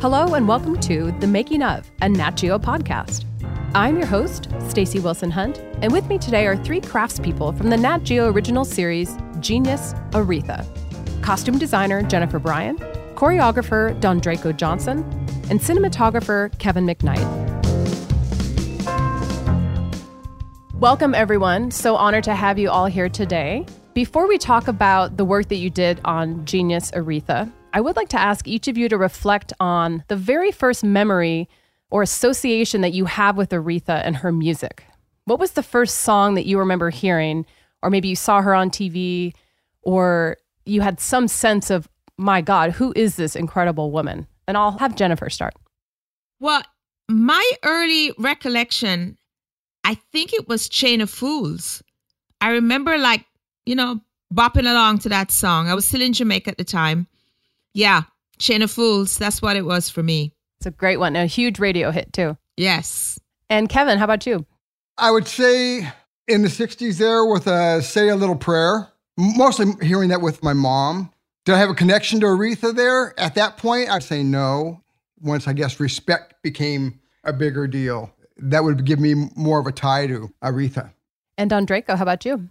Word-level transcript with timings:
Hello 0.00 0.32
and 0.32 0.48
welcome 0.48 0.80
to 0.80 1.12
The 1.20 1.26
Making 1.26 1.62
of, 1.62 1.90
a 2.00 2.08
Nat 2.08 2.30
Geo 2.30 2.58
podcast. 2.58 3.26
I'm 3.74 3.98
your 3.98 4.06
host, 4.06 4.48
Stacey 4.66 4.98
Wilson 4.98 5.30
Hunt, 5.30 5.58
and 5.82 5.92
with 5.92 6.08
me 6.08 6.16
today 6.16 6.46
are 6.46 6.56
three 6.56 6.80
craftspeople 6.80 7.54
from 7.58 7.68
the 7.68 7.76
Nat 7.76 7.98
Geo 8.04 8.30
original 8.30 8.64
series 8.64 9.14
Genius 9.40 9.92
Aretha. 10.12 10.64
Costume 11.20 11.58
designer 11.58 12.02
Jennifer 12.02 12.38
Bryan, 12.38 12.78
choreographer 13.14 14.00
Dondraico 14.00 14.56
Johnson, 14.56 15.00
and 15.50 15.60
cinematographer 15.60 16.58
Kevin 16.58 16.86
McKnight. 16.86 17.20
Welcome, 20.76 21.14
everyone. 21.14 21.70
So 21.70 21.96
honored 21.96 22.24
to 22.24 22.34
have 22.34 22.58
you 22.58 22.70
all 22.70 22.86
here 22.86 23.10
today. 23.10 23.66
Before 23.92 24.26
we 24.26 24.38
talk 24.38 24.66
about 24.66 25.18
the 25.18 25.26
work 25.26 25.50
that 25.50 25.56
you 25.56 25.68
did 25.68 26.00
on 26.06 26.46
Genius 26.46 26.90
Aretha, 26.92 27.52
I 27.72 27.80
would 27.80 27.96
like 27.96 28.08
to 28.10 28.20
ask 28.20 28.48
each 28.48 28.68
of 28.68 28.76
you 28.76 28.88
to 28.88 28.98
reflect 28.98 29.52
on 29.60 30.04
the 30.08 30.16
very 30.16 30.50
first 30.50 30.82
memory 30.82 31.48
or 31.90 32.02
association 32.02 32.80
that 32.80 32.92
you 32.92 33.04
have 33.04 33.36
with 33.36 33.50
Aretha 33.50 34.00
and 34.04 34.16
her 34.16 34.32
music. 34.32 34.84
What 35.24 35.38
was 35.38 35.52
the 35.52 35.62
first 35.62 35.98
song 35.98 36.34
that 36.34 36.46
you 36.46 36.58
remember 36.58 36.90
hearing, 36.90 37.46
or 37.82 37.90
maybe 37.90 38.08
you 38.08 38.16
saw 38.16 38.42
her 38.42 38.54
on 38.54 38.70
TV, 38.70 39.34
or 39.82 40.36
you 40.64 40.80
had 40.80 41.00
some 41.00 41.28
sense 41.28 41.70
of, 41.70 41.88
my 42.16 42.40
God, 42.40 42.72
who 42.72 42.92
is 42.96 43.16
this 43.16 43.36
incredible 43.36 43.90
woman? 43.90 44.26
And 44.48 44.56
I'll 44.56 44.78
have 44.78 44.96
Jennifer 44.96 45.30
start. 45.30 45.54
Well, 46.40 46.62
my 47.08 47.50
early 47.64 48.12
recollection, 48.18 49.16
I 49.84 49.94
think 49.94 50.32
it 50.32 50.48
was 50.48 50.68
Chain 50.68 51.00
of 51.00 51.10
Fools. 51.10 51.82
I 52.40 52.50
remember, 52.50 52.98
like, 52.98 53.24
you 53.66 53.74
know, 53.74 54.00
bopping 54.32 54.70
along 54.70 54.98
to 55.00 55.08
that 55.10 55.30
song. 55.30 55.68
I 55.68 55.74
was 55.74 55.86
still 55.86 56.02
in 56.02 56.12
Jamaica 56.12 56.50
at 56.50 56.58
the 56.58 56.64
time. 56.64 57.06
Yeah, 57.74 58.02
Chain 58.38 58.62
of 58.62 58.70
Fools. 58.70 59.16
That's 59.16 59.40
what 59.40 59.56
it 59.56 59.64
was 59.64 59.88
for 59.88 60.02
me. 60.02 60.32
It's 60.58 60.66
a 60.66 60.70
great 60.70 60.98
one, 60.98 61.16
a 61.16 61.26
huge 61.26 61.58
radio 61.58 61.90
hit 61.90 62.12
too. 62.12 62.36
Yes. 62.56 63.18
And 63.48 63.68
Kevin, 63.68 63.98
how 63.98 64.04
about 64.04 64.26
you? 64.26 64.44
I 64.98 65.10
would 65.10 65.26
say 65.26 65.88
in 66.28 66.42
the 66.42 66.48
60s 66.48 66.98
there 66.98 67.24
with 67.24 67.46
a 67.46 67.82
Say 67.82 68.08
a 68.08 68.16
Little 68.16 68.36
Prayer, 68.36 68.88
mostly 69.16 69.72
hearing 69.82 70.10
that 70.10 70.20
with 70.20 70.42
my 70.42 70.52
mom. 70.52 71.10
Did 71.46 71.54
I 71.54 71.58
have 71.58 71.70
a 71.70 71.74
connection 71.74 72.20
to 72.20 72.26
Aretha 72.26 72.74
there? 72.74 73.18
At 73.18 73.34
that 73.36 73.56
point, 73.56 73.90
I'd 73.90 74.02
say 74.02 74.22
no. 74.22 74.82
Once 75.20 75.48
I 75.48 75.52
guess 75.52 75.80
respect 75.80 76.34
became 76.42 77.00
a 77.24 77.32
bigger 77.32 77.66
deal, 77.66 78.12
that 78.36 78.62
would 78.62 78.84
give 78.84 79.00
me 79.00 79.14
more 79.36 79.58
of 79.58 79.66
a 79.66 79.72
tie 79.72 80.06
to 80.06 80.32
Aretha. 80.42 80.92
And 81.38 81.50
Dondraico, 81.50 81.96
how 81.96 82.02
about 82.02 82.24
you? 82.24 82.48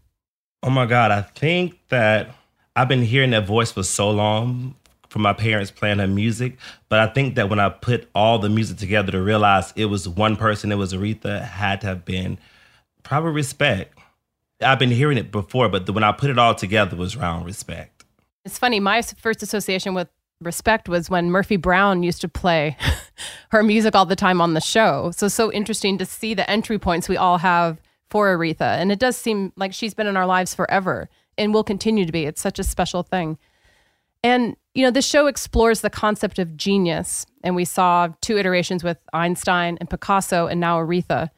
Oh 0.64 0.70
my 0.70 0.86
God, 0.86 1.12
I 1.12 1.22
think 1.22 1.80
that 1.90 2.36
I've 2.76 2.88
been 2.88 3.04
hearing 3.04 3.32
that 3.32 3.46
voice 3.46 3.72
for 3.72 3.84
so 3.84 4.10
long 4.10 4.76
from 5.10 5.24
my 5.24 5.34
parents 5.34 5.72
playing 5.72 6.00
her 6.00 6.08
music. 6.08 6.58
But 6.88 7.00
I 7.00 7.08
think 7.08 7.36
that 7.36 7.50
when 7.50 7.60
I 7.60 7.70
put 7.70 8.08
all 8.16 8.40
the 8.40 8.50
music 8.50 8.78
together 8.78 9.12
to 9.12 9.22
realize 9.22 9.74
it 9.76 9.86
was 9.86 10.08
one 10.08 10.36
person, 10.36 10.72
it 10.72 10.76
was 10.76 10.94
Aretha, 10.94 11.44
had 11.44 11.82
to 11.82 11.88
have 11.88 12.06
been 12.06 12.38
probably 13.04 13.32
respect. 13.32 13.98
I've 14.62 14.80
been 14.80 14.92
hearing 14.92 15.18
it 15.18 15.32
before, 15.32 15.70
but 15.70 15.86
the, 15.86 15.94
when 15.94 16.04
I 16.04 16.12
put 16.12 16.30
it 16.30 16.38
all 16.38 16.54
together 16.54 16.96
was 16.96 17.16
around 17.16 17.46
respect. 17.46 18.04
It's 18.46 18.58
funny. 18.58 18.80
My 18.80 19.02
first 19.02 19.42
association 19.42 19.94
with 19.94 20.10
respect 20.42 20.88
was 20.88 21.10
when 21.10 21.32
Murphy 21.32 21.58
Brown 21.58 22.04
used 22.04 22.22
to 22.22 22.30
play 22.30 22.78
her 23.50 23.64
music 23.64 23.96
all 23.96 24.06
the 24.06 24.16
time 24.16 24.42
on 24.42 24.54
the 24.54 24.62
show. 24.62 25.12
So 25.12 25.28
so 25.28 25.52
interesting 25.52 25.98
to 25.98 26.06
see 26.06 26.34
the 26.34 26.50
entry 26.50 26.80
points 26.80 27.10
we 27.10 27.18
all 27.18 27.40
have 27.40 27.82
for 28.10 28.36
Aretha, 28.36 28.62
and 28.62 28.92
it 28.92 29.00
does 29.00 29.16
seem 29.18 29.54
like 29.56 29.74
she's 29.74 29.94
been 29.94 30.08
in 30.08 30.18
our 30.18 30.26
lives 30.26 30.56
forever 30.56 31.10
and 31.38 31.54
will 31.54 31.64
continue 31.64 32.06
to 32.06 32.12
be. 32.12 32.26
It's 32.26 32.42
such 32.42 32.60
a 32.60 32.64
special 32.64 33.04
thing. 33.04 33.38
And, 34.24 34.56
you 34.74 34.84
know, 34.84 34.92
this 34.92 35.08
show 35.08 35.28
explores 35.28 35.82
the 35.82 35.90
concept 35.90 36.40
of 36.40 36.58
genius. 36.58 37.26
And 37.44 37.56
we 37.56 37.66
saw 37.66 38.10
two 38.22 38.38
iterations 38.38 38.84
with 38.84 38.98
Einstein 39.14 39.78
and 39.80 39.90
Picasso 39.90 40.48
and 40.48 40.60
now 40.60 40.78
Aretha. 40.78 41.30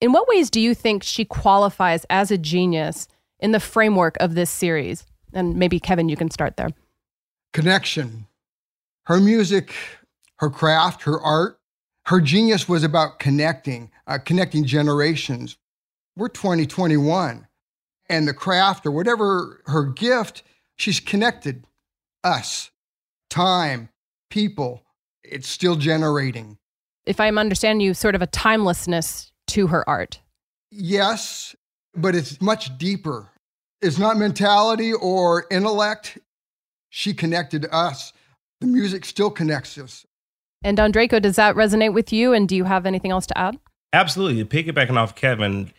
In 0.00 0.12
what 0.12 0.28
ways 0.28 0.50
do 0.50 0.60
you 0.60 0.74
think 0.74 1.02
she 1.02 1.24
qualifies 1.24 2.04
as 2.10 2.30
a 2.30 2.38
genius 2.38 3.08
in 3.38 3.52
the 3.52 3.60
framework 3.60 4.16
of 4.20 4.34
this 4.34 4.50
series? 4.50 5.06
And 5.32 5.56
maybe, 5.56 5.80
Kevin, 5.80 6.08
you 6.08 6.16
can 6.16 6.30
start 6.30 6.56
there. 6.56 6.70
Connection. 7.52 8.26
Her 9.04 9.20
music, 9.20 9.74
her 10.36 10.50
craft, 10.50 11.02
her 11.02 11.20
art, 11.20 11.58
her 12.06 12.20
genius 12.20 12.68
was 12.68 12.82
about 12.82 13.20
connecting, 13.20 13.90
uh, 14.06 14.18
connecting 14.18 14.64
generations. 14.64 15.56
We're 16.16 16.28
2021, 16.28 17.46
and 18.08 18.28
the 18.28 18.34
craft 18.34 18.84
or 18.84 18.90
whatever 18.90 19.62
her 19.66 19.84
gift, 19.84 20.42
she's 20.76 21.00
connected 21.00 21.64
us, 22.24 22.70
time, 23.30 23.88
people. 24.30 24.82
It's 25.24 25.48
still 25.48 25.76
generating. 25.76 26.58
If 27.06 27.20
I'm 27.20 27.38
understanding 27.38 27.84
you, 27.84 27.94
sort 27.94 28.14
of 28.14 28.22
a 28.22 28.26
timelessness 28.26 29.32
to 29.48 29.68
her 29.68 29.88
art. 29.88 30.20
Yes, 30.70 31.54
but 31.94 32.14
it's 32.14 32.40
much 32.40 32.76
deeper. 32.78 33.30
It's 33.80 33.98
not 33.98 34.16
mentality 34.16 34.92
or 34.92 35.46
intellect. 35.50 36.18
She 36.90 37.14
connected 37.14 37.66
us. 37.72 38.12
The 38.60 38.66
music 38.66 39.04
still 39.04 39.30
connects 39.30 39.76
us. 39.78 40.06
And 40.62 40.78
Dondraico, 40.78 41.20
does 41.20 41.36
that 41.36 41.56
resonate 41.56 41.92
with 41.92 42.12
you? 42.12 42.32
And 42.32 42.48
do 42.48 42.54
you 42.54 42.64
have 42.64 42.86
anything 42.86 43.10
else 43.10 43.26
to 43.26 43.38
add? 43.38 43.58
Absolutely. 43.92 44.44
Piggybacking 44.44 44.96
off 44.96 45.16
Kevin, 45.16 45.72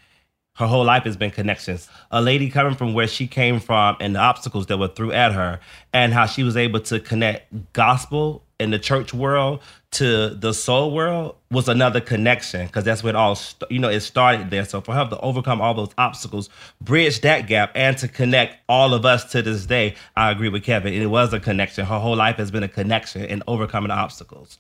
her 0.56 0.68
whole 0.68 0.86
life 0.86 1.04
has 1.04 1.18
been 1.18 1.32
connections. 1.32 1.90
A 2.12 2.22
lady 2.22 2.50
coming 2.50 2.76
from 2.76 2.94
where 2.94 3.08
she 3.08 3.26
came 3.26 3.60
from 3.60 3.98
and 4.00 4.16
the 4.16 4.20
obstacles 4.20 4.68
that 4.68 4.78
were 4.78 4.88
threw 4.88 5.12
at 5.12 5.32
her, 5.34 5.60
and 5.94 6.14
how 6.14 6.26
she 6.26 6.44
was 6.44 6.56
able 6.56 6.80
to 6.82 7.00
connect 7.00 7.74
gospel 7.74 8.44
in 8.60 8.70
the 8.70 8.80
church 8.80 9.14
world 9.14 9.62
to 9.92 10.30
the 10.30 10.54
soul 10.54 10.92
world 10.92 11.36
was 11.52 11.68
another 11.68 12.02
connection 12.02 12.66
because 12.66 12.84
that's 12.84 13.04
where 13.04 13.12
it 13.12 13.16
all 13.16 13.36
st- 13.36 13.70
you 13.72 13.80
know 13.80 13.90
it 13.90 14.00
started 14.02 14.50
there. 14.50 14.66
So 14.66 14.82
for 14.82 14.94
her 14.94 15.08
to 15.08 15.20
overcome 15.20 15.60
all 15.60 15.74
those 15.74 15.92
obstacles, 15.98 16.50
bridge 16.82 17.22
that 17.22 17.48
gap, 17.48 17.72
and 17.76 17.98
to 17.98 18.08
connect 18.08 18.58
all 18.70 18.94
of 18.94 19.06
us 19.06 19.32
to 19.32 19.42
this 19.42 19.66
day, 19.66 19.96
I 20.16 20.32
agree 20.32 20.50
with 20.50 20.64
Kevin. 20.64 20.94
It 20.94 21.08
was 21.08 21.34
a 21.34 21.40
connection. 21.40 21.86
Her 21.86 22.00
whole 22.00 22.16
life 22.16 22.38
has 22.38 22.52
been 22.52 22.64
a 22.64 22.68
connection 22.68 23.26
in 23.26 23.44
overcoming 23.48 23.92
obstacles. 23.92 24.60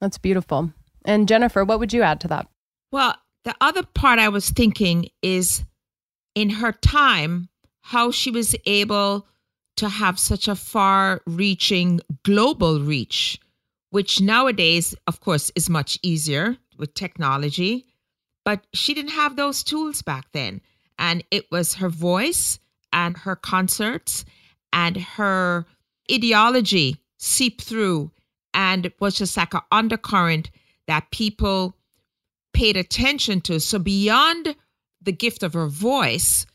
That's 0.00 0.18
beautiful. 0.18 0.72
And 1.04 1.26
Jennifer, 1.26 1.64
what 1.64 1.80
would 1.80 1.92
you 1.92 2.02
add 2.02 2.20
to 2.20 2.28
that? 2.28 2.48
Well, 2.92 3.16
the 3.44 3.54
other 3.60 3.82
part 3.82 4.18
I 4.18 4.28
was 4.28 4.50
thinking 4.50 5.08
is 5.22 5.64
in 6.34 6.50
her 6.50 6.72
time, 6.72 7.48
how 7.80 8.10
she 8.10 8.30
was 8.30 8.54
able 8.66 9.26
to 9.76 9.88
have 9.88 10.18
such 10.18 10.48
a 10.48 10.54
far 10.54 11.20
reaching 11.26 12.00
global 12.22 12.80
reach, 12.80 13.40
which 13.90 14.20
nowadays, 14.20 14.94
of 15.06 15.20
course, 15.20 15.50
is 15.56 15.68
much 15.68 15.98
easier 16.02 16.56
with 16.78 16.94
technology. 16.94 17.86
But 18.44 18.64
she 18.72 18.94
didn't 18.94 19.12
have 19.12 19.36
those 19.36 19.62
tools 19.62 20.02
back 20.02 20.26
then. 20.32 20.60
And 20.98 21.24
it 21.30 21.50
was 21.50 21.74
her 21.74 21.88
voice 21.88 22.58
and 22.92 23.16
her 23.16 23.36
concerts 23.36 24.24
and 24.72 24.96
her 24.96 25.66
ideology 26.10 26.96
seep 27.18 27.60
through. 27.60 28.10
And 28.54 28.92
was 29.00 29.16
just 29.16 29.36
like 29.36 29.54
an 29.54 29.60
undercurrent 29.70 30.50
that 30.86 31.10
people 31.10 31.74
paid 32.52 32.76
attention 32.76 33.40
to. 33.42 33.60
So 33.60 33.78
beyond 33.78 34.54
the 35.00 35.12
gift 35.12 35.42
of 35.42 35.54
her 35.54 35.66
voice 35.66 36.46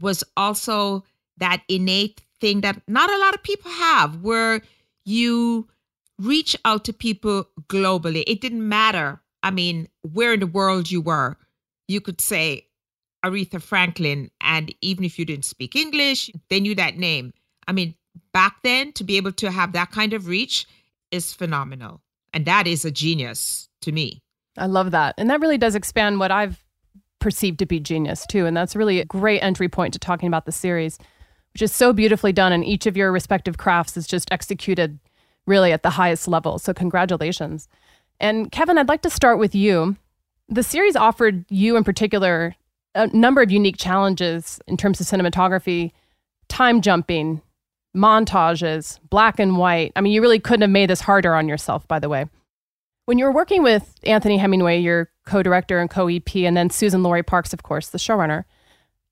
was 0.00 0.24
also 0.36 1.04
that 1.38 1.62
innate 1.68 2.20
thing 2.40 2.60
that 2.62 2.82
not 2.88 3.10
a 3.10 3.18
lot 3.18 3.34
of 3.34 3.42
people 3.42 3.70
have 3.70 4.22
where 4.22 4.62
you 5.04 5.68
reach 6.18 6.56
out 6.64 6.84
to 6.84 6.92
people 6.92 7.46
globally. 7.68 8.24
It 8.26 8.40
didn't 8.40 8.68
matter. 8.68 9.20
I 9.42 9.50
mean, 9.50 9.88
where 10.02 10.34
in 10.34 10.40
the 10.40 10.46
world 10.46 10.90
you 10.90 11.00
were, 11.00 11.36
you 11.88 12.00
could 12.00 12.20
say 12.20 12.66
Aretha 13.24 13.62
Franklin, 13.62 14.30
and 14.40 14.74
even 14.80 15.04
if 15.04 15.18
you 15.18 15.24
didn't 15.24 15.44
speak 15.44 15.76
English, 15.76 16.30
they 16.48 16.60
knew 16.60 16.74
that 16.74 16.98
name. 16.98 17.32
I 17.66 17.72
mean, 17.72 17.94
back 18.32 18.56
then, 18.62 18.92
to 18.94 19.04
be 19.04 19.16
able 19.16 19.32
to 19.32 19.50
have 19.50 19.72
that 19.72 19.90
kind 19.90 20.12
of 20.12 20.26
reach 20.26 20.66
is 21.10 21.32
phenomenal. 21.32 22.00
And 22.32 22.46
that 22.46 22.66
is 22.66 22.84
a 22.84 22.90
genius 22.90 23.68
to 23.82 23.92
me. 23.92 24.22
I 24.56 24.66
love 24.66 24.90
that. 24.90 25.14
And 25.18 25.30
that 25.30 25.40
really 25.40 25.58
does 25.58 25.74
expand 25.74 26.18
what 26.18 26.30
I've 26.30 26.62
perceived 27.20 27.58
to 27.60 27.66
be 27.66 27.80
genius, 27.80 28.26
too. 28.26 28.46
And 28.46 28.56
that's 28.56 28.76
really 28.76 29.00
a 29.00 29.04
great 29.04 29.40
entry 29.40 29.68
point 29.68 29.92
to 29.94 29.98
talking 29.98 30.26
about 30.26 30.44
the 30.44 30.52
series, 30.52 30.98
which 31.52 31.62
is 31.62 31.72
so 31.72 31.92
beautifully 31.92 32.32
done. 32.32 32.52
And 32.52 32.64
each 32.64 32.86
of 32.86 32.96
your 32.96 33.12
respective 33.12 33.56
crafts 33.56 33.96
is 33.96 34.06
just 34.06 34.30
executed 34.30 34.98
really 35.46 35.72
at 35.72 35.82
the 35.82 35.90
highest 35.90 36.28
level. 36.28 36.58
So, 36.58 36.74
congratulations. 36.74 37.68
And 38.20 38.52
Kevin, 38.52 38.78
I'd 38.78 38.88
like 38.88 39.02
to 39.02 39.10
start 39.10 39.38
with 39.38 39.54
you. 39.54 39.96
The 40.48 40.62
series 40.62 40.96
offered 40.96 41.44
you, 41.48 41.76
in 41.76 41.84
particular, 41.84 42.54
a 42.94 43.06
number 43.08 43.40
of 43.40 43.50
unique 43.50 43.78
challenges 43.78 44.60
in 44.66 44.76
terms 44.76 45.00
of 45.00 45.06
cinematography, 45.06 45.92
time 46.48 46.82
jumping, 46.82 47.40
montages, 47.96 48.98
black 49.08 49.38
and 49.38 49.56
white. 49.56 49.92
I 49.96 50.00
mean, 50.00 50.12
you 50.12 50.20
really 50.20 50.38
couldn't 50.38 50.62
have 50.62 50.70
made 50.70 50.90
this 50.90 51.00
harder 51.00 51.34
on 51.34 51.48
yourself, 51.48 51.86
by 51.88 51.98
the 51.98 52.08
way. 52.08 52.26
When 53.04 53.18
you 53.18 53.24
were 53.24 53.32
working 53.32 53.64
with 53.64 53.94
Anthony 54.04 54.38
Hemingway, 54.38 54.78
your 54.78 55.10
co 55.26 55.42
director 55.42 55.80
and 55.80 55.90
co 55.90 56.06
EP, 56.08 56.36
and 56.36 56.56
then 56.56 56.68
Suzan-Lori 56.68 57.24
Parks, 57.24 57.52
of 57.52 57.64
course, 57.64 57.88
the 57.88 57.98
showrunner, 57.98 58.44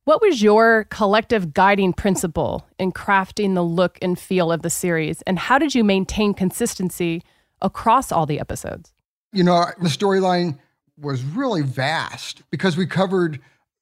what 0.05 0.23
was 0.23 0.43
your 0.43 0.85
collective 0.91 1.53
guiding 1.53 1.93
principle 1.93 2.67
in 2.79 2.93
crafting 2.93 3.55
the 3.55 3.63
look 3.63 3.99
and 4.01 4.19
feel 4.19 4.53
of 4.53 4.63
the 4.63 4.71
series? 4.71 5.23
And 5.23 5.39
how 5.39 5.59
did 5.59 5.75
you 5.75 5.83
maintain 5.83 6.35
consistency 6.35 7.23
across 7.61 8.13
all 8.13 8.27
the 8.27 8.39
episodes? 8.39 8.93
You 9.33 9.45
know, 9.45 9.67
the 9.81 9.89
storyline 9.89 10.59
was 10.97 11.23
really 11.23 11.63
vast 11.63 12.43
because 12.51 12.77
we 12.77 12.87
covered, 12.87 13.41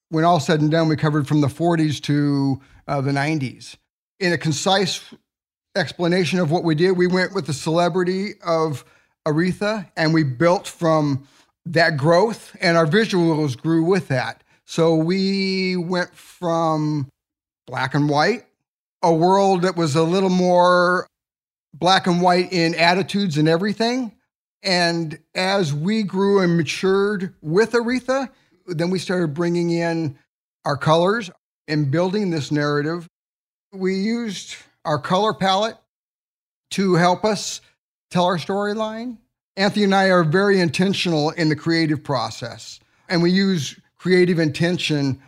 when 0.09 0.25
all 0.25 0.41
said 0.41 0.61
and 0.61 0.71
done, 0.71 0.89
we 0.89 0.97
covered 0.97 1.29
from 1.29 1.43
the 1.43 1.49
40s 1.49 2.01
to 2.03 2.61
uh, 2.87 3.01
the 3.01 3.13
90s. 3.13 3.77
In 4.21 4.33
a 4.33 4.39
concise 4.39 5.15
explanation 5.77 6.39
of 6.39 6.51
what 6.51 6.65
we 6.65 6.75
did, 6.75 6.93
we 6.93 7.07
went 7.07 7.35
with 7.35 7.47
the 7.47 7.53
celebrity 7.53 8.33
of 8.45 8.85
Aretha 9.29 9.91
and 9.97 10.15
we 10.15 10.23
built 10.23 10.67
from 10.67 11.27
that 11.67 11.97
growth, 11.97 12.57
and 12.61 12.77
our 12.77 12.87
visuals 12.87 13.57
grew 13.57 13.85
with 13.85 14.09
that. 14.09 14.43
So 14.65 14.95
we 14.95 15.77
went 15.77 16.15
from 16.15 17.09
black 17.67 17.95
and 17.95 18.09
white, 18.09 18.47
a 19.03 19.13
world 19.13 19.63
that 19.63 19.77
was 19.77 19.95
a 19.95 20.03
little 20.03 20.31
more 20.31 21.07
black 21.75 22.07
and 22.07 22.23
white 22.23 22.53
in 22.53 22.75
attitudes 22.75 23.37
and 23.37 23.49
everything. 23.49 24.13
And 24.63 25.19
as 25.35 25.73
we 25.73 26.03
grew 26.03 26.41
and 26.41 26.57
matured 26.57 27.35
with 27.43 27.73
Aretha, 27.73 28.31
then 28.67 28.91
we 28.91 28.99
started 28.99 29.35
bringing 29.35 29.71
in 29.71 30.19
our 30.65 30.77
colors 30.77 31.31
and 31.69 31.91
building 31.91 32.31
this 32.31 32.51
narrative. 32.51 33.07
We 33.73 33.95
used 33.95 34.57
our 34.85 34.99
color 34.99 35.35
palette 35.35 35.77
to 36.73 36.95
help 36.95 37.25
us 37.25 37.61
tell 38.11 38.25
our 38.25 38.39
storyline. 38.39 39.19
Anthony 39.57 39.85
and 39.85 39.95
I 39.95 40.11
are 40.11 40.25
very 40.25 40.61
intentional 40.61 41.31
in 41.31 41.49
the 41.49 41.57
creative 41.57 42.05
process, 42.05 42.79
and 43.09 43.23
we 43.23 43.31
use 43.31 43.79
creative 43.97 44.39
intention 44.39 45.21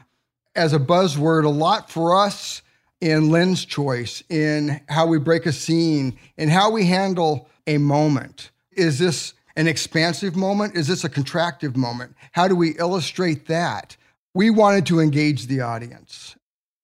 as 0.55 0.73
a 0.73 0.79
buzzword 0.79 1.45
a 1.45 1.49
lot 1.49 1.91
for 1.91 2.17
us 2.17 2.63
in 3.01 3.31
lens 3.31 3.65
choice, 3.65 4.23
in 4.29 4.81
how 4.89 5.07
we 5.07 5.19
break 5.19 5.47
a 5.47 5.53
scene, 5.53 6.19
in 6.37 6.49
how 6.49 6.71
we 6.71 6.85
handle 6.85 7.49
a 7.67 7.79
moment. 7.79 8.51
Is 8.73 8.99
this 8.99 9.35
an 9.57 9.67
expansive 9.67 10.37
moment? 10.37 10.77
Is 10.77 10.87
this 10.87 11.05
a 11.05 11.09
contractive 11.09 11.77
moment? 11.77 12.15
How 12.33 12.47
do 12.47 12.55
we 12.55 12.79
illustrate 12.79 13.47
that? 13.49 13.97
We 14.35 14.51
wanted 14.51 14.87
to 14.87 15.01
engage 15.01 15.47
the 15.47 15.61
audience 15.61 16.37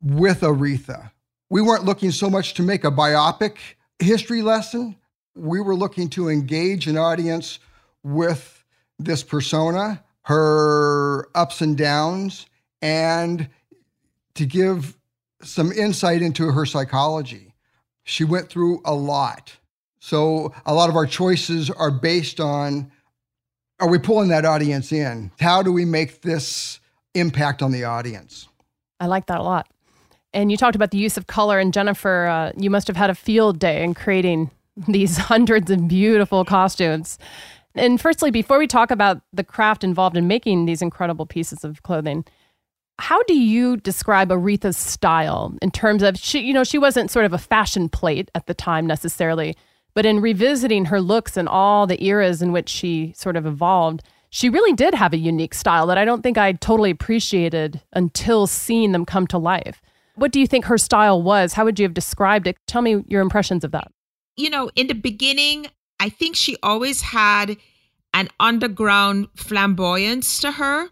with 0.02 0.40
Aretha. 0.40 1.10
We 1.48 1.62
weren't 1.62 1.84
looking 1.84 2.10
so 2.10 2.28
much 2.28 2.54
to 2.54 2.62
make 2.62 2.84
a 2.84 2.90
biopic 2.90 3.56
history 3.98 4.42
lesson. 4.42 4.96
We 5.36 5.60
were 5.60 5.76
looking 5.76 6.08
to 6.10 6.28
engage 6.28 6.86
an 6.86 6.96
audience 6.96 7.58
with 8.02 8.64
this 8.98 9.22
persona, 9.22 10.02
her 10.22 11.28
ups 11.34 11.60
and 11.60 11.76
downs, 11.76 12.46
and 12.80 13.48
to 14.34 14.46
give 14.46 14.96
some 15.42 15.70
insight 15.72 16.22
into 16.22 16.50
her 16.52 16.66
psychology. 16.66 17.54
She 18.04 18.24
went 18.24 18.48
through 18.48 18.80
a 18.84 18.94
lot. 18.94 19.56
So 20.00 20.54
a 20.64 20.72
lot 20.72 20.88
of 20.88 20.96
our 20.96 21.06
choices 21.06 21.70
are 21.70 21.90
based 21.90 22.40
on 22.40 22.90
are 23.78 23.88
we 23.88 23.98
pulling 23.98 24.28
that 24.28 24.46
audience 24.46 24.90
in? 24.90 25.30
How 25.38 25.62
do 25.62 25.70
we 25.70 25.84
make 25.84 26.22
this 26.22 26.80
impact 27.14 27.60
on 27.60 27.72
the 27.72 27.84
audience? 27.84 28.48
I 29.00 29.06
like 29.06 29.26
that 29.26 29.40
a 29.40 29.42
lot. 29.42 29.68
And 30.32 30.50
you 30.50 30.56
talked 30.56 30.76
about 30.76 30.92
the 30.92 30.98
use 30.98 31.16
of 31.16 31.26
color. 31.26 31.58
And 31.58 31.74
Jennifer, 31.74 32.26
uh, 32.26 32.52
you 32.56 32.70
must 32.70 32.86
have 32.86 32.96
had 32.96 33.10
a 33.10 33.14
field 33.14 33.58
day 33.58 33.82
in 33.82 33.92
creating 33.92 34.50
these 34.88 35.16
hundreds 35.16 35.70
of 35.70 35.88
beautiful 35.88 36.44
costumes. 36.44 37.18
And 37.74 38.00
firstly, 38.00 38.30
before 38.30 38.58
we 38.58 38.66
talk 38.66 38.90
about 38.90 39.20
the 39.32 39.44
craft 39.44 39.84
involved 39.84 40.16
in 40.16 40.26
making 40.26 40.64
these 40.64 40.82
incredible 40.82 41.26
pieces 41.26 41.64
of 41.64 41.82
clothing, 41.82 42.24
how 42.98 43.22
do 43.24 43.34
you 43.34 43.76
describe 43.76 44.30
Aretha's 44.30 44.76
style 44.76 45.54
in 45.60 45.70
terms 45.70 46.02
of 46.02 46.16
she, 46.18 46.40
you 46.40 46.54
know, 46.54 46.64
she 46.64 46.78
wasn't 46.78 47.10
sort 47.10 47.26
of 47.26 47.34
a 47.34 47.38
fashion 47.38 47.90
plate 47.90 48.30
at 48.34 48.46
the 48.46 48.54
time 48.54 48.86
necessarily, 48.86 49.54
but 49.94 50.06
in 50.06 50.20
revisiting 50.20 50.86
her 50.86 51.00
looks 51.00 51.36
and 51.36 51.48
all 51.48 51.86
the 51.86 52.02
eras 52.02 52.40
in 52.40 52.52
which 52.52 52.70
she 52.70 53.12
sort 53.14 53.36
of 53.36 53.44
evolved, 53.44 54.02
she 54.30 54.48
really 54.48 54.72
did 54.72 54.94
have 54.94 55.12
a 55.12 55.18
unique 55.18 55.54
style 55.54 55.86
that 55.86 55.98
I 55.98 56.04
don't 56.06 56.22
think 56.22 56.38
I 56.38 56.52
totally 56.52 56.90
appreciated 56.90 57.82
until 57.92 58.46
seeing 58.46 58.92
them 58.92 59.04
come 59.04 59.26
to 59.28 59.38
life. 59.38 59.82
What 60.14 60.32
do 60.32 60.40
you 60.40 60.46
think 60.46 60.64
her 60.64 60.78
style 60.78 61.22
was? 61.22 61.52
How 61.52 61.64
would 61.64 61.78
you 61.78 61.84
have 61.84 61.94
described 61.94 62.46
it? 62.46 62.56
Tell 62.66 62.80
me 62.80 63.04
your 63.06 63.20
impressions 63.20 63.64
of 63.64 63.72
that. 63.72 63.92
You 64.36 64.50
know, 64.50 64.70
in 64.76 64.86
the 64.86 64.94
beginning, 64.94 65.66
I 65.98 66.08
think 66.08 66.36
she 66.36 66.56
always 66.62 67.00
had 67.00 67.56
an 68.12 68.28
underground 68.38 69.28
flamboyance 69.34 70.40
to 70.40 70.52
her 70.52 70.90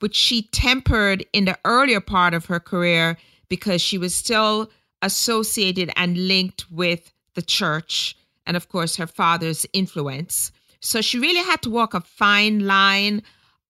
which 0.00 0.14
she 0.14 0.42
tempered 0.42 1.24
in 1.32 1.46
the 1.46 1.58
earlier 1.64 2.00
part 2.00 2.34
of 2.34 2.46
her 2.46 2.60
career 2.60 3.16
because 3.48 3.80
she 3.80 3.98
was 3.98 4.14
still 4.14 4.70
associated 5.02 5.90
and 5.96 6.28
linked 6.28 6.70
with 6.70 7.12
the 7.34 7.42
church 7.42 8.16
and, 8.46 8.56
of 8.56 8.68
course, 8.68 8.96
her 8.96 9.06
father's 9.06 9.66
influence. 9.72 10.52
So 10.80 11.00
she 11.00 11.18
really 11.18 11.42
had 11.42 11.62
to 11.62 11.70
walk 11.70 11.94
a 11.94 12.00
fine 12.00 12.66
line 12.66 13.22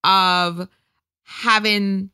of 0.03 0.67
having, 1.23 2.11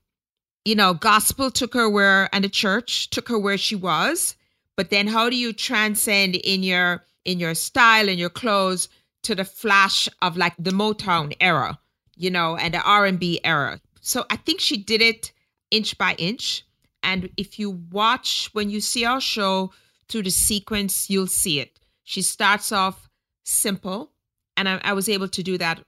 you 0.63 0.75
know, 0.75 0.94
gospel 0.94 1.51
took 1.51 1.74
her 1.74 1.89
where, 1.89 2.30
and 2.33 2.44
the 2.44 2.50
church 2.50 3.10
took 3.10 3.27
her 3.30 3.38
where 3.38 3.57
she 3.57 3.75
was. 3.75 4.36
But 4.75 4.89
then 4.89 5.07
how 5.07 5.29
do 5.29 5.35
you 5.35 5.53
transcend 5.53 6.35
in 6.35 6.63
your 6.63 7.05
in 7.25 7.39
your 7.39 7.55
style 7.55 8.09
and 8.09 8.19
your 8.19 8.29
clothes 8.29 8.89
to 9.23 9.35
the 9.35 9.45
flash 9.45 10.09
of 10.21 10.37
like 10.37 10.53
the 10.59 10.71
Motown 10.71 11.33
era, 11.39 11.79
you 12.15 12.29
know, 12.29 12.57
and 12.57 12.73
the 12.73 12.81
R&B 12.81 13.39
era. 13.43 13.79
So 14.01 14.25
I 14.29 14.35
think 14.35 14.59
she 14.59 14.77
did 14.77 15.01
it 15.01 15.31
inch 15.71 15.97
by 15.97 16.15
inch. 16.15 16.63
And 17.01 17.29
if 17.37 17.57
you 17.57 17.71
watch, 17.91 18.49
when 18.53 18.69
you 18.69 18.81
see 18.81 19.05
our 19.05 19.21
show 19.21 19.71
through 20.09 20.23
the 20.23 20.29
sequence, 20.29 21.09
you'll 21.09 21.27
see 21.27 21.59
it. 21.59 21.79
She 22.03 22.21
starts 22.21 22.71
off 22.71 23.09
simple. 23.43 24.11
And 24.55 24.69
I, 24.69 24.79
I 24.83 24.93
was 24.93 25.09
able 25.09 25.29
to 25.29 25.43
do 25.43 25.57
that 25.57 25.81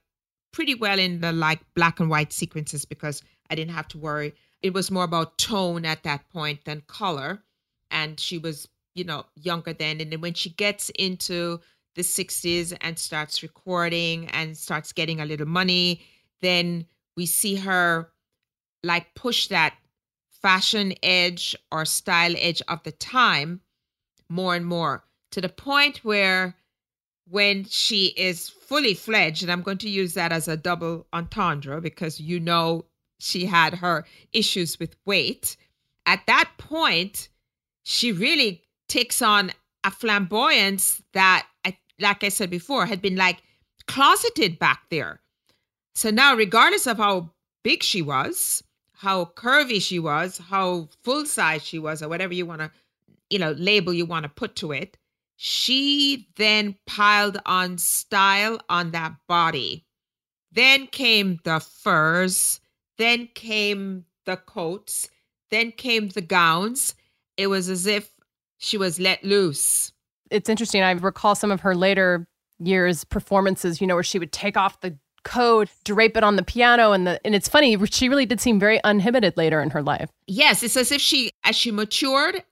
pretty 0.52 0.74
well 0.74 0.98
in 0.98 1.20
the 1.20 1.32
like 1.32 1.60
black 1.74 2.00
and 2.00 2.08
white 2.08 2.32
sequences 2.32 2.84
because 2.84 3.22
I 3.50 3.54
didn't 3.54 3.74
have 3.74 3.88
to 3.88 3.98
worry. 3.98 4.34
It 4.62 4.72
was 4.72 4.90
more 4.90 5.04
about 5.04 5.38
tone 5.38 5.84
at 5.84 6.02
that 6.04 6.28
point 6.30 6.64
than 6.64 6.82
color. 6.86 7.42
And 7.90 8.18
she 8.18 8.38
was, 8.38 8.66
you 8.96 9.04
know, 9.04 9.26
younger 9.36 9.72
then. 9.72 10.00
And 10.00 10.10
then 10.10 10.20
when 10.20 10.34
she 10.34 10.50
gets 10.50 10.90
into 10.98 11.60
the 11.94 12.02
60s 12.02 12.76
and 12.80 12.98
starts 12.98 13.42
recording 13.42 14.28
and 14.28 14.56
starts 14.56 14.92
getting 14.92 15.20
a 15.20 15.26
little 15.26 15.46
money, 15.46 16.02
then 16.40 16.86
we 17.16 17.26
see 17.26 17.56
her 17.56 18.10
like 18.82 19.14
push 19.14 19.48
that 19.48 19.74
fashion 20.42 20.94
edge 21.02 21.56
or 21.70 21.84
style 21.84 22.34
edge 22.38 22.62
of 22.68 22.82
the 22.82 22.92
time 22.92 23.60
more 24.28 24.54
and 24.54 24.66
more 24.66 25.04
to 25.30 25.40
the 25.40 25.48
point 25.48 25.98
where 25.98 26.56
when 27.28 27.64
she 27.64 28.06
is 28.16 28.48
fully 28.48 28.94
fledged, 28.94 29.42
and 29.42 29.50
I'm 29.50 29.62
going 29.62 29.78
to 29.78 29.90
use 29.90 30.14
that 30.14 30.32
as 30.32 30.46
a 30.48 30.56
double 30.56 31.06
entendre 31.12 31.80
because 31.80 32.20
you 32.20 32.38
know 32.38 32.86
she 33.18 33.46
had 33.46 33.74
her 33.74 34.04
issues 34.32 34.78
with 34.78 34.96
weight. 35.04 35.56
At 36.04 36.22
that 36.26 36.50
point, 36.56 37.28
she 37.82 38.12
really 38.12 38.62
takes 38.88 39.22
on 39.22 39.52
a 39.84 39.90
flamboyance 39.90 41.02
that, 41.12 41.46
like 42.00 42.24
I 42.24 42.28
said 42.28 42.50
before, 42.50 42.86
had 42.86 43.00
been 43.00 43.16
like 43.16 43.42
closeted 43.86 44.58
back 44.58 44.82
there. 44.90 45.20
So 45.94 46.10
now, 46.10 46.34
regardless 46.34 46.86
of 46.86 46.98
how 46.98 47.30
big 47.62 47.82
she 47.82 48.02
was, 48.02 48.62
how 48.92 49.26
curvy 49.26 49.80
she 49.80 49.98
was, 49.98 50.38
how 50.38 50.88
full 51.02 51.26
size 51.26 51.64
she 51.64 51.78
was, 51.78 52.02
or 52.02 52.08
whatever 52.08 52.34
you 52.34 52.46
want 52.46 52.60
to, 52.60 52.70
you 53.30 53.38
know, 53.38 53.52
label 53.52 53.92
you 53.92 54.06
want 54.06 54.24
to 54.24 54.28
put 54.28 54.56
to 54.56 54.72
it, 54.72 54.96
she 55.36 56.28
then 56.36 56.76
piled 56.86 57.38
on 57.44 57.78
style 57.78 58.60
on 58.68 58.90
that 58.92 59.14
body. 59.28 59.84
Then 60.52 60.86
came 60.86 61.38
the 61.44 61.60
furs, 61.60 62.60
then 62.96 63.28
came 63.34 64.06
the 64.24 64.38
coats, 64.38 65.10
then 65.50 65.72
came 65.72 66.08
the 66.08 66.22
gowns. 66.22 66.94
It 67.36 67.48
was 67.48 67.68
as 67.68 67.86
if 67.86 68.10
she 68.58 68.78
was 68.78 68.98
let 69.00 69.22
loose. 69.24 69.92
It's 70.30 70.48
interesting. 70.48 70.82
I 70.82 70.92
recall 70.92 71.34
some 71.34 71.50
of 71.50 71.60
her 71.60 71.74
later 71.74 72.26
years 72.58 73.04
performances, 73.04 73.80
you 73.80 73.86
know, 73.86 73.94
where 73.94 74.02
she 74.02 74.18
would 74.18 74.32
take 74.32 74.56
off 74.56 74.80
the 74.80 74.96
coat, 75.24 75.68
drape 75.84 76.16
it 76.16 76.24
on 76.24 76.36
the 76.36 76.42
piano, 76.42 76.92
and 76.92 77.06
the 77.06 77.20
and 77.24 77.34
it's 77.34 77.48
funny. 77.48 77.76
She 77.86 78.08
really 78.08 78.26
did 78.26 78.40
seem 78.40 78.58
very 78.58 78.82
uninhibited 78.84 79.36
later 79.36 79.60
in 79.60 79.70
her 79.70 79.82
life. 79.82 80.10
Yes, 80.26 80.62
it's 80.62 80.76
as 80.76 80.92
if 80.92 81.00
she, 81.00 81.30
as 81.44 81.56
she 81.56 81.70
matured, 81.70 82.42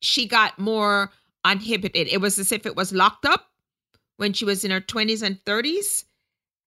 she 0.00 0.26
got 0.26 0.58
more 0.58 1.10
uninhibited. 1.44 2.08
It 2.08 2.20
was 2.20 2.38
as 2.38 2.50
if 2.52 2.66
it 2.66 2.74
was 2.74 2.92
locked 2.92 3.24
up 3.24 3.50
when 4.16 4.32
she 4.32 4.44
was 4.44 4.64
in 4.64 4.70
her 4.70 4.80
twenties 4.80 5.22
and 5.22 5.40
thirties, 5.44 6.04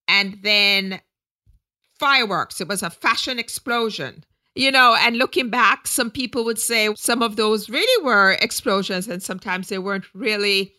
and 0.08 0.40
then 0.42 1.02
fireworks. 2.00 2.62
It 2.62 2.68
was 2.68 2.84
a 2.84 2.90
fashion 2.90 3.40
explosion. 3.40 4.24
You 4.56 4.72
know, 4.72 4.96
and 5.00 5.18
looking 5.18 5.50
back, 5.50 5.86
some 5.86 6.10
people 6.10 6.46
would 6.46 6.60
say 6.60 6.94
some 6.96 7.22
of 7.22 7.36
those 7.36 7.70
really 7.70 8.06
were 8.06 8.38
explosions, 8.42 9.08
and 9.08 9.22
sometimes 9.22 9.68
they 9.68 9.80
weren't 9.80 10.06
really, 10.14 10.74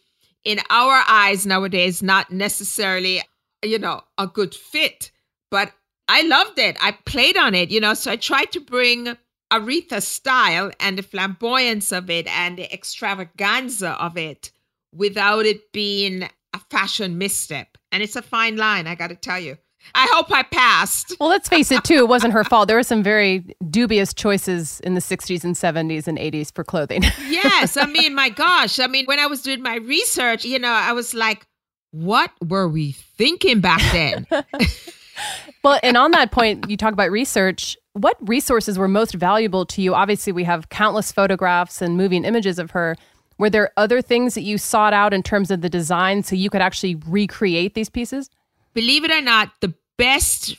in 0.44 0.60
our 0.70 1.02
eyes 1.06 1.44
nowadays, 1.44 2.02
not 2.02 2.30
necessarily 2.30 3.22
you 3.62 3.78
know, 3.78 4.02
a 4.18 4.26
good 4.26 4.54
fit. 4.54 5.10
But 5.50 5.72
I 6.08 6.22
loved 6.22 6.58
it. 6.58 6.76
I 6.80 6.92
played 6.92 7.36
on 7.36 7.54
it, 7.54 7.70
you 7.70 7.80
know, 7.80 7.94
so 7.94 8.12
I 8.12 8.16
tried 8.16 8.52
to 8.52 8.60
bring 8.60 9.16
Aretha 9.52 10.02
style 10.02 10.70
and 10.80 10.98
the 10.98 11.02
flamboyance 11.02 11.92
of 11.92 12.10
it 12.10 12.26
and 12.26 12.58
the 12.58 12.72
extravaganza 12.72 13.90
of 14.02 14.16
it 14.16 14.50
without 14.92 15.46
it 15.46 15.72
being 15.72 16.28
a 16.52 16.58
fashion 16.70 17.18
misstep. 17.18 17.78
And 17.92 18.02
it's 18.02 18.16
a 18.16 18.22
fine 18.22 18.56
line, 18.56 18.86
I 18.86 18.94
got 18.94 19.08
to 19.08 19.16
tell 19.16 19.40
you. 19.40 19.58
I 19.94 20.08
hope 20.12 20.30
I 20.30 20.42
passed. 20.42 21.16
Well, 21.20 21.28
let's 21.28 21.48
face 21.48 21.70
it, 21.70 21.84
too. 21.84 21.98
It 21.98 22.08
wasn't 22.08 22.32
her 22.32 22.44
fault. 22.44 22.68
There 22.68 22.76
were 22.76 22.82
some 22.82 23.02
very 23.02 23.56
dubious 23.70 24.12
choices 24.12 24.80
in 24.80 24.94
the 24.94 25.00
60s 25.00 25.44
and 25.44 25.54
70s 25.54 26.06
and 26.06 26.18
80s 26.18 26.54
for 26.54 26.64
clothing. 26.64 27.02
yes. 27.28 27.76
I 27.76 27.86
mean, 27.86 28.14
my 28.14 28.28
gosh. 28.28 28.78
I 28.78 28.86
mean, 28.86 29.06
when 29.06 29.18
I 29.18 29.26
was 29.26 29.42
doing 29.42 29.62
my 29.62 29.76
research, 29.76 30.44
you 30.44 30.58
know, 30.58 30.70
I 30.70 30.92
was 30.92 31.14
like, 31.14 31.46
what 31.92 32.30
were 32.46 32.68
we 32.68 32.92
thinking 32.92 33.60
back 33.60 33.80
then? 33.92 34.26
well, 35.64 35.80
and 35.82 35.96
on 35.96 36.10
that 36.10 36.30
point, 36.30 36.68
you 36.68 36.76
talk 36.76 36.92
about 36.92 37.10
research. 37.10 37.76
What 37.94 38.16
resources 38.20 38.78
were 38.78 38.88
most 38.88 39.14
valuable 39.14 39.64
to 39.66 39.80
you? 39.80 39.94
Obviously, 39.94 40.32
we 40.32 40.44
have 40.44 40.68
countless 40.68 41.10
photographs 41.12 41.80
and 41.80 41.96
moving 41.96 42.24
images 42.24 42.58
of 42.58 42.72
her. 42.72 42.96
Were 43.38 43.50
there 43.50 43.70
other 43.76 44.00
things 44.02 44.34
that 44.34 44.42
you 44.42 44.58
sought 44.58 44.92
out 44.92 45.12
in 45.12 45.22
terms 45.22 45.50
of 45.50 45.60
the 45.60 45.68
design 45.68 46.22
so 46.22 46.34
you 46.34 46.50
could 46.50 46.62
actually 46.62 46.96
recreate 47.06 47.74
these 47.74 47.90
pieces? 47.90 48.30
Believe 48.76 49.04
it 49.04 49.10
or 49.10 49.22
not, 49.22 49.52
the 49.62 49.72
best 49.96 50.54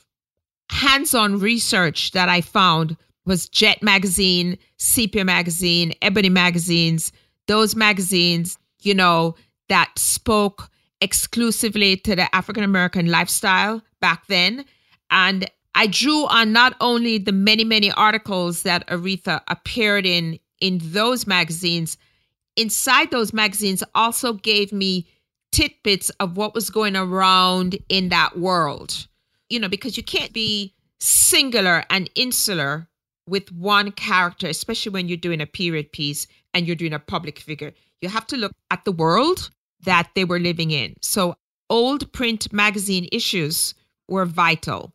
hands 0.71 1.13
on 1.13 1.39
research 1.39 2.13
that 2.13 2.29
I 2.29 2.41
found 2.41 2.97
was 3.27 3.47
Jet 3.47 3.83
Magazine, 3.83 4.57
Sepia 4.77 5.23
Magazine, 5.23 5.93
Ebony 6.01 6.29
Magazines, 6.29 7.11
those 7.45 7.75
magazines, 7.75 8.57
you 8.81 8.95
know, 8.95 9.35
that 9.69 9.91
spoke 9.99 10.67
exclusively 10.99 11.95
to 11.97 12.15
the 12.15 12.35
African 12.35 12.63
American 12.63 13.05
lifestyle 13.05 13.83
back 14.01 14.25
then. 14.25 14.65
And 15.11 15.47
I 15.75 15.85
drew 15.85 16.25
on 16.25 16.51
not 16.51 16.75
only 16.81 17.19
the 17.19 17.31
many, 17.31 17.65
many 17.65 17.91
articles 17.91 18.63
that 18.63 18.87
Aretha 18.87 19.41
appeared 19.47 20.07
in 20.07 20.39
in 20.59 20.79
those 20.81 21.27
magazines, 21.27 21.97
inside 22.55 23.11
those 23.11 23.31
magazines 23.31 23.83
also 23.93 24.33
gave 24.33 24.73
me 24.73 25.05
tidbits 25.51 26.09
of 26.19 26.37
what 26.37 26.53
was 26.53 26.69
going 26.69 26.95
around 26.95 27.77
in 27.89 28.09
that 28.09 28.37
world. 28.37 29.07
You 29.49 29.59
know, 29.59 29.69
because 29.69 29.97
you 29.97 30.03
can't 30.03 30.33
be 30.33 30.73
singular 30.99 31.83
and 31.89 32.09
insular 32.15 32.87
with 33.27 33.51
one 33.51 33.91
character, 33.91 34.47
especially 34.47 34.91
when 34.91 35.07
you're 35.07 35.17
doing 35.17 35.41
a 35.41 35.45
period 35.45 35.91
piece 35.91 36.27
and 36.53 36.65
you're 36.65 36.75
doing 36.75 36.93
a 36.93 36.99
public 36.99 37.39
figure. 37.39 37.73
You 38.01 38.09
have 38.09 38.27
to 38.27 38.37
look 38.37 38.53
at 38.71 38.85
the 38.85 38.91
world 38.91 39.49
that 39.83 40.09
they 40.15 40.25
were 40.25 40.39
living 40.39 40.71
in. 40.71 40.95
So, 41.01 41.35
old 41.69 42.11
print 42.13 42.51
magazine 42.53 43.07
issues 43.11 43.73
were 44.07 44.25
vital. 44.25 44.93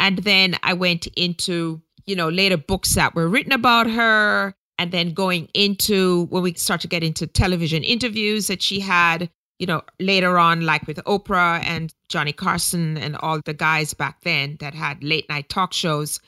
And 0.00 0.18
then 0.18 0.56
I 0.62 0.72
went 0.74 1.06
into, 1.16 1.80
you 2.06 2.16
know, 2.16 2.28
later 2.28 2.56
books 2.56 2.94
that 2.96 3.14
were 3.14 3.28
written 3.28 3.52
about 3.52 3.88
her. 3.88 4.54
And 4.78 4.90
then 4.90 5.14
going 5.14 5.48
into 5.54 6.26
when 6.26 6.42
we 6.42 6.54
start 6.54 6.80
to 6.80 6.88
get 6.88 7.04
into 7.04 7.26
television 7.26 7.84
interviews 7.84 8.48
that 8.48 8.62
she 8.62 8.80
had, 8.80 9.30
you 9.62 9.66
know, 9.66 9.80
later 10.00 10.40
on, 10.40 10.62
like 10.62 10.88
with 10.88 10.96
Oprah 11.04 11.62
and 11.62 11.94
Johnny 12.08 12.32
Carson 12.32 12.98
and 12.98 13.16
all 13.18 13.40
the 13.44 13.54
guys 13.54 13.94
back 13.94 14.20
then 14.22 14.56
that 14.58 14.74
had 14.74 15.04
late 15.04 15.28
night 15.28 15.48
talk 15.48 15.72
shows 15.72 16.18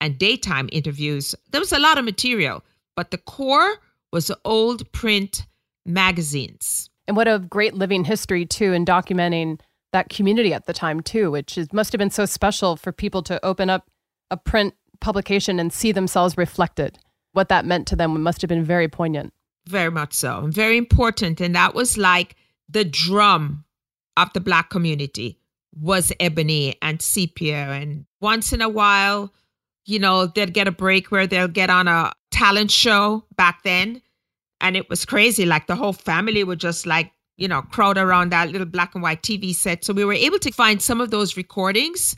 and 0.00 0.16
daytime 0.16 0.70
interviews. 0.72 1.34
There 1.50 1.60
was 1.60 1.70
a 1.70 1.78
lot 1.78 1.98
of 1.98 2.06
material, 2.06 2.64
but 2.96 3.10
the 3.10 3.18
core 3.18 3.74
was 4.10 4.28
the 4.28 4.38
old 4.46 4.90
print 4.90 5.44
magazines. 5.84 6.88
And 7.06 7.14
what 7.14 7.28
a 7.28 7.40
great 7.40 7.74
living 7.74 8.04
history, 8.04 8.46
too, 8.46 8.72
in 8.72 8.86
documenting 8.86 9.60
that 9.92 10.08
community 10.08 10.54
at 10.54 10.64
the 10.64 10.72
time, 10.72 11.02
too, 11.02 11.30
which 11.30 11.58
is, 11.58 11.70
must 11.74 11.92
have 11.92 11.98
been 11.98 12.08
so 12.08 12.24
special 12.24 12.76
for 12.76 12.90
people 12.90 13.22
to 13.24 13.44
open 13.44 13.68
up 13.68 13.86
a 14.30 14.38
print 14.38 14.72
publication 15.02 15.60
and 15.60 15.74
see 15.74 15.92
themselves 15.92 16.38
reflected. 16.38 16.98
What 17.32 17.50
that 17.50 17.66
meant 17.66 17.86
to 17.88 17.96
them 17.96 18.22
must 18.22 18.40
have 18.40 18.48
been 18.48 18.64
very 18.64 18.88
poignant. 18.88 19.34
Very 19.66 19.90
much 19.90 20.14
so. 20.14 20.46
Very 20.46 20.78
important. 20.78 21.38
And 21.42 21.54
that 21.54 21.74
was 21.74 21.98
like 21.98 22.34
the 22.68 22.84
drum 22.84 23.64
of 24.16 24.32
the 24.32 24.40
Black 24.40 24.70
community 24.70 25.38
was 25.74 26.12
Ebony 26.20 26.76
and 26.82 27.00
Sepia. 27.00 27.68
And 27.70 28.06
once 28.20 28.52
in 28.52 28.60
a 28.60 28.68
while, 28.68 29.32
you 29.86 29.98
know, 29.98 30.26
they'd 30.26 30.54
get 30.54 30.68
a 30.68 30.72
break 30.72 31.10
where 31.10 31.26
they'll 31.26 31.48
get 31.48 31.70
on 31.70 31.88
a 31.88 32.12
talent 32.30 32.70
show 32.70 33.24
back 33.36 33.62
then 33.62 34.02
and 34.60 34.76
it 34.76 34.88
was 34.88 35.04
crazy. 35.04 35.46
Like 35.46 35.66
the 35.66 35.76
whole 35.76 35.92
family 35.92 36.44
would 36.44 36.60
just 36.60 36.86
like, 36.86 37.12
you 37.36 37.48
know, 37.48 37.62
crowd 37.62 37.98
around 37.98 38.30
that 38.30 38.50
little 38.50 38.66
black 38.66 38.94
and 38.94 39.02
white 39.02 39.22
TV 39.22 39.54
set. 39.54 39.84
So 39.84 39.92
we 39.92 40.04
were 40.04 40.12
able 40.12 40.38
to 40.40 40.50
find 40.50 40.82
some 40.82 41.00
of 41.00 41.10
those 41.10 41.36
recordings. 41.36 42.16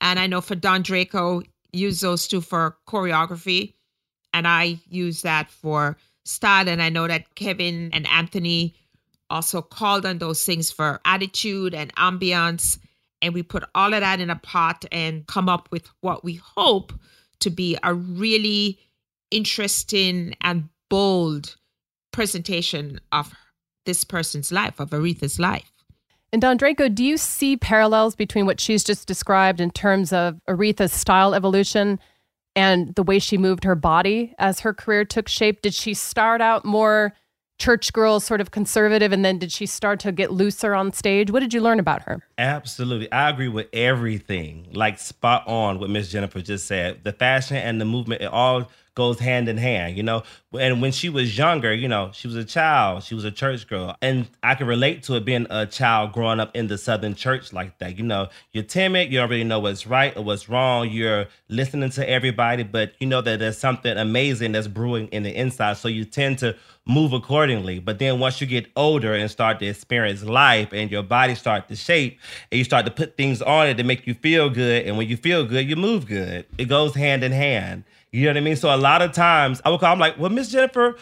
And 0.00 0.18
I 0.18 0.26
know 0.26 0.40
for 0.40 0.54
Dondraico, 0.54 1.44
use 1.72 2.00
those 2.00 2.28
two 2.28 2.40
for 2.40 2.76
choreography. 2.88 3.74
And 4.32 4.46
I 4.46 4.78
use 4.88 5.22
that 5.22 5.50
for 5.50 5.96
style. 6.24 6.68
And 6.68 6.80
I 6.80 6.88
know 6.88 7.08
that 7.08 7.34
Kevin 7.34 7.90
and 7.92 8.06
Anthony 8.06 8.76
also 9.30 9.62
called 9.62 10.04
on 10.04 10.18
those 10.18 10.44
things 10.44 10.70
for 10.70 11.00
attitude 11.04 11.74
and 11.74 11.94
ambiance. 11.96 12.78
And 13.22 13.34
we 13.34 13.42
put 13.42 13.64
all 13.74 13.94
of 13.94 14.00
that 14.00 14.20
in 14.20 14.30
a 14.30 14.36
pot 14.36 14.84
and 14.90 15.26
come 15.26 15.48
up 15.48 15.68
with 15.70 15.88
what 16.00 16.24
we 16.24 16.34
hope 16.34 16.92
to 17.40 17.50
be 17.50 17.78
a 17.82 17.94
really 17.94 18.78
interesting 19.30 20.34
and 20.40 20.68
bold 20.88 21.56
presentation 22.12 23.00
of 23.12 23.32
this 23.86 24.04
person's 24.04 24.52
life, 24.52 24.80
of 24.80 24.90
Aretha's 24.90 25.38
life. 25.38 25.70
And 26.32 26.42
Dondraico, 26.42 26.94
do 26.94 27.02
you 27.04 27.16
see 27.16 27.56
parallels 27.56 28.14
between 28.14 28.46
what 28.46 28.60
she's 28.60 28.84
just 28.84 29.08
described 29.08 29.60
in 29.60 29.70
terms 29.70 30.12
of 30.12 30.40
Aretha's 30.48 30.92
style 30.92 31.34
evolution 31.34 31.98
and 32.54 32.94
the 32.94 33.02
way 33.02 33.18
she 33.18 33.36
moved 33.38 33.64
her 33.64 33.74
body 33.74 34.34
as 34.38 34.60
her 34.60 34.72
career 34.72 35.04
took 35.04 35.28
shape? 35.28 35.62
Did 35.62 35.74
she 35.74 35.94
start 35.94 36.40
out 36.40 36.64
more 36.64 37.14
church 37.60 37.92
girl, 37.92 38.18
sort 38.18 38.40
of 38.40 38.50
conservative, 38.50 39.12
and 39.12 39.24
then 39.24 39.38
did 39.38 39.52
she 39.52 39.66
start 39.66 40.00
to 40.00 40.10
get 40.10 40.32
looser 40.32 40.74
on 40.74 40.92
stage? 40.92 41.30
What 41.30 41.40
did 41.40 41.54
you 41.54 41.60
learn 41.60 41.78
about 41.78 42.02
her? 42.02 42.26
Absolutely. 42.38 43.12
I 43.12 43.30
agree 43.30 43.48
with 43.48 43.68
everything. 43.72 44.68
Like 44.72 44.98
spot 44.98 45.46
on 45.46 45.78
what 45.78 45.90
Miss 45.90 46.10
Jennifer 46.10 46.40
just 46.40 46.66
said. 46.66 47.04
The 47.04 47.12
fashion 47.12 47.58
and 47.58 47.80
the 47.80 47.84
movement, 47.84 48.22
it 48.22 48.32
all 48.32 48.70
goes 48.94 49.18
hand 49.18 49.48
in 49.48 49.56
hand, 49.56 49.96
you 49.96 50.02
know. 50.02 50.22
And 50.58 50.82
when 50.82 50.92
she 50.92 51.08
was 51.08 51.36
younger, 51.36 51.72
you 51.72 51.88
know, 51.88 52.10
she 52.12 52.26
was 52.26 52.36
a 52.36 52.44
child, 52.44 53.04
she 53.04 53.14
was 53.14 53.24
a 53.24 53.30
church 53.30 53.66
girl. 53.68 53.96
And 54.02 54.28
I 54.42 54.54
can 54.54 54.66
relate 54.66 55.02
to 55.04 55.14
it 55.14 55.24
being 55.24 55.46
a 55.50 55.66
child 55.66 56.12
growing 56.12 56.40
up 56.40 56.54
in 56.54 56.66
the 56.66 56.78
Southern 56.78 57.14
church 57.14 57.52
like 57.52 57.78
that. 57.78 57.98
You 57.98 58.04
know, 58.04 58.28
you're 58.52 58.64
timid, 58.64 59.12
you 59.12 59.20
really 59.22 59.44
know 59.44 59.60
what's 59.60 59.86
right 59.86 60.16
or 60.16 60.24
what's 60.24 60.48
wrong. 60.48 60.88
You're 60.88 61.26
listening 61.48 61.90
to 61.90 62.08
everybody, 62.08 62.62
but 62.62 62.92
you 62.98 63.06
know 63.06 63.20
that 63.20 63.38
there's 63.38 63.58
something 63.58 63.96
amazing 63.96 64.52
that's 64.52 64.68
brewing 64.68 65.08
in 65.08 65.22
the 65.22 65.34
inside. 65.34 65.76
So 65.76 65.88
you 65.88 66.04
tend 66.04 66.38
to 66.40 66.56
move 66.86 67.12
accordingly. 67.12 67.78
But 67.78 67.98
then 67.98 68.18
once 68.18 68.40
you 68.40 68.46
get 68.46 68.66
older 68.76 69.14
and 69.14 69.30
start 69.30 69.58
to 69.60 69.66
experience 69.66 70.24
life 70.24 70.72
and 70.72 70.90
your 70.90 71.02
body 71.02 71.34
start 71.34 71.68
to 71.68 71.76
shape 71.76 72.18
and 72.50 72.58
you 72.58 72.64
start 72.64 72.84
to 72.86 72.90
put 72.90 73.16
things 73.16 73.40
on 73.42 73.68
it 73.68 73.76
to 73.76 73.84
make 73.84 74.06
you 74.06 74.14
feel 74.14 74.50
good. 74.50 74.86
And 74.86 74.96
when 74.96 75.08
you 75.08 75.16
feel 75.16 75.44
good, 75.44 75.68
you 75.68 75.76
move 75.76 76.06
good. 76.06 76.46
It 76.58 76.66
goes 76.66 76.94
hand 76.94 77.22
in 77.22 77.32
hand. 77.32 77.84
You 78.12 78.24
know 78.24 78.30
what 78.30 78.36
I 78.38 78.40
mean? 78.40 78.56
So 78.56 78.74
a 78.74 78.76
lot 78.76 79.02
of 79.02 79.12
times 79.12 79.60
I 79.64 79.70
would 79.70 79.80
call, 79.80 79.92
I'm 79.92 79.98
like, 79.98 80.18
well, 80.18 80.30
Miss 80.30 80.50
Jennifer, 80.50 80.96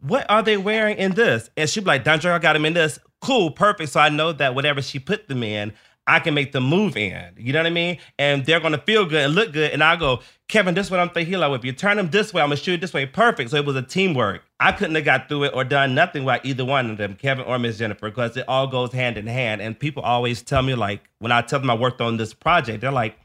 what 0.00 0.28
are 0.28 0.42
they 0.42 0.56
wearing 0.56 0.96
in 0.98 1.12
this? 1.12 1.50
And 1.56 1.68
she'd 1.68 1.80
be 1.80 1.86
like, 1.86 2.04
Don 2.04 2.24
I 2.24 2.38
got 2.38 2.52
them 2.54 2.64
in 2.64 2.74
this. 2.74 2.98
Cool, 3.20 3.50
perfect. 3.50 3.90
So 3.90 4.00
I 4.00 4.08
know 4.08 4.32
that 4.32 4.54
whatever 4.54 4.80
she 4.82 4.98
put 4.98 5.28
them 5.28 5.42
in, 5.42 5.72
I 6.08 6.20
can 6.20 6.32
make 6.32 6.52
them 6.52 6.64
move 6.64 6.96
in. 6.96 7.34
You 7.36 7.52
know 7.52 7.58
what 7.58 7.66
I 7.66 7.70
mean? 7.70 7.98
And 8.18 8.46
they're 8.46 8.60
gonna 8.60 8.78
feel 8.78 9.04
good 9.04 9.26
and 9.26 9.34
look 9.34 9.52
good. 9.52 9.72
And 9.72 9.84
I 9.84 9.94
go, 9.96 10.20
Kevin, 10.48 10.74
this 10.74 10.86
is 10.86 10.90
what 10.90 11.00
I'm 11.00 11.10
thinking. 11.10 11.34
Like, 11.34 11.52
if 11.58 11.64
you 11.66 11.72
turn 11.72 11.98
them 11.98 12.08
this 12.08 12.32
way, 12.32 12.40
I'm 12.40 12.48
gonna 12.48 12.56
shoot 12.56 12.74
it 12.74 12.80
this 12.80 12.94
way. 12.94 13.04
Perfect. 13.04 13.50
So 13.50 13.56
it 13.56 13.66
was 13.66 13.76
a 13.76 13.82
teamwork. 13.82 14.42
I 14.58 14.72
couldn't 14.72 14.94
have 14.94 15.04
got 15.04 15.28
through 15.28 15.44
it 15.44 15.52
or 15.54 15.64
done 15.64 15.94
nothing 15.94 16.24
with 16.24 16.40
either 16.44 16.64
one 16.64 16.90
of 16.90 16.96
them, 16.96 17.14
Kevin 17.14 17.44
or 17.44 17.58
Miss 17.58 17.76
Jennifer, 17.76 18.08
because 18.08 18.38
it 18.38 18.46
all 18.48 18.66
goes 18.66 18.92
hand 18.92 19.18
in 19.18 19.26
hand. 19.26 19.60
And 19.60 19.78
people 19.78 20.02
always 20.02 20.40
tell 20.40 20.62
me, 20.62 20.74
like, 20.74 21.02
when 21.18 21.30
I 21.30 21.42
tell 21.42 21.60
them 21.60 21.68
I 21.68 21.74
worked 21.74 22.00
on 22.00 22.16
this 22.16 22.32
project, 22.32 22.80
they're 22.80 22.90
like, 22.90 23.18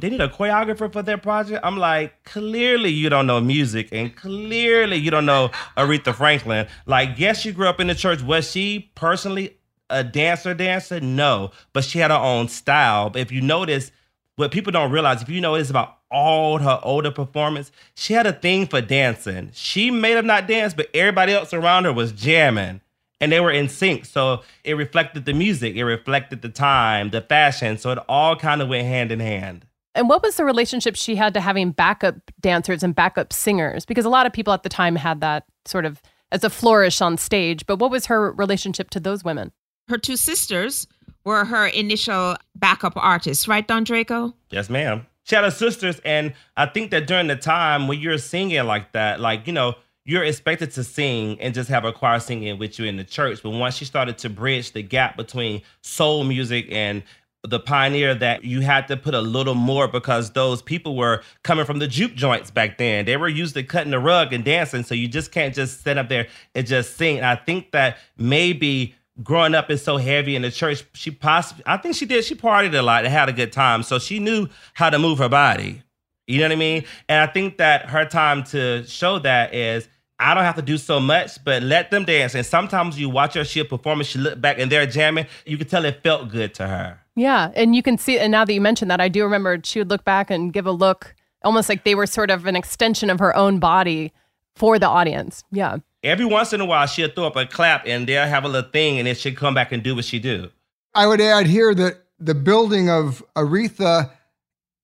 they 0.00 0.10
need 0.10 0.20
a 0.20 0.28
choreographer 0.28 0.90
for 0.90 1.02
their 1.02 1.18
project. 1.18 1.60
I'm 1.62 1.76
like, 1.76 2.24
clearly 2.24 2.90
you 2.90 3.10
don't 3.10 3.26
know 3.26 3.40
music, 3.40 3.90
and 3.92 4.14
clearly 4.16 4.96
you 4.96 5.10
don't 5.10 5.26
know 5.26 5.50
Aretha 5.76 6.14
Franklin. 6.14 6.66
Like, 6.86 7.18
yes, 7.18 7.40
she 7.40 7.52
grew 7.52 7.68
up 7.68 7.78
in 7.78 7.88
the 7.88 7.94
church. 7.94 8.22
Was 8.22 8.50
she 8.50 8.90
personally 8.94 9.58
a 9.90 10.02
dancer? 10.02 10.54
Dancer? 10.54 11.00
No, 11.00 11.50
but 11.72 11.84
she 11.84 11.98
had 11.98 12.10
her 12.10 12.16
own 12.16 12.48
style. 12.48 13.10
But 13.10 13.20
if 13.20 13.30
you 13.30 13.42
notice, 13.42 13.92
what 14.36 14.50
people 14.50 14.72
don't 14.72 14.90
realize, 14.90 15.20
if 15.20 15.28
you 15.28 15.40
notice 15.40 15.68
about 15.68 15.98
all 16.10 16.58
her 16.58 16.80
older 16.82 17.10
performance, 17.10 17.70
she 17.94 18.14
had 18.14 18.26
a 18.26 18.32
thing 18.32 18.66
for 18.66 18.80
dancing. 18.80 19.50
She 19.52 19.90
may 19.90 20.12
have 20.12 20.24
not 20.24 20.46
danced, 20.46 20.76
but 20.76 20.88
everybody 20.94 21.32
else 21.32 21.52
around 21.52 21.84
her 21.84 21.92
was 21.92 22.12
jamming 22.12 22.80
and 23.20 23.30
they 23.30 23.40
were 23.40 23.52
in 23.52 23.68
sync. 23.68 24.04
So 24.04 24.42
it 24.64 24.74
reflected 24.74 25.24
the 25.24 25.32
music, 25.32 25.76
it 25.76 25.84
reflected 25.84 26.42
the 26.42 26.48
time, 26.48 27.10
the 27.10 27.20
fashion. 27.20 27.78
So 27.78 27.92
it 27.92 27.98
all 28.08 28.36
kind 28.36 28.60
of 28.60 28.68
went 28.68 28.86
hand 28.86 29.12
in 29.12 29.20
hand. 29.20 29.64
And 29.94 30.08
what 30.08 30.22
was 30.22 30.36
the 30.36 30.44
relationship 30.44 30.96
she 30.96 31.16
had 31.16 31.34
to 31.34 31.40
having 31.40 31.70
backup 31.70 32.16
dancers 32.40 32.82
and 32.82 32.94
backup 32.94 33.32
singers? 33.32 33.84
Because 33.84 34.04
a 34.04 34.10
lot 34.10 34.26
of 34.26 34.32
people 34.32 34.52
at 34.52 34.62
the 34.62 34.68
time 34.68 34.96
had 34.96 35.20
that 35.20 35.44
sort 35.66 35.84
of 35.84 36.00
as 36.30 36.42
a 36.42 36.50
flourish 36.50 37.00
on 37.00 37.16
stage. 37.18 37.66
But 37.66 37.78
what 37.78 37.90
was 37.90 38.06
her 38.06 38.32
relationship 38.32 38.90
to 38.90 39.00
those 39.00 39.22
women? 39.22 39.52
Her 39.88 39.98
two 39.98 40.16
sisters 40.16 40.86
were 41.24 41.44
her 41.44 41.66
initial 41.66 42.36
backup 42.56 42.94
artists, 42.96 43.46
right, 43.46 43.66
Dondraico? 43.66 44.34
Yes, 44.50 44.70
ma'am. 44.70 45.06
She 45.24 45.36
had 45.36 45.44
her 45.44 45.50
sisters, 45.52 46.00
and 46.04 46.34
I 46.56 46.66
think 46.66 46.90
that 46.90 47.06
during 47.06 47.28
the 47.28 47.36
time 47.36 47.86
when 47.86 48.00
you're 48.00 48.18
singing 48.18 48.64
like 48.64 48.90
that, 48.92 49.20
like, 49.20 49.46
you 49.46 49.52
know, 49.52 49.74
you're 50.04 50.24
expected 50.24 50.72
to 50.72 50.82
sing 50.82 51.40
and 51.40 51.54
just 51.54 51.68
have 51.68 51.84
a 51.84 51.92
choir 51.92 52.18
singing 52.18 52.58
with 52.58 52.78
you 52.78 52.86
in 52.86 52.96
the 52.96 53.04
church. 53.04 53.40
But 53.40 53.50
once 53.50 53.76
she 53.76 53.84
started 53.84 54.18
to 54.18 54.28
bridge 54.28 54.72
the 54.72 54.82
gap 54.82 55.16
between 55.16 55.62
soul 55.80 56.24
music 56.24 56.66
and 56.72 57.04
the 57.44 57.58
pioneer 57.58 58.14
that 58.14 58.44
you 58.44 58.60
had 58.60 58.86
to 58.88 58.96
put 58.96 59.14
a 59.14 59.20
little 59.20 59.54
more 59.54 59.88
because 59.88 60.30
those 60.30 60.62
people 60.62 60.96
were 60.96 61.22
coming 61.42 61.64
from 61.64 61.80
the 61.80 61.88
juke 61.88 62.14
joints 62.14 62.50
back 62.50 62.78
then. 62.78 63.04
They 63.04 63.16
were 63.16 63.28
used 63.28 63.54
to 63.54 63.64
cutting 63.64 63.90
the 63.90 63.98
rug 63.98 64.32
and 64.32 64.44
dancing. 64.44 64.84
So 64.84 64.94
you 64.94 65.08
just 65.08 65.32
can't 65.32 65.54
just 65.54 65.82
sit 65.82 65.98
up 65.98 66.08
there 66.08 66.28
and 66.54 66.66
just 66.66 66.96
sing. 66.96 67.16
And 67.16 67.26
I 67.26 67.34
think 67.34 67.72
that 67.72 67.98
maybe 68.16 68.94
growing 69.22 69.54
up 69.54 69.70
is 69.70 69.82
so 69.82 69.96
heavy 69.96 70.36
in 70.36 70.42
the 70.42 70.50
church, 70.50 70.84
she 70.94 71.10
possibly, 71.10 71.64
I 71.66 71.76
think 71.78 71.96
she 71.96 72.06
did, 72.06 72.24
she 72.24 72.34
partied 72.34 72.78
a 72.78 72.82
lot 72.82 73.04
and 73.04 73.12
had 73.12 73.28
a 73.28 73.32
good 73.32 73.52
time. 73.52 73.82
So 73.82 73.98
she 73.98 74.20
knew 74.20 74.48
how 74.74 74.90
to 74.90 74.98
move 74.98 75.18
her 75.18 75.28
body. 75.28 75.82
You 76.28 76.38
know 76.38 76.44
what 76.44 76.52
I 76.52 76.56
mean? 76.56 76.84
And 77.08 77.28
I 77.28 77.32
think 77.32 77.58
that 77.58 77.86
her 77.86 78.04
time 78.04 78.44
to 78.44 78.84
show 78.86 79.18
that 79.18 79.52
is 79.52 79.88
I 80.18 80.34
don't 80.34 80.44
have 80.44 80.54
to 80.56 80.62
do 80.62 80.78
so 80.78 81.00
much, 81.00 81.42
but 81.44 81.64
let 81.64 81.90
them 81.90 82.04
dance. 82.04 82.36
And 82.36 82.46
sometimes 82.46 82.98
you 82.98 83.08
watch 83.08 83.34
her, 83.34 83.44
she 83.44 83.64
perform, 83.64 84.00
and 84.00 84.06
she 84.06 84.20
look 84.20 84.40
back 84.40 84.60
and 84.60 84.70
they're 84.70 84.86
jamming. 84.86 85.26
You 85.44 85.58
can 85.58 85.66
tell 85.66 85.84
it 85.84 86.00
felt 86.04 86.30
good 86.30 86.54
to 86.54 86.68
her. 86.68 87.01
Yeah. 87.14 87.50
And 87.54 87.76
you 87.76 87.82
can 87.82 87.98
see, 87.98 88.18
and 88.18 88.30
now 88.30 88.44
that 88.44 88.52
you 88.52 88.60
mentioned 88.60 88.90
that, 88.90 89.00
I 89.00 89.08
do 89.08 89.22
remember 89.24 89.58
she 89.62 89.78
would 89.78 89.90
look 89.90 90.04
back 90.04 90.30
and 90.30 90.52
give 90.52 90.66
a 90.66 90.72
look 90.72 91.14
almost 91.44 91.68
like 91.68 91.84
they 91.84 91.94
were 91.94 92.06
sort 92.06 92.30
of 92.30 92.46
an 92.46 92.56
extension 92.56 93.10
of 93.10 93.18
her 93.18 93.36
own 93.36 93.58
body 93.58 94.12
for 94.54 94.78
the 94.78 94.88
audience. 94.88 95.44
Yeah. 95.50 95.78
Every 96.02 96.24
once 96.24 96.52
in 96.52 96.60
a 96.60 96.64
while, 96.64 96.86
she'll 96.86 97.10
throw 97.10 97.26
up 97.26 97.36
a 97.36 97.46
clap 97.46 97.86
and 97.86 98.06
they'll 98.06 98.26
have 98.26 98.44
a 98.44 98.48
little 98.48 98.70
thing 98.70 98.98
and 98.98 99.06
then 99.06 99.14
she'll 99.14 99.34
come 99.34 99.54
back 99.54 99.72
and 99.72 99.82
do 99.82 99.94
what 99.94 100.04
she 100.04 100.18
do. 100.18 100.50
I 100.94 101.06
would 101.06 101.20
add 101.20 101.46
here 101.46 101.74
that 101.74 102.02
the 102.18 102.34
building 102.34 102.90
of 102.90 103.22
Aretha, 103.36 104.10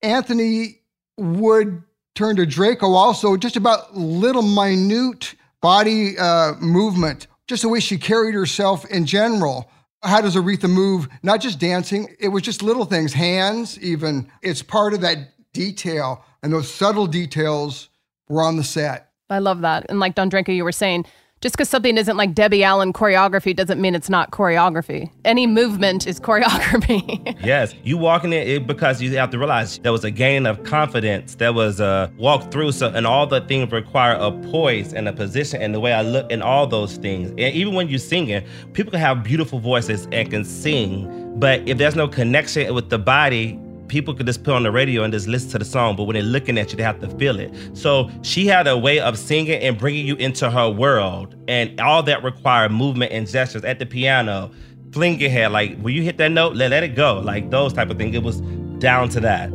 Anthony 0.03 0.81
would 1.17 1.83
turn 2.15 2.37
to 2.37 2.47
Draco 2.47 2.93
also 2.93 3.37
just 3.37 3.57
about 3.57 3.97
little 3.97 4.43
minute 4.43 5.35
body 5.61 6.17
uh, 6.19 6.55
movement, 6.55 7.27
just 7.47 7.63
the 7.63 7.69
way 7.69 7.81
she 7.81 7.99
carried 7.99 8.35
herself 8.35 8.85
in 8.87 9.07
general. 9.07 9.71
How 10.03 10.21
does 10.21 10.37
Aretha 10.37 10.71
move? 10.71 11.09
Not 11.23 11.41
just 11.41 11.59
dancing, 11.59 12.15
it 12.21 12.29
was 12.29 12.43
just 12.43 12.63
little 12.63 12.85
things, 12.85 13.13
hands, 13.13 13.79
even. 13.81 14.31
It's 14.43 14.63
part 14.63 14.95
of 14.95 15.01
that 15.01 15.33
detail, 15.53 16.25
and 16.43 16.53
those 16.53 16.73
subtle 16.73 17.07
details 17.07 17.89
were 18.29 18.43
on 18.43 18.57
the 18.57 18.65
set. 18.65 19.11
I 19.31 19.41
love 19.41 19.61
that. 19.63 19.87
And 19.89 20.01
like 20.01 20.15
Dondraico, 20.15 20.55
you 20.55 20.65
were 20.65 20.73
saying, 20.73 21.05
just 21.41 21.55
because 21.55 21.69
something 21.69 21.97
isn't 21.97 22.17
like 22.17 22.35
Debbie 22.35 22.65
Allen 22.65 22.93
choreography 22.93 23.55
doesn't 23.55 23.81
mean 23.81 23.95
it's 23.95 24.11
not 24.11 24.33
choreography. 24.33 25.11
Any 25.25 25.47
movement 25.47 26.07
is 26.07 26.19
choreography. 26.29 27.37
yes, 27.45 27.75
you 27.85 27.97
walking 27.97 28.33
in 28.33 28.47
it 28.47 28.67
because 28.67 29.01
you 29.01 29.17
have 29.17 29.31
to 29.31 29.39
realize 29.39 29.79
there 29.79 29.93
was 29.93 30.05
a 30.05 30.11
gain 30.11 30.47
of 30.47 30.65
confidence. 30.65 31.37
There 31.37 31.53
was 31.53 31.81
a 31.81 32.13
walk 32.17 32.51
through, 32.51 32.73
so 32.73 32.89
and 32.89 33.07
all 33.07 33.27
the 33.27 33.41
things 33.43 33.71
require 33.71 34.17
a 34.17 34.33
poise 34.51 34.93
and 34.93 35.09
a 35.09 35.13
position 35.13 35.63
and 35.63 35.75
the 35.75 35.81
way 35.81 35.93
I 35.93 36.03
look 36.03 36.31
and 36.33 36.43
all 36.43 36.67
those 36.67 36.97
things. 36.97 37.31
And 37.31 37.41
even 37.41 37.75
when 37.75 37.89
you're 37.89 37.99
singing, 37.99 38.45
people 38.73 38.91
can 38.91 39.01
have 39.01 39.23
beautiful 39.23 39.61
voices 39.61 40.09
and 40.11 40.31
can 40.31 40.45
sing, 40.45 41.39
but 41.39 41.67
if 41.69 41.79
there's 41.79 41.95
no 41.95 42.09
connection 42.09 42.75
with 42.75 42.91
the 42.91 42.99
body, 42.99 43.59
people 43.89 44.15
could 44.15 44.27
just 44.27 44.45
put 44.45 44.55
on 44.55 44.63
the 44.63 44.71
radio 44.71 45.03
and 45.03 45.13
just 45.13 45.27
listen 45.27 45.51
to 45.51 45.59
the 45.59 45.65
song, 45.65 45.97
but 45.97 46.05
when 46.05 46.15
they're 46.15 46.23
looking 46.23 46.59
at 46.59 46.71
you, 46.71 46.77
they 46.77 46.83
have 46.83 47.01
to 47.01 47.09
feel 47.17 47.39
it. 47.41 47.53
So 47.77 48.11
she 48.23 48.47
had 48.47 48.67
a 48.67 48.77
way 48.77 49.01
of 49.01 49.19
singing 49.19 49.61
and 49.61 49.79
bringing 49.79 50.07
you 50.07 50.17
into 50.17 50.51
her 50.51 50.71
world, 50.71 51.35
and 51.49 51.81
all 51.81 52.03
that 52.05 52.23
required 52.23 52.73
movement 52.73 53.13
and 53.13 53.29
gestures 53.29 53.65
at 53.65 53.79
the 53.79 53.87
piano. 53.87 54.51
Fling 54.93 55.21
your 55.21 55.29
head, 55.29 55.53
like 55.53 55.79
when 55.81 55.95
you 55.95 56.03
hit 56.03 56.17
that 56.17 56.31
note, 56.31 56.57
let, 56.57 56.71
let 56.71 56.83
it 56.83 56.95
go, 56.95 57.19
like 57.19 57.51
those 57.51 57.75
type 57.75 57.91
of 57.91 57.99
things. 57.99 58.17
It 58.17 58.23
was 58.23 58.41
down 58.81 59.11
to 59.11 59.21
that. 59.21 59.51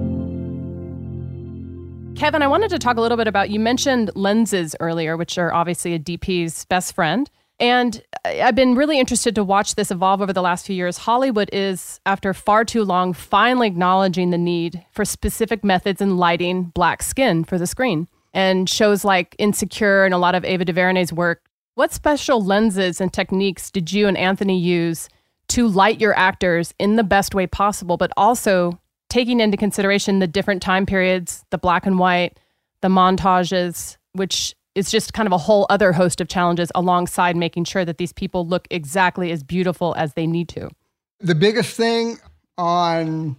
Kevin, 2.16 2.44
I 2.44 2.48
wanted 2.48 2.70
to 2.70 2.78
talk 2.78 2.98
a 2.98 3.02
little 3.02 3.18
bit 3.18 3.28
about 3.28 3.50
you 3.50 3.60
mentioned 3.60 4.12
lenses 4.14 4.76
earlier, 4.80 5.18
which 5.18 5.40
are 5.40 5.52
obviously 5.52 5.96
a 5.96 6.00
DP's 6.00 6.66
best 6.66 6.94
friend. 6.94 7.30
And 7.60 8.02
I've 8.26 8.56
been 8.56 8.76
really 8.76 9.00
interested 9.00 9.36
to 9.36 9.44
watch 9.44 9.76
this 9.76 9.92
evolve 9.92 10.22
over 10.22 10.34
the 10.34 10.42
last 10.42 10.66
few 10.66 10.76
years. 10.76 10.98
Hollywood 10.98 11.50
is, 11.54 12.00
after 12.06 12.34
far 12.34 12.66
too 12.66 12.84
long, 12.84 13.14
finally 13.14 13.68
acknowledging 13.68 14.32
the 14.32 14.38
need 14.38 14.84
for 14.92 15.06
specific 15.06 15.64
methods 15.64 16.02
in 16.02 16.18
lighting 16.18 16.64
black 16.74 17.04
skin 17.04 17.44
for 17.44 17.58
the 17.58 17.68
screen. 17.68 18.08
And 18.34 18.68
shows 18.68 19.06
like 19.06 19.36
Insecure 19.38 20.06
and 20.06 20.14
a 20.14 20.18
lot 20.18 20.36
of 20.36 20.44
Ava 20.44 20.66
DuVernay's 20.66 21.14
work. 21.14 21.44
What 21.76 21.94
special 21.94 22.44
lenses 22.44 23.00
and 23.00 23.14
techniques 23.14 23.70
did 23.70 23.94
you 23.94 24.08
and 24.08 24.18
Anthony 24.18 24.60
use 24.60 25.08
to 25.50 25.68
light 25.68 26.02
your 26.02 26.18
actors 26.18 26.74
in 26.80 26.96
the 26.96 27.04
best 27.04 27.36
way 27.36 27.46
possible, 27.46 27.98
but 27.98 28.12
also 28.18 28.80
taking 29.10 29.40
into 29.40 29.58
consideration 29.58 30.18
the 30.18 30.28
different 30.28 30.62
time 30.62 30.88
periods, 30.88 31.46
the 31.52 31.58
black 31.60 31.86
and 31.86 32.00
white, 32.00 32.40
the 32.82 32.88
montages, 32.88 33.98
which 34.14 34.56
it's 34.76 34.90
just 34.90 35.14
kind 35.14 35.28
of 35.28 35.34
a 35.34 35.38
whole 35.38 35.66
other 35.70 35.94
host 35.94 36.20
of 36.22 36.28
challenges 36.28 36.72
alongside 36.76 37.36
making 37.36 37.66
sure 37.66 37.86
that 37.86 37.98
these 37.98 38.14
people 38.14 38.48
look 38.48 38.68
exactly 38.72 39.32
as 39.32 39.44
beautiful 39.44 39.94
as 39.98 40.14
they 40.14 40.26
need 40.26 40.50
to. 40.50 40.70
The 41.20 41.36
biggest 41.36 41.78
thing 41.78 42.18
on 42.58 43.36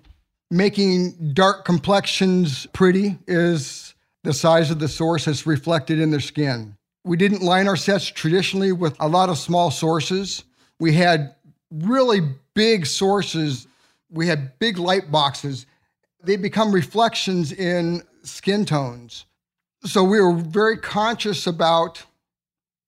making 0.50 1.32
dark 1.32 1.64
complexions 1.64 2.66
pretty 2.72 3.18
is 3.26 3.94
the 4.22 4.32
size 4.32 4.70
of 4.70 4.78
the 4.78 4.88
source 4.88 5.24
that's 5.24 5.46
reflected 5.46 5.98
in 5.98 6.10
their 6.10 6.20
skin. 6.20 6.76
We 7.04 7.16
didn't 7.16 7.42
line 7.42 7.68
our 7.68 7.76
sets 7.76 8.06
traditionally 8.06 8.72
with 8.72 8.96
a 9.00 9.08
lot 9.08 9.28
of 9.28 9.36
small 9.36 9.70
sources. 9.70 10.44
We 10.80 10.94
had 10.94 11.34
really 11.70 12.20
big 12.54 12.86
sources. 12.86 13.66
We 14.10 14.26
had 14.26 14.58
big 14.58 14.78
light 14.78 15.10
boxes. 15.10 15.66
They 16.22 16.36
become 16.36 16.72
reflections 16.72 17.52
in 17.52 18.02
skin 18.22 18.64
tones 18.64 19.26
so 19.84 20.02
we 20.02 20.20
were 20.20 20.32
very 20.32 20.78
conscious 20.78 21.46
about 21.46 22.02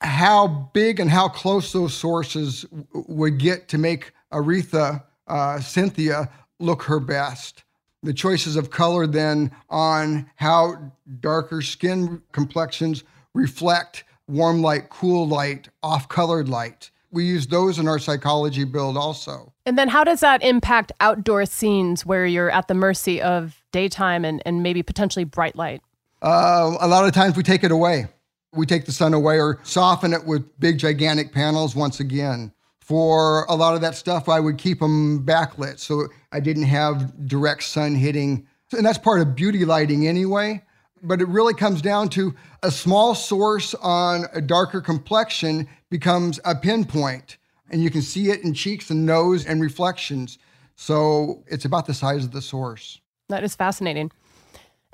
how 0.00 0.70
big 0.72 1.00
and 1.00 1.11
how 1.11 1.28
close 1.28 1.72
those 1.72 1.94
sources 1.94 2.62
w- 2.62 3.04
would 3.09 3.38
get 3.38 3.68
to 3.68 3.78
make 3.78 4.12
Aretha 4.32 5.02
uh, 5.26 5.61
Cynthia 5.61 6.30
look 6.59 6.82
her 6.85 7.00
best. 7.00 7.64
The 8.02 8.14
choices 8.14 8.56
of 8.56 8.70
color 8.70 9.06
then 9.06 9.50
on 9.68 10.30
how 10.37 10.92
darker 11.20 11.61
skin 11.62 12.22
complexions 12.32 13.04
reflect 13.35 14.04
warm 14.28 14.62
light, 14.62 14.90
cool 14.90 15.26
light, 15.26 15.68
off 15.82 16.09
colored 16.09 16.48
light. 16.48 16.90
We 17.11 17.24
use 17.24 17.46
those 17.46 17.78
in 17.78 17.88
our 17.88 17.98
psychology 17.98 18.64
build 18.64 18.96
also. 18.96 19.52
And 19.64 19.78
then 19.78 19.88
how 19.88 20.04
does 20.04 20.20
that 20.20 20.42
impact 20.42 20.92
outdoor 21.00 21.46
scenes 21.46 22.04
where 22.04 22.26
you're 22.26 22.50
at 22.50 22.68
the 22.68 22.74
mercy 22.74 23.22
of 23.22 23.62
daytime 23.72 24.24
and, 24.24 24.42
and 24.44 24.62
maybe 24.62 24.82
potentially 24.82 25.24
bright 25.24 25.56
light? 25.56 25.82
Uh, 26.22 26.76
a 26.81 26.88
lot 26.88 27.07
of 27.07 27.12
times 27.12 27.37
we 27.37 27.42
take 27.42 27.64
it 27.64 27.70
away. 27.70 28.07
We 28.55 28.66
take 28.66 28.87
the 28.87 28.92
sun 28.92 29.12
away 29.12 29.38
or 29.38 29.61
soften 29.64 30.12
it 30.12 30.24
with 30.24 30.59
big, 30.59 30.79
gigantic 30.79 31.33
panels 31.33 31.76
once 31.76 32.00
again. 32.00 32.52
For 32.81 33.44
a 33.48 33.55
lot 33.55 33.74
of 33.74 33.81
that 33.81 33.96
stuff, 33.96 34.29
I 34.29 34.40
would 34.40 34.59
keep 34.59 34.79
them 34.79 35.26
backlit 35.26 35.79
so 35.79 36.07
I 36.33 36.40
didn't 36.40 36.64
have 36.64 37.26
direct 37.26 37.64
sun 37.64 37.94
hitting. 37.94 38.46
And 38.72 38.87
that's 38.87 38.98
part 38.98 39.20
of 39.20 39.35
beauty 39.35 39.64
lighting 39.64 40.07
anyway. 40.07 40.62
But 41.02 41.20
it 41.20 41.29
really 41.29 41.52
comes 41.52 41.83
down 41.83 42.09
to 42.11 42.35
a 42.62 42.70
small 42.70 43.14
source 43.14 43.74
on 43.74 44.26
a 44.33 44.40
darker 44.40 44.81
complexion 44.81 45.68
becomes 45.90 46.40
a 46.44 46.55
pinpoint. 46.55 47.37
And 47.70 47.83
you 47.83 47.90
can 47.90 48.02
see 48.02 48.31
it 48.31 48.42
in 48.42 48.55
cheeks 48.55 48.88
and 48.90 49.05
nose 49.05 49.44
and 49.44 49.61
reflections. 49.61 50.38
So 50.76 51.42
it's 51.48 51.64
about 51.64 51.87
the 51.87 51.94
size 51.94 52.24
of 52.24 52.31
the 52.31 52.42
source. 52.42 53.00
That 53.29 53.42
is 53.42 53.55
fascinating. 53.55 54.12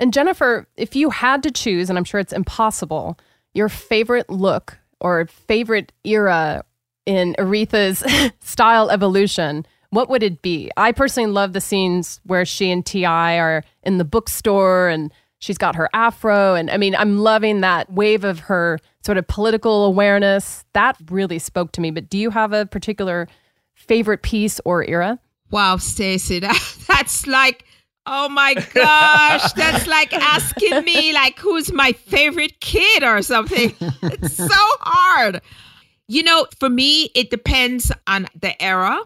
And 0.02 0.12
Jennifer, 0.12 0.66
if 0.76 0.96
you 0.96 1.10
had 1.10 1.44
to 1.44 1.52
choose, 1.52 1.88
and 1.88 1.96
I'm 1.96 2.02
sure 2.02 2.18
it's 2.18 2.32
impossible, 2.32 3.20
your 3.54 3.68
favorite 3.68 4.28
look 4.28 4.76
or 5.00 5.26
favorite 5.26 5.92
era 6.02 6.64
in 7.06 7.36
Aretha's 7.38 8.02
style 8.40 8.90
evolution, 8.90 9.64
what 9.90 10.08
would 10.08 10.24
it 10.24 10.42
be? 10.42 10.72
I 10.76 10.90
personally 10.90 11.30
love 11.30 11.52
the 11.52 11.60
scenes 11.60 12.20
where 12.24 12.44
she 12.44 12.72
and 12.72 12.84
T.I. 12.84 13.38
are 13.38 13.62
in 13.84 13.98
the 13.98 14.04
bookstore 14.04 14.88
and 14.88 15.12
she's 15.38 15.56
got 15.56 15.76
her 15.76 15.88
afro. 15.92 16.56
And 16.56 16.68
I 16.68 16.78
mean, 16.78 16.96
I'm 16.96 17.18
loving 17.18 17.60
that 17.60 17.92
wave 17.92 18.24
of 18.24 18.40
her 18.40 18.80
sort 19.06 19.18
of 19.18 19.28
political 19.28 19.84
awareness. 19.84 20.64
That 20.72 20.96
really 21.12 21.38
spoke 21.38 21.70
to 21.72 21.80
me. 21.80 21.92
But 21.92 22.10
do 22.10 22.18
you 22.18 22.30
have 22.30 22.52
a 22.52 22.66
particular 22.66 23.28
favorite 23.76 24.22
piece 24.22 24.60
or 24.64 24.84
era? 24.84 25.20
Wow, 25.52 25.76
Stacey, 25.76 26.38
that, 26.40 26.60
that's 26.88 27.28
like 27.28 27.66
Oh 28.04 28.28
my 28.28 28.54
gosh, 28.54 29.52
that's 29.52 29.86
like 29.86 30.12
asking 30.12 30.84
me 30.84 31.12
like 31.12 31.38
who's 31.38 31.72
my 31.72 31.92
favorite 31.92 32.60
kid 32.60 33.04
or 33.04 33.22
something. 33.22 33.74
It's 34.02 34.36
so 34.36 34.46
hard. 34.80 35.40
You 36.08 36.24
know, 36.24 36.46
for 36.58 36.68
me 36.68 37.10
it 37.14 37.30
depends 37.30 37.92
on 38.06 38.26
the 38.40 38.60
era. 38.60 39.00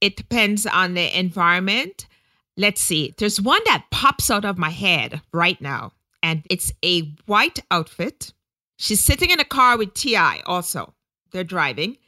It 0.00 0.16
depends 0.16 0.66
on 0.66 0.94
the 0.94 1.16
environment. 1.16 2.08
Let's 2.56 2.80
see. 2.80 3.14
There's 3.18 3.40
one 3.40 3.62
that 3.66 3.86
pops 3.90 4.30
out 4.30 4.44
of 4.44 4.58
my 4.58 4.70
head 4.70 5.22
right 5.32 5.60
now 5.60 5.92
and 6.22 6.44
it's 6.50 6.72
a 6.84 7.02
white 7.26 7.60
outfit. 7.70 8.32
She's 8.76 9.02
sitting 9.02 9.30
in 9.30 9.38
a 9.38 9.44
car 9.44 9.78
with 9.78 9.94
T.I. 9.94 10.42
also. 10.44 10.92
They're 11.30 11.44
driving 11.44 11.98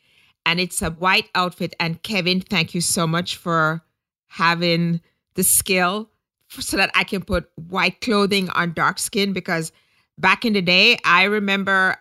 and 0.45 0.59
it's 0.59 0.83
a 0.83 0.91
white 0.91 1.31
outfit 1.37 1.75
and 1.79 2.03
Kevin, 2.03 2.41
thank 2.41 2.75
you 2.75 2.81
so 2.81 3.07
much 3.07 3.37
for 3.37 3.83
having 4.27 5.01
the 5.35 5.45
skill 5.45 6.11
so 6.51 6.77
that 6.77 6.91
I 6.95 7.05
can 7.05 7.23
put 7.23 7.51
white 7.69 8.01
clothing 8.01 8.49
on 8.51 8.73
dark 8.73 8.99
skin 8.99 9.33
because 9.33 9.73
back 10.19 10.45
in 10.45 10.53
the 10.53 10.63
day, 10.63 10.99
I 11.05 11.25
remember 11.25 11.97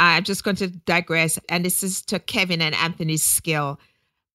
I'm 0.00 0.24
just 0.24 0.44
going 0.44 0.56
to 0.56 0.68
digress. 0.68 1.38
And 1.48 1.64
this 1.64 1.82
is 1.82 2.02
to 2.02 2.18
Kevin 2.18 2.62
and 2.62 2.74
Anthony's 2.74 3.22
skill. 3.22 3.80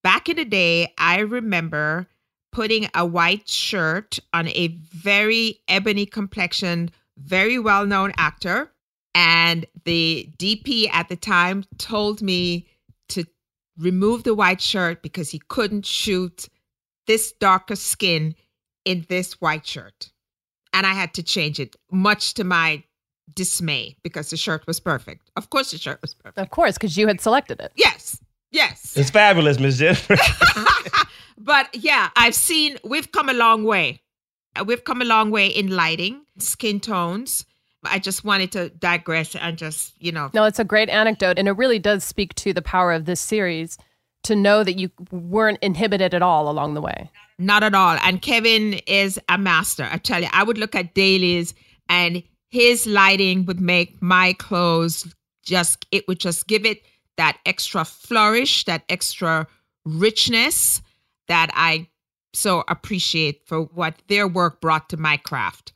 Back 0.04 0.28
in 0.28 0.36
the 0.36 0.46
day, 0.46 0.94
I 0.98 1.20
remember 1.20 2.08
putting 2.52 2.88
a 2.94 3.06
white 3.06 3.48
shirt 3.48 4.20
on 4.34 4.48
a 4.50 4.68
very 4.94 5.60
ebony 5.68 6.06
complexioned, 6.06 6.92
very 7.18 7.58
well 7.58 7.86
known 7.86 8.12
actor. 8.18 8.72
And 9.16 9.66
the 9.86 10.30
DP 10.38 10.89
at 10.92 11.08
the 11.08 11.16
time 11.16 11.63
told 11.78 12.22
me 12.22 12.68
to 13.10 13.26
remove 13.78 14.24
the 14.24 14.36
white 14.36 14.62
shirt 14.62 15.02
because 15.02 15.30
he 15.30 15.39
couldn't 15.48 15.86
shoot 15.86 16.50
this 17.08 17.32
darker 17.34 17.76
skin 17.76 18.36
in 18.86 19.06
this 19.10 19.34
white 19.41 19.65
shirt. 19.65 20.12
And 20.74 20.86
I 20.88 20.93
had 20.93 21.13
to 21.15 21.24
change 21.24 21.60
it, 21.60 21.76
much 21.91 22.34
to 22.36 22.43
my 22.43 22.84
dismay, 23.36 23.96
because 24.04 24.30
the 24.30 24.38
shirt 24.38 24.65
was 24.67 24.80
perfect. 24.80 25.30
Of 25.36 25.50
course, 25.50 25.72
the 25.72 25.78
shirt 25.78 26.02
was 26.02 26.13
perfect. 26.13 26.39
Of 26.39 26.50
course, 26.50 26.76
because 26.76 26.98
you 26.98 27.08
had 27.08 27.22
selected 27.22 27.60
it. 27.60 27.72
Yes, 27.76 28.19
yes. 28.52 28.98
It's 28.98 29.10
fabulous, 29.12 29.60
Miss 29.60 29.78
Jennifer. 29.78 30.15
but 31.38 31.69
yeah, 31.74 32.10
I've 32.15 32.36
seen, 32.36 32.78
we've 32.84 33.12
come 33.12 33.30
a 33.30 33.34
long 33.34 33.63
way. 33.63 34.02
Uh, 34.56 34.63
We've 34.63 34.84
come 34.84 35.02
a 35.02 35.06
long 35.06 35.32
way 35.32 35.48
in 35.48 35.69
lighting, 35.72 36.22
skin 36.38 36.80
tones. 36.80 37.46
I 37.84 38.00
just 38.00 38.24
wanted 38.24 38.52
to 38.54 38.69
digress 38.69 39.36
and 39.36 39.58
just, 39.58 39.93
you 40.00 40.12
know, 40.12 40.30
No, 40.34 40.46
it's 40.46 40.60
a 40.60 40.63
great 40.63 40.89
anecdote, 40.89 41.38
and 41.38 41.48
it 41.48 41.54
really 41.54 41.80
does 41.80 42.04
speak 42.04 42.34
to 42.36 42.54
the 42.54 42.62
power 42.62 42.93
of 42.93 43.06
this 43.06 43.19
series 43.19 43.78
to 44.24 44.36
know 44.36 44.63
that 44.63 44.80
you 44.80 44.89
weren't 45.12 45.60
inhibited 45.62 46.13
at 46.13 46.22
all 46.22 46.50
along 46.50 46.76
the 46.76 46.82
way. 46.82 47.10
Not 47.38 47.63
at 47.63 47.74
all. 47.74 47.98
And 48.04 48.22
Kevin 48.22 48.74
is 48.88 49.19
a 49.30 49.38
master. 49.38 49.88
I 49.91 49.98
tell 49.98 50.22
you, 50.22 50.30
I 50.32 50.43
would 50.43 50.58
look 50.58 50.76
at 50.76 50.93
dailies 50.93 51.54
and 51.89 52.24
his 52.50 52.86
lighting 52.86 53.46
would 53.46 53.60
make 53.60 54.02
my 54.02 54.34
clothes 54.34 55.13
just, 55.43 55.86
it 55.91 56.08
would 56.08 56.19
just 56.19 56.48
give 56.48 56.65
it 56.65 56.84
that 57.17 57.38
extra 57.46 57.84
flourish, 57.86 58.65
that 58.65 58.84
extra 58.89 59.48
richness 59.86 60.82
that 61.28 61.50
I 61.54 61.88
so 62.34 62.63
appreciate 62.67 63.41
for 63.46 63.62
what 63.62 63.96
their 64.08 64.28
work 64.28 64.62
brought 64.62 64.89
to 64.89 64.98
my 64.98 65.17
craft. 65.17 65.74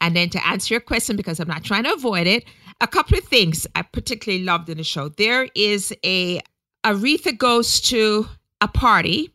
And 0.00 0.16
then 0.16 0.30
to 0.30 0.46
answer 0.46 0.74
your 0.74 0.80
question, 0.80 1.16
because 1.16 1.40
I'm 1.40 1.48
not 1.48 1.64
trying 1.64 1.84
to 1.84 1.92
avoid 1.92 2.26
it, 2.26 2.44
a 2.80 2.86
couple 2.86 3.18
of 3.18 3.24
things 3.24 3.66
I 3.74 3.82
particularly 3.82 4.44
loved 4.44 4.68
in 4.70 4.78
the 4.78 4.84
show. 4.84 5.10
There 5.10 5.48
is 5.54 5.94
a 6.04 6.40
Aretha 6.84 7.36
goes 7.36 7.80
to 7.82 8.26
a 8.62 8.68
party, 8.68 9.30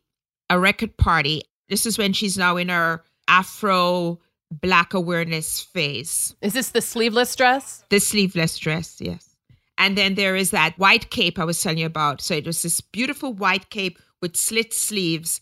a 0.49 0.59
record 0.59 0.97
party. 0.97 1.43
This 1.69 1.85
is 1.85 1.97
when 1.97 2.13
she's 2.13 2.37
now 2.37 2.57
in 2.57 2.69
her 2.69 3.03
Afro 3.27 4.19
Black 4.51 4.93
awareness 4.93 5.59
phase. 5.61 6.35
Is 6.41 6.53
this 6.53 6.69
the 6.69 6.81
sleeveless 6.81 7.35
dress? 7.35 7.83
The 7.89 7.99
sleeveless 7.99 8.57
dress, 8.57 8.97
yes. 8.99 9.35
And 9.77 9.97
then 9.97 10.15
there 10.15 10.35
is 10.35 10.51
that 10.51 10.77
white 10.77 11.09
cape 11.09 11.39
I 11.39 11.45
was 11.45 11.61
telling 11.61 11.79
you 11.79 11.85
about. 11.85 12.21
So 12.21 12.35
it 12.35 12.45
was 12.45 12.61
this 12.61 12.79
beautiful 12.79 13.33
white 13.33 13.69
cape 13.69 13.99
with 14.21 14.37
slit 14.37 14.73
sleeves, 14.73 15.41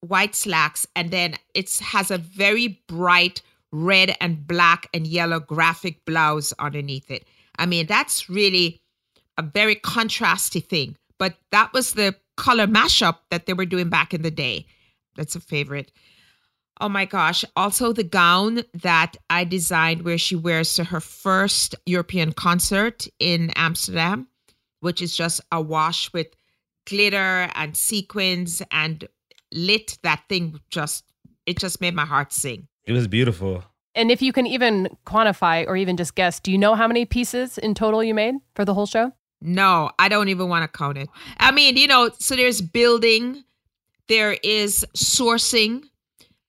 white 0.00 0.34
slacks, 0.34 0.86
and 0.96 1.10
then 1.10 1.34
it 1.54 1.78
has 1.78 2.10
a 2.10 2.18
very 2.18 2.82
bright 2.88 3.40
red 3.72 4.16
and 4.20 4.46
black 4.46 4.88
and 4.92 5.06
yellow 5.06 5.40
graphic 5.40 6.04
blouse 6.04 6.52
underneath 6.58 7.10
it. 7.10 7.24
I 7.58 7.66
mean, 7.66 7.86
that's 7.86 8.28
really 8.28 8.80
a 9.38 9.42
very 9.42 9.76
contrasty 9.76 10.64
thing. 10.64 10.96
But 11.18 11.36
that 11.52 11.72
was 11.72 11.92
the 11.92 12.16
color 12.36 12.66
mashup 12.66 13.18
that 13.30 13.46
they 13.46 13.52
were 13.52 13.66
doing 13.66 13.88
back 13.88 14.12
in 14.12 14.22
the 14.22 14.30
day. 14.30 14.66
That's 15.20 15.36
a 15.36 15.40
favorite. 15.40 15.92
Oh 16.80 16.88
my 16.88 17.04
gosh. 17.04 17.44
Also, 17.54 17.92
the 17.92 18.02
gown 18.02 18.62
that 18.72 19.18
I 19.28 19.44
designed 19.44 20.00
where 20.00 20.16
she 20.16 20.34
wears 20.34 20.72
to 20.76 20.84
her 20.84 21.00
first 21.00 21.74
European 21.84 22.32
concert 22.32 23.06
in 23.18 23.50
Amsterdam, 23.54 24.28
which 24.80 25.02
is 25.02 25.14
just 25.14 25.42
a 25.52 25.60
wash 25.60 26.10
with 26.14 26.28
glitter 26.86 27.50
and 27.54 27.76
sequins 27.76 28.62
and 28.70 29.06
lit 29.52 29.98
that 30.04 30.22
thing 30.30 30.58
just, 30.70 31.04
it 31.44 31.58
just 31.58 31.82
made 31.82 31.94
my 31.94 32.06
heart 32.06 32.32
sing. 32.32 32.66
it 32.86 32.92
was 32.92 33.06
beautiful. 33.06 33.62
And 33.94 34.10
if 34.10 34.22
you 34.22 34.32
can 34.32 34.46
even 34.46 34.88
quantify 35.04 35.66
or 35.68 35.76
even 35.76 35.98
just 35.98 36.14
guess, 36.14 36.40
do 36.40 36.50
you 36.50 36.56
know 36.56 36.74
how 36.74 36.88
many 36.88 37.04
pieces 37.04 37.58
in 37.58 37.74
total 37.74 38.02
you 38.02 38.14
made 38.14 38.36
for 38.54 38.64
the 38.64 38.72
whole 38.72 38.86
show? 38.86 39.12
No, 39.42 39.90
I 39.98 40.08
don't 40.08 40.30
even 40.30 40.48
want 40.48 40.62
to 40.62 40.78
count 40.78 40.96
it. 40.96 41.10
I 41.38 41.50
mean, 41.50 41.76
you 41.76 41.88
know, 41.88 42.10
so 42.18 42.36
there's 42.36 42.62
building, 42.62 43.44
there 44.10 44.36
is 44.42 44.84
sourcing. 44.96 45.84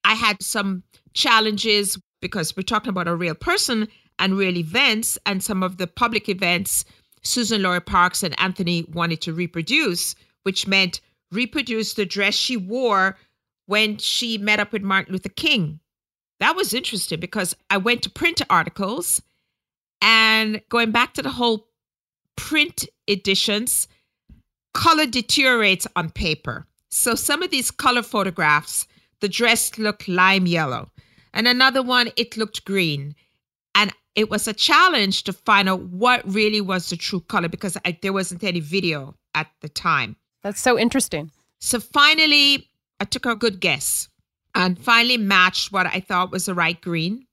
I 0.04 0.14
had 0.14 0.42
some 0.42 0.82
challenges 1.14 1.96
because 2.20 2.56
we're 2.56 2.64
talking 2.64 2.90
about 2.90 3.06
a 3.06 3.14
real 3.14 3.36
person 3.36 3.86
and 4.18 4.36
real 4.36 4.58
events, 4.58 5.16
and 5.26 5.42
some 5.42 5.62
of 5.62 5.78
the 5.78 5.86
public 5.86 6.28
events 6.28 6.84
Suzan-Lori 7.22 7.80
Parks 7.80 8.24
and 8.24 8.38
Anthony 8.40 8.84
wanted 8.92 9.20
to 9.22 9.32
reproduce, 9.32 10.16
which 10.42 10.66
meant 10.66 11.00
reproduce 11.30 11.94
the 11.94 12.04
dress 12.04 12.34
she 12.34 12.56
wore 12.56 13.16
when 13.66 13.96
she 13.96 14.38
met 14.38 14.58
up 14.58 14.72
with 14.72 14.82
Martin 14.82 15.12
Luther 15.12 15.28
King. 15.28 15.78
That 16.40 16.56
was 16.56 16.74
interesting 16.74 17.20
because 17.20 17.54
I 17.70 17.76
went 17.76 18.02
to 18.02 18.10
print 18.10 18.42
articles 18.50 19.22
and 20.00 20.60
going 20.68 20.90
back 20.90 21.14
to 21.14 21.22
the 21.22 21.30
whole 21.30 21.68
print 22.36 22.88
editions, 23.08 23.86
color 24.74 25.06
deteriorates 25.06 25.86
on 25.94 26.10
paper. 26.10 26.66
So 26.94 27.14
some 27.14 27.42
of 27.42 27.50
these 27.50 27.70
color 27.70 28.02
photographs, 28.02 28.86
the 29.20 29.28
dress 29.28 29.78
looked 29.78 30.08
lime 30.08 30.46
yellow, 30.46 30.90
and 31.32 31.48
another 31.48 31.82
one, 31.82 32.10
it 32.16 32.36
looked 32.36 32.66
green. 32.66 33.14
And 33.74 33.94
it 34.14 34.28
was 34.28 34.46
a 34.46 34.52
challenge 34.52 35.24
to 35.24 35.32
find 35.32 35.70
out 35.70 35.84
what 35.84 36.22
really 36.30 36.60
was 36.60 36.90
the 36.90 36.98
true 36.98 37.20
color 37.20 37.48
because 37.48 37.78
I, 37.86 37.98
there 38.02 38.12
wasn't 38.12 38.44
any 38.44 38.60
video 38.60 39.14
at 39.34 39.46
the 39.62 39.70
time. 39.70 40.16
That's 40.42 40.60
so 40.60 40.78
interesting. 40.78 41.30
So 41.60 41.80
finally, 41.80 42.68
I 43.00 43.06
took 43.06 43.24
a 43.24 43.36
good 43.36 43.58
guess 43.60 44.10
and 44.54 44.78
finally 44.78 45.16
matched 45.16 45.72
what 45.72 45.86
I 45.86 46.00
thought 46.00 46.30
was 46.30 46.44
the 46.44 46.54
right 46.54 46.78
green. 46.78 47.26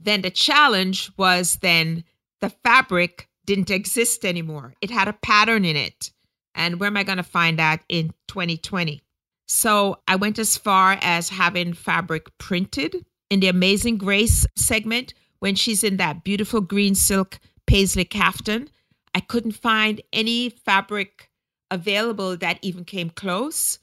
Then 0.00 0.22
the 0.22 0.30
challenge 0.30 1.12
was 1.16 1.58
then 1.58 2.02
the 2.40 2.50
fabric 2.50 3.28
didn't 3.46 3.70
exist 3.70 4.24
anymore. 4.24 4.74
It 4.80 4.90
had 4.90 5.06
a 5.06 5.12
pattern 5.12 5.64
in 5.64 5.76
it. 5.76 6.10
And 6.58 6.80
where 6.80 6.88
am 6.88 6.96
I 6.96 7.04
going 7.04 7.18
to 7.18 7.22
find 7.22 7.58
that 7.58 7.84
in 7.88 8.12
2020? 8.26 9.00
So 9.46 10.00
I 10.08 10.16
went 10.16 10.38
as 10.38 10.58
far 10.58 10.98
as 11.00 11.30
having 11.30 11.72
fabric 11.72 12.36
printed 12.36 13.06
in 13.30 13.40
the 13.40 13.48
Amazing 13.48 13.96
Grace 13.96 14.44
segment 14.56 15.14
when 15.38 15.54
she's 15.54 15.84
in 15.84 15.96
that 15.98 16.24
beautiful 16.24 16.60
green 16.60 16.96
silk 16.96 17.38
paisley 17.66 18.04
caftan. 18.04 18.68
I 19.14 19.20
couldn't 19.20 19.52
find 19.52 20.02
any 20.12 20.50
fabric 20.50 21.30
available 21.70 22.36
that 22.36 22.58
even 22.60 22.84
came 22.84 23.10
close. 23.10 23.78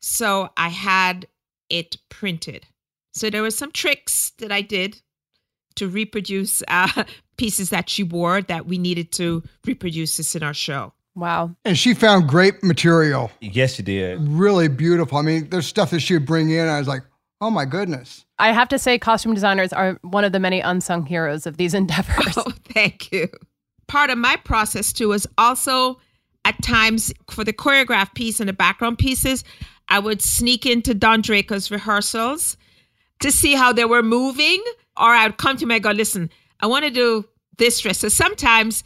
So 0.00 0.48
I 0.56 0.70
had 0.70 1.26
it 1.68 1.98
printed. 2.08 2.66
So 3.12 3.28
there 3.28 3.42
were 3.42 3.50
some 3.50 3.72
tricks 3.72 4.32
that 4.38 4.50
I 4.50 4.62
did 4.62 5.02
to 5.76 5.88
reproduce 5.88 6.62
uh, 6.66 7.04
pieces 7.36 7.70
that 7.70 7.90
she 7.90 8.02
wore 8.02 8.40
that 8.42 8.66
we 8.66 8.78
needed 8.78 9.12
to 9.12 9.42
reproduce 9.66 10.16
this 10.16 10.34
in 10.34 10.42
our 10.42 10.54
show. 10.54 10.94
Wow. 11.16 11.56
And 11.64 11.76
she 11.76 11.94
found 11.94 12.28
great 12.28 12.62
material, 12.62 13.30
Yes, 13.40 13.74
she 13.74 13.82
did. 13.82 14.20
really 14.20 14.68
beautiful. 14.68 15.18
I 15.18 15.22
mean, 15.22 15.48
there's 15.50 15.66
stuff 15.66 15.90
that 15.90 16.00
she 16.00 16.14
would 16.14 16.26
bring 16.26 16.50
in. 16.50 16.68
I 16.68 16.78
was 16.78 16.86
like, 16.86 17.02
oh 17.40 17.50
my 17.50 17.64
goodness. 17.64 18.24
I 18.38 18.52
have 18.52 18.68
to 18.68 18.78
say, 18.78 18.98
costume 18.98 19.32
designers 19.34 19.72
are 19.72 19.98
one 20.02 20.24
of 20.24 20.32
the 20.32 20.38
many 20.38 20.60
unsung 20.60 21.06
heroes 21.06 21.46
of 21.46 21.56
these 21.56 21.72
endeavors. 21.82 22.36
Oh, 22.36 22.52
thank 22.72 23.10
you. 23.12 23.28
Part 23.88 24.10
of 24.10 24.18
my 24.18 24.36
process 24.36 24.92
too 24.92 25.08
was 25.08 25.26
also 25.38 25.98
at 26.44 26.60
times 26.62 27.12
for 27.30 27.42
the 27.44 27.52
choreographed 27.52 28.14
piece 28.14 28.38
and 28.38 28.48
the 28.48 28.52
background 28.52 28.98
pieces, 28.98 29.42
I 29.88 29.98
would 29.98 30.20
sneak 30.22 30.66
into 30.66 30.94
Dondraico's 30.94 31.70
rehearsals 31.70 32.56
to 33.20 33.32
see 33.32 33.54
how 33.54 33.72
they 33.72 33.84
were 33.84 34.02
moving, 34.02 34.62
or 34.96 35.08
I 35.08 35.26
would 35.26 35.38
come 35.38 35.56
to 35.56 35.64
him 35.64 35.70
and 35.70 35.82
go, 35.82 35.90
listen, 35.92 36.30
I 36.60 36.66
want 36.66 36.84
to 36.84 36.90
do 36.90 37.24
this 37.58 37.80
dress. 37.80 37.98
So 37.98 38.08
sometimes 38.08 38.84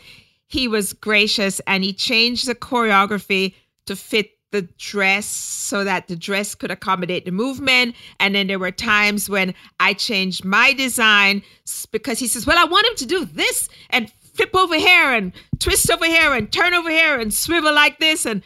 he 0.51 0.67
was 0.67 0.93
gracious 0.93 1.61
and 1.69 1.85
he 1.85 1.93
changed 1.93 2.49
the 2.49 2.57
choreography 2.57 3.55
to 3.87 3.95
fit 3.95 4.33
the 4.51 4.63
dress 4.79 5.27
so 5.27 5.85
that 5.85 6.09
the 6.09 6.17
dress 6.17 6.57
could 6.57 6.73
accommodate 6.73 7.25
the 7.25 7.31
movement. 7.31 7.95
And 8.19 8.35
then 8.35 8.49
there 8.49 8.59
were 8.59 8.73
times 8.73 9.31
when 9.31 9.55
I 9.79 9.95
changed 9.95 10.45
my 10.45 10.73
design 10.73 11.43
because 11.93 12.19
he 12.19 12.27
says, 12.27 12.49
Well, 12.49 12.59
I 12.59 12.65
want 12.65 12.85
him 12.89 12.97
to 12.97 13.07
do 13.07 13.25
this 13.27 13.69
and 13.91 14.11
flip 14.35 14.51
over 14.57 14.75
here 14.75 15.13
and 15.13 15.33
twist 15.61 15.89
over 15.89 16.05
here 16.05 16.35
and 16.35 16.53
turn 16.53 16.75
over 16.75 16.91
here 16.91 17.21
and 17.21 17.33
swivel 17.33 17.73
like 17.73 18.01
this. 18.01 18.27
And 18.27 18.43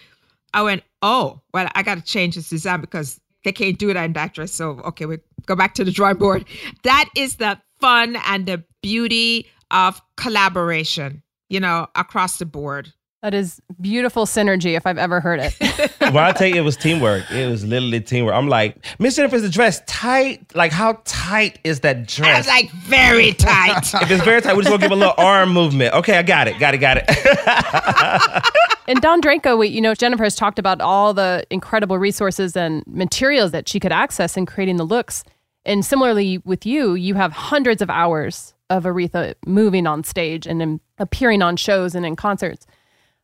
I 0.52 0.60
went, 0.60 0.82
Oh, 1.00 1.40
well, 1.54 1.70
I 1.74 1.82
got 1.82 1.94
to 1.94 2.04
change 2.04 2.34
this 2.34 2.50
design 2.50 2.82
because 2.82 3.18
they 3.44 3.52
can't 3.52 3.78
do 3.78 3.94
that 3.94 4.04
in 4.04 4.12
that 4.12 4.34
dress. 4.34 4.52
So, 4.52 4.80
okay, 4.80 5.06
we 5.06 5.20
go 5.46 5.56
back 5.56 5.72
to 5.76 5.84
the 5.84 5.90
drawing 5.90 6.18
board. 6.18 6.44
That 6.82 7.08
is 7.16 7.36
the 7.36 7.58
fun 7.80 8.16
and 8.26 8.44
the 8.44 8.62
beauty 8.82 9.48
of 9.70 10.00
collaboration, 10.16 11.22
you 11.48 11.60
know, 11.60 11.86
across 11.94 12.38
the 12.38 12.46
board. 12.46 12.92
That 13.24 13.32
is 13.32 13.58
beautiful 13.80 14.26
synergy 14.26 14.76
if 14.76 14.86
I've 14.86 14.98
ever 14.98 15.18
heard 15.18 15.40
it. 15.40 15.56
well, 16.02 16.18
I 16.18 16.32
tell 16.32 16.46
you, 16.46 16.56
it 16.56 16.60
was 16.60 16.76
teamwork. 16.76 17.30
It 17.30 17.48
was 17.48 17.64
literally 17.64 18.02
teamwork. 18.02 18.34
I'm 18.34 18.48
like, 18.48 18.84
Miss 18.98 19.16
Jennifer, 19.16 19.36
is 19.36 19.40
the 19.40 19.48
dress 19.48 19.80
tight? 19.86 20.54
Like, 20.54 20.72
how 20.72 21.00
tight 21.06 21.58
is 21.64 21.80
that 21.80 22.06
dress? 22.06 22.34
I 22.34 22.38
was 22.38 22.46
like, 22.46 22.70
very 22.72 23.32
tight. 23.32 23.94
if 24.02 24.10
it's 24.10 24.22
very 24.24 24.42
tight, 24.42 24.54
we're 24.54 24.60
just 24.60 24.72
gonna 24.72 24.82
give 24.82 24.92
a 24.92 24.94
little 24.94 25.14
arm 25.16 25.54
movement. 25.54 25.94
Okay, 25.94 26.18
I 26.18 26.22
got 26.22 26.48
it, 26.48 26.58
got 26.58 26.74
it, 26.74 26.78
got 26.78 26.98
it. 26.98 27.04
and 28.88 29.00
Dondraico, 29.00 29.58
we, 29.58 29.68
you 29.68 29.80
know, 29.80 29.94
Jennifer 29.94 30.24
has 30.24 30.36
talked 30.36 30.58
about 30.58 30.82
all 30.82 31.14
the 31.14 31.46
incredible 31.48 31.98
resources 31.98 32.54
and 32.54 32.84
materials 32.86 33.52
that 33.52 33.70
she 33.70 33.80
could 33.80 33.92
access 33.92 34.36
in 34.36 34.44
creating 34.44 34.76
the 34.76 34.84
looks. 34.84 35.24
And 35.64 35.82
similarly 35.82 36.42
with 36.44 36.66
you, 36.66 36.92
you 36.94 37.14
have 37.14 37.32
hundreds 37.32 37.80
of 37.80 37.88
hours 37.88 38.52
of 38.68 38.84
Aretha 38.84 39.34
moving 39.46 39.86
on 39.86 40.04
stage 40.04 40.46
and 40.46 40.60
in, 40.60 40.80
appearing 40.98 41.42
on 41.42 41.56
shows 41.56 41.94
and 41.94 42.04
in 42.06 42.16
concerts. 42.16 42.66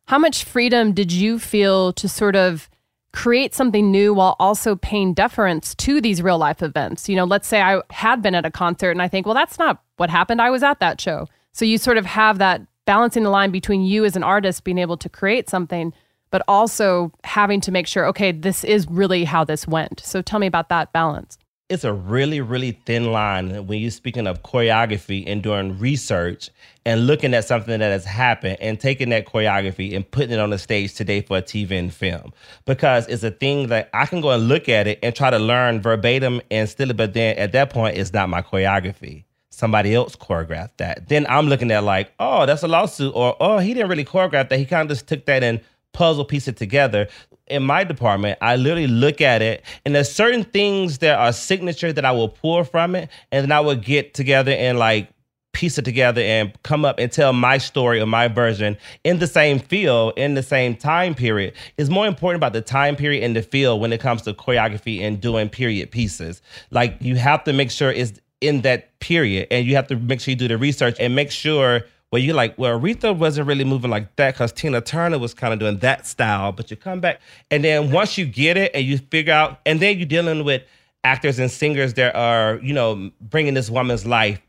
How 0.07 0.17
much 0.17 0.43
freedom 0.43 0.93
did 0.93 1.11
you 1.11 1.39
feel 1.39 1.93
to 1.93 2.07
sort 2.07 2.35
of 2.35 2.69
create 3.13 3.53
something 3.53 3.91
new 3.91 4.13
while 4.13 4.35
also 4.39 4.75
paying 4.75 5.13
deference 5.13 5.75
to 5.75 6.01
these 6.01 6.21
real 6.21 6.37
life 6.37 6.61
events? 6.61 7.07
You 7.07 7.15
know, 7.15 7.25
let's 7.25 7.47
say 7.47 7.61
I 7.61 7.81
had 7.91 8.21
been 8.21 8.35
at 8.35 8.45
a 8.45 8.51
concert 8.51 8.91
and 8.91 9.01
I 9.01 9.07
think, 9.07 9.25
well, 9.25 9.35
that's 9.35 9.59
not 9.59 9.81
what 9.97 10.09
happened. 10.09 10.41
I 10.41 10.49
was 10.49 10.63
at 10.63 10.79
that 10.79 10.99
show. 10.99 11.27
So 11.53 11.65
you 11.65 11.77
sort 11.77 11.97
of 11.97 12.05
have 12.05 12.37
that 12.39 12.61
balancing 12.85 13.23
the 13.23 13.29
line 13.29 13.51
between 13.51 13.83
you 13.83 14.05
as 14.05 14.15
an 14.15 14.23
artist 14.23 14.63
being 14.63 14.77
able 14.77 14.97
to 14.97 15.09
create 15.09 15.49
something, 15.49 15.93
but 16.29 16.41
also 16.47 17.11
having 17.23 17.61
to 17.61 17.71
make 17.71 17.87
sure, 17.87 18.05
okay, 18.07 18.31
this 18.31 18.63
is 18.63 18.87
really 18.89 19.25
how 19.25 19.43
this 19.43 19.67
went. 19.67 20.01
So 20.03 20.21
tell 20.21 20.39
me 20.39 20.47
about 20.47 20.69
that 20.69 20.91
balance 20.93 21.37
it's 21.71 21.85
a 21.85 21.93
really, 21.93 22.41
really 22.41 22.73
thin 22.85 23.13
line 23.13 23.65
when 23.65 23.79
you're 23.79 23.91
speaking 23.91 24.27
of 24.27 24.43
choreography 24.43 25.23
and 25.25 25.41
doing 25.41 25.79
research 25.79 26.49
and 26.85 27.07
looking 27.07 27.33
at 27.33 27.45
something 27.45 27.79
that 27.79 27.91
has 27.91 28.03
happened 28.03 28.57
and 28.59 28.77
taking 28.77 29.07
that 29.09 29.25
choreography 29.25 29.95
and 29.95 30.09
putting 30.11 30.31
it 30.31 30.39
on 30.39 30.49
the 30.49 30.57
stage 30.57 30.93
today 30.93 31.21
for 31.21 31.37
a 31.37 31.41
TV 31.41 31.79
and 31.79 31.93
film. 31.93 32.33
Because 32.65 33.07
it's 33.07 33.23
a 33.23 33.31
thing 33.31 33.67
that 33.67 33.89
I 33.93 34.05
can 34.05 34.19
go 34.19 34.31
and 34.31 34.49
look 34.49 34.67
at 34.67 34.85
it 34.85 34.99
and 35.01 35.15
try 35.15 35.29
to 35.29 35.39
learn 35.39 35.81
verbatim 35.81 36.41
and 36.51 36.67
still, 36.67 36.91
but 36.91 37.13
then 37.13 37.37
at 37.37 37.53
that 37.53 37.69
point, 37.69 37.97
it's 37.97 38.11
not 38.11 38.27
my 38.27 38.41
choreography. 38.41 39.23
Somebody 39.49 39.95
else 39.95 40.17
choreographed 40.17 40.75
that. 40.77 41.07
Then 41.07 41.25
I'm 41.29 41.47
looking 41.47 41.71
at 41.71 41.85
like, 41.85 42.11
oh, 42.19 42.45
that's 42.45 42.63
a 42.63 42.67
lawsuit, 42.67 43.13
or 43.15 43.37
oh, 43.39 43.59
he 43.59 43.73
didn't 43.73 43.89
really 43.89 44.05
choreograph 44.05 44.49
that. 44.49 44.59
He 44.59 44.65
kind 44.65 44.91
of 44.91 44.97
just 44.97 45.07
took 45.07 45.25
that 45.27 45.41
and 45.41 45.61
puzzle 45.93 46.25
piece 46.25 46.47
it 46.47 46.57
together 46.57 47.07
in 47.51 47.63
my 47.63 47.83
department, 47.83 48.37
I 48.41 48.55
literally 48.55 48.87
look 48.87 49.21
at 49.21 49.41
it, 49.41 49.63
and 49.85 49.93
there's 49.93 50.11
certain 50.11 50.43
things 50.43 50.99
that 50.99 51.19
are 51.19 51.33
signature 51.33 51.93
that 51.93 52.05
I 52.05 52.11
will 52.11 52.29
pull 52.29 52.63
from 52.63 52.95
it, 52.95 53.09
and 53.31 53.43
then 53.43 53.51
I 53.51 53.59
will 53.59 53.75
get 53.75 54.13
together 54.13 54.51
and 54.51 54.79
like 54.79 55.09
piece 55.53 55.77
it 55.77 55.83
together 55.83 56.21
and 56.21 56.53
come 56.63 56.85
up 56.85 56.97
and 56.97 57.11
tell 57.11 57.33
my 57.33 57.57
story 57.57 57.99
or 57.99 58.05
my 58.05 58.27
version 58.27 58.77
in 59.03 59.19
the 59.19 59.27
same 59.27 59.59
field 59.59 60.13
in 60.15 60.33
the 60.33 60.43
same 60.43 60.75
time 60.75 61.13
period. 61.13 61.53
Is 61.77 61.89
more 61.89 62.07
important 62.07 62.39
about 62.39 62.53
the 62.53 62.61
time 62.61 62.95
period 62.95 63.23
and 63.23 63.35
the 63.35 63.41
field 63.41 63.81
when 63.81 63.91
it 63.91 63.99
comes 63.99 64.21
to 64.23 64.33
choreography 64.33 65.01
and 65.01 65.19
doing 65.19 65.49
period 65.49 65.91
pieces. 65.91 66.41
Like 66.71 66.95
you 67.01 67.15
have 67.17 67.43
to 67.43 67.53
make 67.53 67.69
sure 67.69 67.91
it's 67.91 68.19
in 68.39 68.61
that 68.61 68.97
period 68.99 69.47
and 69.51 69.67
you 69.67 69.75
have 69.75 69.87
to 69.87 69.95
make 69.95 70.21
sure 70.21 70.31
you 70.31 70.35
do 70.35 70.47
the 70.47 70.57
research 70.57 70.95
and 70.99 71.15
make 71.15 71.31
sure 71.31 71.83
where 72.11 72.21
you're 72.21 72.35
like, 72.35 72.57
well, 72.57 72.77
Aretha 72.77 73.17
wasn't 73.17 73.47
really 73.47 73.63
moving 73.63 73.89
like 73.89 74.15
that 74.17 74.33
because 74.33 74.51
Tina 74.51 74.81
Turner 74.81 75.17
was 75.17 75.33
kind 75.33 75.53
of 75.53 75.59
doing 75.59 75.79
that 75.79 76.05
style. 76.05 76.51
But 76.51 76.69
you 76.69 76.75
come 76.77 76.99
back, 76.99 77.21
and 77.49 77.63
then 77.63 77.89
once 77.89 78.17
you 78.17 78.25
get 78.25 78.57
it 78.57 78.71
and 78.75 78.85
you 78.85 78.97
figure 78.97 79.33
out, 79.33 79.59
and 79.65 79.79
then 79.79 79.97
you're 79.97 80.05
dealing 80.05 80.43
with 80.43 80.61
actors 81.05 81.39
and 81.39 81.49
singers 81.49 81.93
that 81.95 82.13
are, 82.15 82.59
you 82.61 82.73
know, 82.73 83.11
bringing 83.21 83.53
this 83.53 83.69
woman's 83.69 84.05
life 84.05 84.41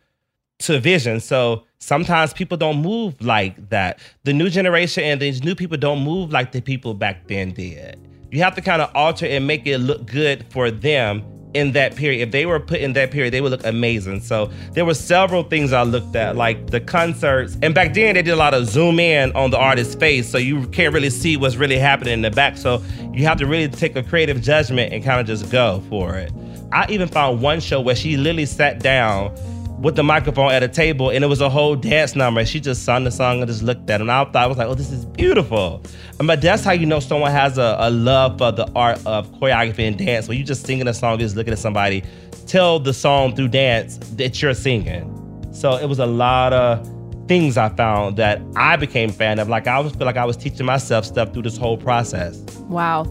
to 0.58 0.80
vision. 0.80 1.20
So 1.20 1.64
sometimes 1.78 2.32
people 2.32 2.56
don't 2.56 2.82
move 2.82 3.22
like 3.22 3.70
that. 3.70 4.00
The 4.24 4.32
new 4.32 4.50
generation 4.50 5.04
and 5.04 5.20
these 5.20 5.44
new 5.44 5.54
people 5.54 5.78
don't 5.78 6.02
move 6.02 6.32
like 6.32 6.50
the 6.50 6.60
people 6.60 6.94
back 6.94 7.28
then 7.28 7.52
did. 7.52 7.96
You 8.32 8.42
have 8.42 8.56
to 8.56 8.60
kind 8.60 8.82
of 8.82 8.90
alter 8.94 9.26
and 9.26 9.46
make 9.46 9.66
it 9.66 9.78
look 9.78 10.06
good 10.06 10.46
for 10.50 10.70
them 10.70 11.22
in 11.54 11.72
that 11.72 11.96
period. 11.96 12.22
If 12.22 12.32
they 12.32 12.46
were 12.46 12.60
put 12.60 12.80
in 12.80 12.92
that 12.94 13.10
period, 13.10 13.32
they 13.32 13.40
would 13.40 13.50
look 13.50 13.64
amazing. 13.64 14.20
So 14.20 14.50
there 14.72 14.84
were 14.84 14.94
several 14.94 15.42
things 15.42 15.72
I 15.72 15.82
looked 15.82 16.16
at, 16.16 16.36
like 16.36 16.70
the 16.70 16.80
concerts. 16.80 17.56
And 17.62 17.74
back 17.74 17.94
then, 17.94 18.14
they 18.14 18.22
did 18.22 18.32
a 18.32 18.36
lot 18.36 18.54
of 18.54 18.66
zoom 18.66 18.98
in 18.98 19.32
on 19.32 19.50
the 19.50 19.58
artist's 19.58 19.94
face, 19.94 20.28
so 20.28 20.38
you 20.38 20.66
can't 20.68 20.94
really 20.94 21.10
see 21.10 21.36
what's 21.36 21.56
really 21.56 21.78
happening 21.78 22.14
in 22.14 22.22
the 22.22 22.30
back. 22.30 22.56
So 22.56 22.82
you 23.12 23.24
have 23.24 23.38
to 23.38 23.46
really 23.46 23.68
take 23.68 23.96
a 23.96 24.02
creative 24.02 24.40
judgment 24.40 24.92
and 24.92 25.04
kind 25.04 25.20
of 25.20 25.26
just 25.26 25.50
go 25.50 25.82
for 25.88 26.14
it. 26.14 26.32
I 26.72 26.86
even 26.90 27.08
found 27.08 27.42
one 27.42 27.60
show 27.60 27.80
where 27.80 27.96
she 27.96 28.16
literally 28.16 28.46
sat 28.46 28.80
down 28.80 29.34
with 29.80 29.96
the 29.96 30.02
microphone 30.02 30.52
at 30.52 30.62
a 30.62 30.68
table 30.68 31.10
and 31.10 31.24
it 31.24 31.26
was 31.26 31.40
a 31.40 31.50
whole 31.50 31.74
dance 31.74 32.14
number. 32.14 32.44
She 32.44 32.60
just 32.60 32.84
sung 32.84 33.04
the 33.04 33.10
song 33.10 33.40
and 33.40 33.48
just 33.48 33.62
looked 33.62 33.90
at 33.90 34.00
it. 34.00 34.02
And 34.02 34.12
I 34.12 34.24
thought, 34.24 34.36
I 34.36 34.46
was 34.46 34.58
like, 34.58 34.68
oh, 34.68 34.74
this 34.74 34.92
is 34.92 35.04
beautiful. 35.04 35.82
But 36.18 36.40
that's 36.40 36.62
how 36.62 36.72
you 36.72 36.86
know 36.86 37.00
someone 37.00 37.32
has 37.32 37.58
a, 37.58 37.76
a 37.78 37.90
love 37.90 38.38
for 38.38 38.52
the 38.52 38.70
art 38.76 39.04
of 39.06 39.30
choreography 39.32 39.86
and 39.88 39.98
dance. 39.98 40.28
When 40.28 40.38
you 40.38 40.44
just 40.44 40.64
singing 40.64 40.86
a 40.86 40.94
song, 40.94 41.18
just 41.18 41.36
looking 41.36 41.52
at 41.52 41.58
somebody 41.58 42.04
tell 42.46 42.78
the 42.78 42.92
song 42.92 43.34
through 43.34 43.48
dance 43.48 43.98
that 44.16 44.42
you're 44.42 44.54
singing. 44.54 45.08
So 45.52 45.76
it 45.76 45.86
was 45.86 45.98
a 45.98 46.06
lot 46.06 46.52
of 46.52 46.88
things 47.28 47.56
I 47.56 47.68
found 47.70 48.16
that 48.16 48.42
I 48.56 48.76
became 48.76 49.10
fan 49.10 49.38
of. 49.38 49.48
Like 49.48 49.66
I 49.66 49.74
always 49.74 49.94
feel 49.94 50.06
like 50.06 50.16
I 50.16 50.24
was 50.24 50.36
teaching 50.36 50.66
myself 50.66 51.04
stuff 51.04 51.32
through 51.32 51.42
this 51.42 51.56
whole 51.56 51.76
process. 51.76 52.40
Wow. 52.68 53.04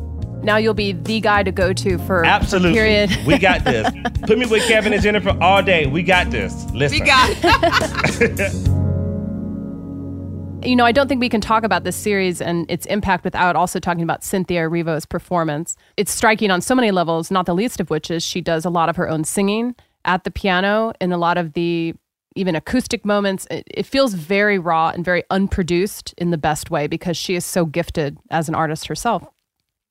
Now 0.44 0.58
you'll 0.58 0.74
be 0.74 0.94
the 0.94 1.20
guy 1.20 1.44
to 1.44 1.52
go 1.52 1.72
to 1.72 2.00
for 2.00 2.26
absolutely. 2.26 2.74
Period. 2.74 3.12
we 3.28 3.38
got 3.38 3.64
this. 3.64 3.88
Put 4.26 4.40
me 4.40 4.48
with 4.48 4.68
Kevin 4.68 4.94
and 4.94 5.02
Jennifer 5.02 5.38
all 5.40 5.62
day. 5.62 5.86
We 5.86 6.02
got 6.02 6.32
this. 6.32 6.66
Listen. 6.72 7.00
We 7.00 7.06
got. 7.06 7.30
you 10.66 10.76
know, 10.76 10.86
I 10.86 10.92
don't 10.92 11.08
think 11.08 11.22
we 11.22 11.30
can 11.30 11.42
talk 11.42 11.64
about 11.64 11.84
this 11.84 11.96
series 11.96 12.42
and 12.42 12.66
its 12.72 12.88
impact 12.88 13.24
without 13.24 13.56
also 13.56 13.80
talking 13.80 14.02
about 14.02 14.24
Cynthia 14.24 14.62
Erivo's 14.62 15.06
performance. 15.06 15.78
It's 15.96 16.12
striking 16.12 16.50
on 16.50 16.62
so 16.62 16.74
many 16.74 16.90
levels, 16.90 17.30
not 17.30 17.46
the 17.46 17.54
least 17.54 17.80
of 17.80 17.92
which 17.92 18.10
is 18.10 18.24
she 18.24 18.42
does 18.42 18.66
a 18.66 18.72
lot 18.72 18.90
of 18.90 18.96
her 18.96 19.08
own 19.08 19.24
singing 19.24 19.76
at 20.06 20.24
the 20.24 20.32
piano 20.32 20.92
in 21.00 21.12
a 21.12 21.18
lot 21.18 21.38
of 21.38 21.54
the 21.54 21.94
even 22.36 22.56
acoustic 22.56 23.06
moments. 23.06 23.46
It, 23.52 23.68
it, 23.70 23.86
feels 23.86 24.16
very 24.16 24.58
raw 24.58 24.90
and 24.90 25.06
very 25.06 25.24
unproduced 25.30 26.16
in 26.18 26.32
the 26.32 26.38
best 26.38 26.72
way 26.72 26.88
because 26.88 27.18
she 27.18 27.36
is 27.36 27.46
so 27.46 27.66
gifted 27.66 28.18
as 28.32 28.50
an 28.50 28.56
artist 28.56 28.88
herself 28.88 29.24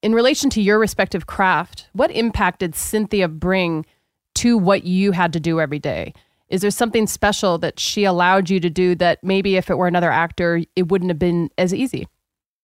in 0.02 0.14
relation 0.14 0.50
to 0.50 0.62
your 0.62 0.78
respective 0.78 1.26
craft, 1.26 1.88
what 1.92 2.10
impact 2.10 2.60
did 2.60 2.74
Cynthia 2.74 3.28
bring 3.28 3.84
to 4.36 4.56
what 4.56 4.84
you 4.84 5.12
had 5.12 5.32
to 5.32 5.40
do 5.40 5.60
every 5.60 5.78
day? 5.78 6.14
Is 6.48 6.62
there 6.62 6.70
something 6.70 7.06
special 7.06 7.58
that 7.58 7.78
she 7.78 8.04
allowed 8.04 8.50
you 8.50 8.58
to 8.60 8.70
do 8.70 8.94
that 8.96 9.22
maybe 9.22 9.56
if 9.56 9.70
it 9.70 9.78
were 9.78 9.86
another 9.86 10.10
actor, 10.10 10.62
it 10.74 10.88
wouldn't 10.88 11.10
have 11.10 11.18
been 11.18 11.50
as 11.58 11.72
easy? 11.72 12.08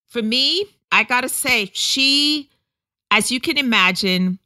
For 0.06 0.22
me, 0.22 0.66
I 0.90 1.04
got 1.04 1.20
to 1.22 1.28
say, 1.28 1.70
she, 1.72 2.50
as 3.10 3.30
you 3.30 3.40
can 3.40 3.58
imagine, 3.58 4.38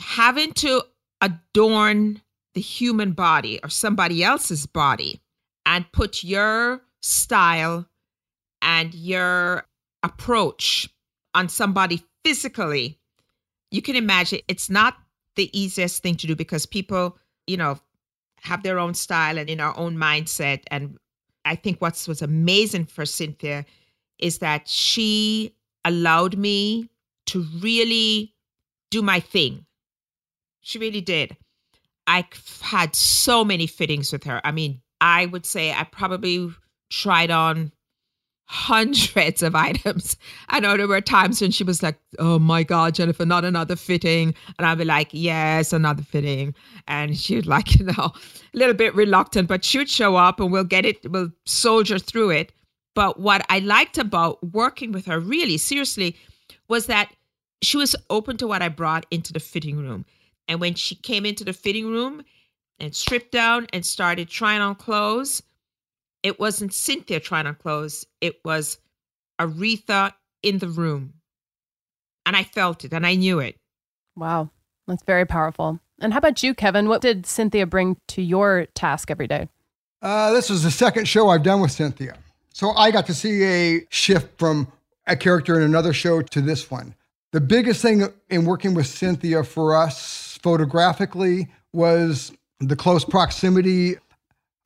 having 0.00 0.52
to 0.54 0.82
adorn 1.20 2.20
the 2.54 2.60
human 2.60 3.12
body 3.12 3.58
or 3.62 3.68
somebody 3.68 4.22
else's 4.22 4.66
body 4.66 5.20
and 5.66 5.90
put 5.92 6.22
your 6.22 6.82
style 7.00 7.88
and 8.62 8.94
your 8.94 9.66
approach 10.02 10.88
on 11.34 11.48
somebody 11.48 12.04
physically, 12.28 12.98
you 13.70 13.80
can 13.80 13.96
imagine 13.96 14.40
it's 14.48 14.68
not 14.68 14.98
the 15.36 15.48
easiest 15.58 16.02
thing 16.02 16.14
to 16.14 16.26
do 16.26 16.36
because 16.36 16.66
people, 16.66 17.16
you 17.46 17.56
know, 17.56 17.78
have 18.42 18.62
their 18.62 18.78
own 18.78 18.92
style 18.92 19.38
and 19.38 19.48
in 19.48 19.60
our 19.60 19.74
own 19.78 19.96
mindset. 19.96 20.62
And 20.70 20.98
I 21.46 21.54
think 21.54 21.80
what 21.80 22.04
was 22.06 22.20
amazing 22.20 22.84
for 22.84 23.06
Cynthia 23.06 23.64
is 24.18 24.40
that 24.40 24.68
she 24.68 25.54
allowed 25.86 26.36
me 26.36 26.90
to 27.28 27.46
really 27.60 28.34
do 28.90 29.00
my 29.00 29.20
thing. 29.20 29.64
She 30.60 30.78
really 30.78 31.00
did. 31.00 31.34
I 32.06 32.26
had 32.60 32.94
so 32.94 33.42
many 33.42 33.66
fittings 33.66 34.12
with 34.12 34.24
her. 34.24 34.42
I 34.44 34.50
mean, 34.52 34.82
I 35.00 35.24
would 35.24 35.46
say 35.46 35.72
I 35.72 35.84
probably 35.84 36.50
tried 36.90 37.30
on 37.30 37.72
hundreds 38.50 39.42
of 39.42 39.54
items. 39.54 40.16
I 40.48 40.58
know 40.58 40.76
there 40.76 40.88
were 40.88 41.02
times 41.02 41.42
when 41.42 41.50
she 41.50 41.64
was 41.64 41.82
like, 41.82 41.98
Oh 42.18 42.38
my 42.38 42.62
God, 42.62 42.94
Jennifer, 42.94 43.26
not 43.26 43.44
another 43.44 43.76
fitting. 43.76 44.34
And 44.58 44.66
I'd 44.66 44.78
be 44.78 44.84
like, 44.86 45.08
Yes, 45.12 45.74
another 45.74 46.02
fitting. 46.02 46.54
And 46.86 47.16
she'd 47.16 47.46
like, 47.46 47.74
you 47.78 47.84
know, 47.84 47.92
a 47.98 48.12
little 48.54 48.74
bit 48.74 48.94
reluctant, 48.94 49.48
but 49.48 49.64
she'd 49.64 49.90
show 49.90 50.16
up 50.16 50.40
and 50.40 50.50
we'll 50.50 50.64
get 50.64 50.86
it, 50.86 51.10
we'll 51.10 51.30
soldier 51.44 51.98
through 51.98 52.30
it. 52.30 52.52
But 52.94 53.20
what 53.20 53.44
I 53.50 53.58
liked 53.58 53.98
about 53.98 54.42
working 54.52 54.92
with 54.92 55.04
her 55.06 55.20
really 55.20 55.58
seriously 55.58 56.16
was 56.68 56.86
that 56.86 57.12
she 57.60 57.76
was 57.76 57.94
open 58.08 58.38
to 58.38 58.46
what 58.46 58.62
I 58.62 58.70
brought 58.70 59.04
into 59.10 59.32
the 59.32 59.40
fitting 59.40 59.76
room. 59.76 60.06
And 60.48 60.58
when 60.58 60.74
she 60.74 60.94
came 60.94 61.26
into 61.26 61.44
the 61.44 61.52
fitting 61.52 61.86
room 61.86 62.24
and 62.80 62.94
stripped 62.94 63.30
down 63.30 63.66
and 63.74 63.84
started 63.84 64.28
trying 64.28 64.62
on 64.62 64.74
clothes, 64.74 65.42
it 66.22 66.40
wasn't 66.40 66.74
Cynthia 66.74 67.20
trying 67.20 67.46
on 67.46 67.54
clothes, 67.54 68.06
it 68.20 68.36
was 68.44 68.78
Aretha 69.40 70.12
in 70.42 70.58
the 70.58 70.68
room. 70.68 71.14
And 72.26 72.36
I 72.36 72.44
felt 72.44 72.84
it 72.84 72.92
and 72.92 73.06
I 73.06 73.14
knew 73.14 73.38
it. 73.38 73.56
Wow. 74.16 74.50
That's 74.86 75.02
very 75.04 75.26
powerful. 75.26 75.80
And 76.00 76.12
how 76.12 76.18
about 76.18 76.42
you, 76.42 76.54
Kevin? 76.54 76.88
What 76.88 77.02
did 77.02 77.26
Cynthia 77.26 77.66
bring 77.66 77.96
to 78.08 78.22
your 78.22 78.66
task 78.74 79.10
every 79.10 79.26
day? 79.26 79.48
Uh, 80.00 80.32
this 80.32 80.48
was 80.48 80.62
the 80.62 80.70
second 80.70 81.06
show 81.08 81.28
I've 81.28 81.42
done 81.42 81.60
with 81.60 81.72
Cynthia. 81.72 82.16
So 82.52 82.70
I 82.72 82.90
got 82.90 83.06
to 83.06 83.14
see 83.14 83.44
a 83.44 83.86
shift 83.90 84.38
from 84.38 84.70
a 85.06 85.16
character 85.16 85.56
in 85.56 85.62
another 85.62 85.92
show 85.92 86.22
to 86.22 86.40
this 86.40 86.70
one. 86.70 86.94
The 87.32 87.40
biggest 87.40 87.82
thing 87.82 88.06
in 88.30 88.44
working 88.44 88.74
with 88.74 88.86
Cynthia 88.86 89.44
for 89.44 89.76
us 89.76 90.38
photographically 90.42 91.48
was 91.72 92.32
the 92.60 92.76
close 92.76 93.04
proximity. 93.04 93.96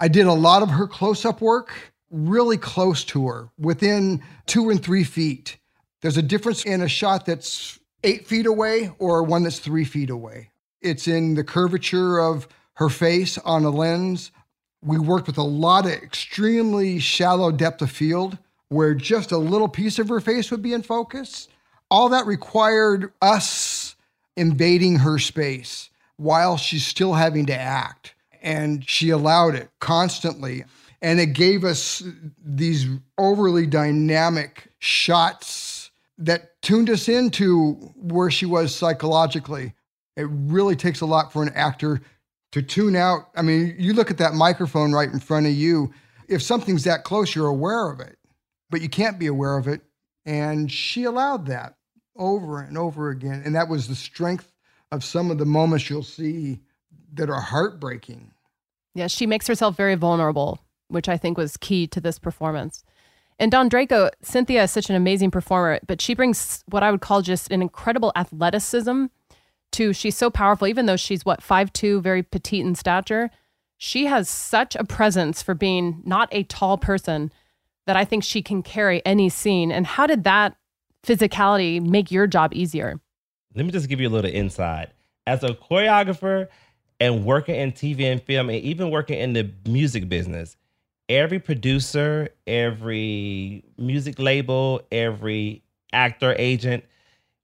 I 0.02 0.08
did 0.08 0.26
a 0.26 0.32
lot 0.32 0.64
of 0.64 0.70
her 0.70 0.88
close 0.88 1.24
up 1.24 1.40
work 1.40 1.72
really 2.10 2.56
close 2.56 3.04
to 3.04 3.28
her, 3.28 3.50
within 3.56 4.20
two 4.46 4.68
and 4.68 4.82
three 4.82 5.04
feet. 5.04 5.58
There's 6.00 6.16
a 6.16 6.22
difference 6.22 6.64
in 6.64 6.82
a 6.82 6.88
shot 6.88 7.24
that's 7.24 7.78
eight 8.02 8.26
feet 8.26 8.46
away 8.46 8.90
or 8.98 9.22
one 9.22 9.44
that's 9.44 9.60
three 9.60 9.84
feet 9.84 10.10
away. 10.10 10.50
It's 10.80 11.06
in 11.06 11.34
the 11.34 11.44
curvature 11.44 12.18
of 12.18 12.48
her 12.74 12.88
face 12.88 13.38
on 13.38 13.62
a 13.64 13.70
lens. 13.70 14.32
We 14.82 14.98
worked 14.98 15.28
with 15.28 15.38
a 15.38 15.44
lot 15.44 15.86
of 15.86 15.92
extremely 15.92 16.98
shallow 16.98 17.52
depth 17.52 17.80
of 17.80 17.92
field 17.92 18.38
where 18.70 18.94
just 18.94 19.30
a 19.30 19.38
little 19.38 19.68
piece 19.68 20.00
of 20.00 20.08
her 20.08 20.20
face 20.20 20.50
would 20.50 20.62
be 20.62 20.72
in 20.72 20.82
focus. 20.82 21.46
All 21.92 22.08
that 22.08 22.26
required 22.26 23.12
us 23.22 23.94
invading 24.36 24.96
her 24.96 25.20
space 25.20 25.90
while 26.16 26.56
she's 26.56 26.84
still 26.84 27.14
having 27.14 27.46
to 27.46 27.54
act. 27.56 28.16
And 28.42 28.86
she 28.88 29.10
allowed 29.10 29.54
it 29.54 29.70
constantly. 29.80 30.64
And 31.00 31.18
it 31.18 31.32
gave 31.32 31.64
us 31.64 32.02
these 32.44 32.86
overly 33.18 33.66
dynamic 33.66 34.68
shots 34.78 35.90
that 36.18 36.60
tuned 36.62 36.90
us 36.90 37.08
into 37.08 37.72
where 37.96 38.30
she 38.30 38.46
was 38.46 38.74
psychologically. 38.74 39.74
It 40.16 40.28
really 40.30 40.76
takes 40.76 41.00
a 41.00 41.06
lot 41.06 41.32
for 41.32 41.42
an 41.42 41.52
actor 41.54 42.02
to 42.52 42.62
tune 42.62 42.96
out. 42.96 43.28
I 43.34 43.42
mean, 43.42 43.74
you 43.78 43.94
look 43.94 44.10
at 44.10 44.18
that 44.18 44.34
microphone 44.34 44.92
right 44.92 45.10
in 45.10 45.18
front 45.18 45.46
of 45.46 45.52
you. 45.52 45.92
If 46.28 46.42
something's 46.42 46.84
that 46.84 47.04
close, 47.04 47.34
you're 47.34 47.46
aware 47.46 47.90
of 47.90 48.00
it, 48.00 48.18
but 48.70 48.80
you 48.80 48.88
can't 48.88 49.18
be 49.18 49.26
aware 49.26 49.56
of 49.56 49.66
it. 49.66 49.80
And 50.24 50.70
she 50.70 51.04
allowed 51.04 51.46
that 51.46 51.76
over 52.16 52.60
and 52.60 52.78
over 52.78 53.10
again. 53.10 53.42
And 53.44 53.54
that 53.54 53.68
was 53.68 53.88
the 53.88 53.94
strength 53.94 54.52
of 54.92 55.02
some 55.02 55.30
of 55.30 55.38
the 55.38 55.46
moments 55.46 55.88
you'll 55.88 56.02
see 56.02 56.60
that 57.14 57.30
are 57.30 57.40
heartbreaking. 57.40 58.31
Yeah, 58.94 59.06
she 59.06 59.26
makes 59.26 59.46
herself 59.46 59.76
very 59.76 59.94
vulnerable 59.94 60.60
which 60.92 61.08
I 61.08 61.16
think 61.16 61.36
was 61.36 61.56
key 61.56 61.86
to 61.88 62.00
this 62.00 62.18
performance. 62.18 62.84
And 63.38 63.50
Dondraico, 63.50 64.10
Cynthia 64.22 64.64
is 64.64 64.70
such 64.70 64.90
an 64.90 64.94
amazing 64.94 65.30
performer, 65.30 65.80
but 65.86 66.00
she 66.00 66.14
brings 66.14 66.62
what 66.68 66.82
I 66.82 66.90
would 66.90 67.00
call 67.00 67.22
just 67.22 67.50
an 67.50 67.62
incredible 67.62 68.12
athleticism 68.14 69.06
to 69.72 69.92
she's 69.92 70.16
so 70.16 70.30
powerful, 70.30 70.68
even 70.68 70.86
though 70.86 70.96
she's 70.96 71.24
what, 71.24 71.42
five 71.42 71.72
two, 71.72 72.00
very 72.02 72.22
petite 72.22 72.64
in 72.64 72.74
stature. 72.74 73.30
She 73.78 74.06
has 74.06 74.28
such 74.28 74.76
a 74.76 74.84
presence 74.84 75.42
for 75.42 75.54
being 75.54 76.02
not 76.04 76.28
a 76.30 76.44
tall 76.44 76.78
person 76.78 77.32
that 77.86 77.96
I 77.96 78.04
think 78.04 78.22
she 78.22 78.42
can 78.42 78.62
carry 78.62 79.04
any 79.04 79.28
scene. 79.28 79.72
And 79.72 79.86
how 79.86 80.06
did 80.06 80.24
that 80.24 80.56
physicality 81.04 81.84
make 81.84 82.12
your 82.12 82.28
job 82.28 82.54
easier? 82.54 83.00
Let 83.56 83.64
me 83.66 83.72
just 83.72 83.88
give 83.88 84.00
you 84.00 84.08
a 84.08 84.10
little 84.10 84.30
insight. 84.30 84.90
As 85.26 85.42
a 85.42 85.48
choreographer 85.48 86.48
and 87.02 87.24
working 87.24 87.56
in 87.56 87.72
TV 87.72 88.02
and 88.02 88.22
film, 88.22 88.48
and 88.48 88.60
even 88.60 88.88
working 88.88 89.18
in 89.18 89.32
the 89.32 89.50
music 89.66 90.08
business, 90.08 90.56
every 91.08 91.40
producer, 91.40 92.28
every 92.46 93.64
music 93.76 94.20
label, 94.20 94.80
every 94.92 95.64
actor 95.92 96.36
agent, 96.38 96.84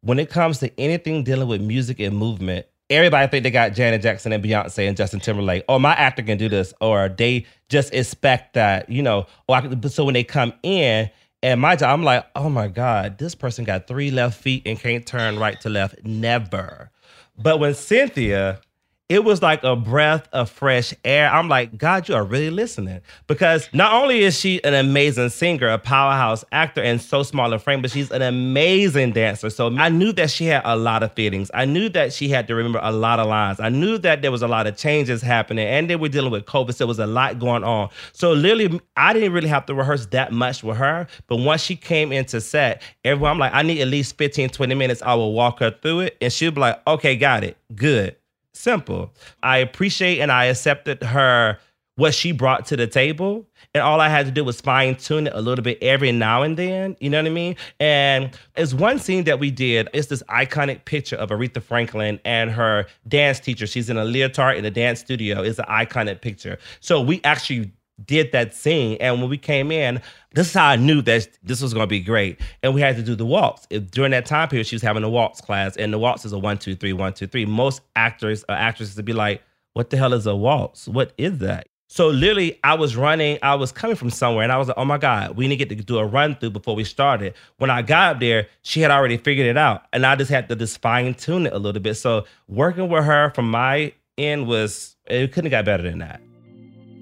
when 0.03 0.21
it 0.21 0.31
comes 0.31 0.61
to 0.61 0.81
anything 0.81 1.25
dealing 1.25 1.49
with 1.49 1.61
music 1.61 1.99
and 1.99 2.17
movement, 2.17 2.67
everybody 2.89 3.27
think 3.27 3.43
they 3.43 3.51
got 3.51 3.73
Janet 3.75 4.01
Jackson 4.01 4.33
and 4.33 4.45
Beyonce 4.45 4.87
and 4.87 4.97
Justin 4.97 5.19
Timberlake. 5.19 5.65
Oh, 5.69 5.81
my 5.81 5.93
actor 5.95 6.23
can 6.23 6.39
do 6.39 6.49
this, 6.49 6.73
or 6.81 7.09
they 7.09 7.45
just 7.69 7.93
expect 7.93 8.55
that, 8.55 8.89
you 8.89 9.03
know. 9.03 9.27
Or 9.49 9.61
so 9.89 10.05
when 10.05 10.15
they 10.15 10.23
come 10.23 10.53
in, 10.63 11.11
and 11.43 11.61
my 11.61 11.75
job, 11.75 11.95
I'm 11.95 12.05
like, 12.05 12.25
oh 12.37 12.49
my 12.49 12.69
god, 12.69 13.19
this 13.19 13.35
person 13.35 13.65
got 13.65 13.89
three 13.89 14.13
left 14.13 14.41
feet 14.41 14.63
and 14.67 14.79
can't 14.79 15.05
turn 15.05 15.37
right 15.37 15.61
to 15.63 15.69
left. 15.69 16.05
Never. 16.05 16.93
But 17.37 17.59
when 17.59 17.75
Cynthia 17.75 18.61
it 19.09 19.25
was 19.25 19.41
like 19.41 19.65
a 19.65 19.75
breath 19.75 20.29
of 20.35 20.51
fresh 20.51 20.93
air. 21.03 21.31
I'm 21.31 21.49
like, 21.49 21.79
God, 21.79 22.09
you 22.09 22.15
are 22.15 22.25
really 22.25 22.51
listening. 22.51 23.01
Because 23.27 23.67
not 23.73 23.95
only 23.95 24.21
is 24.21 24.39
she 24.39 24.63
an 24.65 24.75
amazing 24.75 25.31
singer, 25.31 25.69
a 25.69 25.79
powerhouse 25.79 26.45
actor, 26.53 26.83
and 26.83 27.01
so 27.01 27.23
small 27.23 27.51
in 27.55 27.59
frame, 27.59 27.81
but 27.81 27.91
she's 27.91 28.11
an 28.11 28.21
amazing 28.21 29.13
dancer. 29.13 29.49
So 29.49 29.75
I 29.79 29.89
knew 29.89 30.13
that 30.13 30.31
she 30.31 30.45
had 30.45 30.61
a 30.67 30.77
lot 30.77 31.03
of 31.03 31.13
feelings. 31.15 31.51
I 31.55 31.65
knew 31.65 31.89
that 31.91 32.13
she 32.13 32.29
had 32.29 32.47
to 32.49 32.55
remember 32.55 32.81
a 32.83 32.93
lot 32.93 33.19
of 33.19 33.29
lines. 33.29 33.61
I 33.61 33.71
knew 33.71 33.97
that 33.97 34.21
there 34.21 34.31
was 34.31 34.43
a 34.43 34.49
lot 34.49 34.67
of 34.67 34.77
changes 34.77 35.23
happening, 35.23 35.67
and 35.67 35.89
they 35.89 35.97
were 35.97 36.11
dealing 36.11 36.31
with 36.31 36.45
COVID. 36.45 36.75
So 36.75 36.79
there 36.79 36.87
was 36.87 36.99
a 36.99 37.07
lot 37.07 37.39
going 37.39 37.65
on. 37.65 37.89
So 38.13 38.33
literally, 38.33 38.79
I 38.95 39.15
didn't 39.15 39.33
really 39.33 39.49
have 39.49 39.65
to 39.67 39.75
rehearse 39.75 40.05
that 40.07 40.33
much 40.33 40.63
with 40.63 40.77
her. 40.77 41.07
But 41.29 41.37
once 41.37 41.63
she 41.63 41.77
came 41.77 42.13
into 42.13 42.43
set, 42.43 42.83
everyone, 43.05 43.33
I'm 43.33 43.39
like, 43.39 43.55
I 43.55 43.63
need 43.63 43.81
at 43.81 43.89
least 43.89 44.19
15, 44.19 44.51
20 44.51 44.75
minutes. 44.75 45.01
I 45.01 45.15
will 45.15 45.33
walk 45.33 45.61
her 45.61 45.71
through 45.71 46.01
it. 46.01 46.19
And 46.21 46.31
she'll 46.31 46.51
be 46.51 46.61
like, 46.61 46.87
okay, 46.87 47.17
got 47.17 47.43
it. 47.43 47.57
Good 47.75 48.18
Simple. 48.59 49.15
I 49.41 49.59
appreciate 49.59 50.19
and 50.19 50.33
I 50.33 50.47
accepted 50.47 51.01
her 51.05 51.59
what 51.95 52.13
she 52.13 52.33
brought 52.33 52.67
to 52.67 52.77
the 52.77 52.89
table. 52.89 53.47
And 53.73 53.83
all 53.83 54.01
I 54.01 54.09
had 54.09 54.27
to 54.27 54.33
do 54.33 54.43
was 54.43 54.61
fine 54.61 54.97
tune 54.97 55.29
it 55.29 55.33
a 55.33 55.41
little 55.41 55.63
bit 55.63 55.81
every 55.81 56.11
now 56.11 56.43
and 56.43 56.57
then. 56.57 56.97
You 56.99 57.09
know 57.09 57.19
what 57.19 57.27
I 57.27 57.33
mean? 57.33 57.55
And 57.79 58.37
it's 58.57 58.75
one 58.75 58.99
scene 58.99 59.23
that 59.25 59.39
we 59.39 59.53
did. 59.53 59.89
It's 59.95 60.09
this 60.09 60.25
iconic 60.25 60.85
picture 60.87 61.15
of 61.15 61.31
Aretha 61.31 61.63
Franklin 61.63 62.19
and 62.25 62.51
her 62.51 62.87
dance 63.07 63.39
teacher. 63.39 63.65
She's 63.65 63.89
in 63.91 63.97
a 63.97 64.05
leotard 64.05 64.57
in 64.57 64.65
a 64.65 64.73
dance 64.73 64.99
studio. 64.99 65.41
It's 65.41 65.61
an 65.61 65.67
iconic 65.67 66.21
picture. 66.21 66.59
So 66.81 67.01
we 67.01 67.21
actually 67.23 67.71
did 68.05 68.33
that 68.33 68.55
scene. 68.55 68.97
And 69.01 69.21
when 69.21 69.31
we 69.31 69.39
came 69.39 69.71
in, 69.73 70.01
this 70.35 70.49
is 70.49 70.55
how 70.55 70.67
I 70.67 70.77
knew 70.77 71.03
that 71.03 71.29
this 71.43 71.61
was 71.61 71.75
going 71.75 71.85
to 71.85 71.89
be 71.89 72.01
great. 72.01 72.41
And 72.63 72.75
we 72.75 72.81
had 72.81 72.97
to 72.97 73.03
do 73.03 73.15
the 73.15 73.27
waltz. 73.27 73.67
If, 73.71 73.91
during 73.91 74.13
that 74.13 74.27
time 74.27 74.49
period, 74.49 74.67
she 74.67 74.75
was 74.75 74.83
having 74.83 75.03
a 75.03 75.11
waltz 75.11 75.41
class, 75.41 75.77
and 75.77 75.93
the 75.93 75.99
waltz 75.99 76.25
is 76.25 76.33
a 76.33 76.39
one, 76.39 76.59
two, 76.59 76.75
three, 76.75 76.93
one, 76.93 77.13
two, 77.13 77.27
three. 77.27 77.45
Most 77.45 77.83
actors 77.97 78.45
or 78.49 78.55
actresses 78.55 78.97
would 78.97 79.05
be 79.05 79.13
like, 79.13 79.43
what 79.73 79.91
the 79.91 79.97
hell 79.97 80.13
is 80.13 80.27
a 80.27 80.37
waltz? 80.37 80.87
What 80.89 81.13
is 81.19 81.39
that? 81.39 81.69
So 81.91 82.09
literally, 82.09 82.61
I 82.63 82.75
was 82.75 82.97
running, 82.97 83.39
I 83.43 83.55
was 83.55 83.73
coming 83.73 83.97
from 83.97 84.11
somewhere, 84.11 84.43
and 84.43 84.53
I 84.53 84.59
was 84.59 84.69
like, 84.69 84.77
oh 84.77 84.85
my 84.85 84.99
God, 84.99 85.37
we 85.37 85.49
need 85.49 85.57
to 85.57 85.65
get 85.65 85.75
to 85.75 85.83
do 85.83 85.99
a 85.99 86.05
run 86.05 86.37
through 86.37 86.51
before 86.51 86.77
we 86.77 86.85
started. 86.85 87.33
When 87.57 87.71
I 87.71 87.81
got 87.81 88.17
up 88.17 88.21
there, 88.21 88.49
she 88.63 88.83
had 88.83 88.91
already 88.91 89.17
figured 89.17 89.47
it 89.47 89.57
out. 89.57 89.85
And 89.95 90.05
I 90.05 90.15
just 90.15 90.31
had 90.31 90.51
to 90.51 90.57
just 90.57 90.83
fine 90.83 91.15
tune 91.15 91.47
it 91.47 91.55
a 91.55 91.59
little 91.59 91.81
bit. 91.81 91.95
So 91.95 92.27
working 92.47 92.91
with 92.91 93.05
her 93.05 93.31
from 93.31 93.51
my 93.51 93.95
end 94.19 94.47
was, 94.47 94.97
it 95.07 95.33
couldn't 95.33 95.51
have 95.51 95.65
got 95.65 95.65
better 95.65 95.83
than 95.83 96.01
that. 96.01 96.21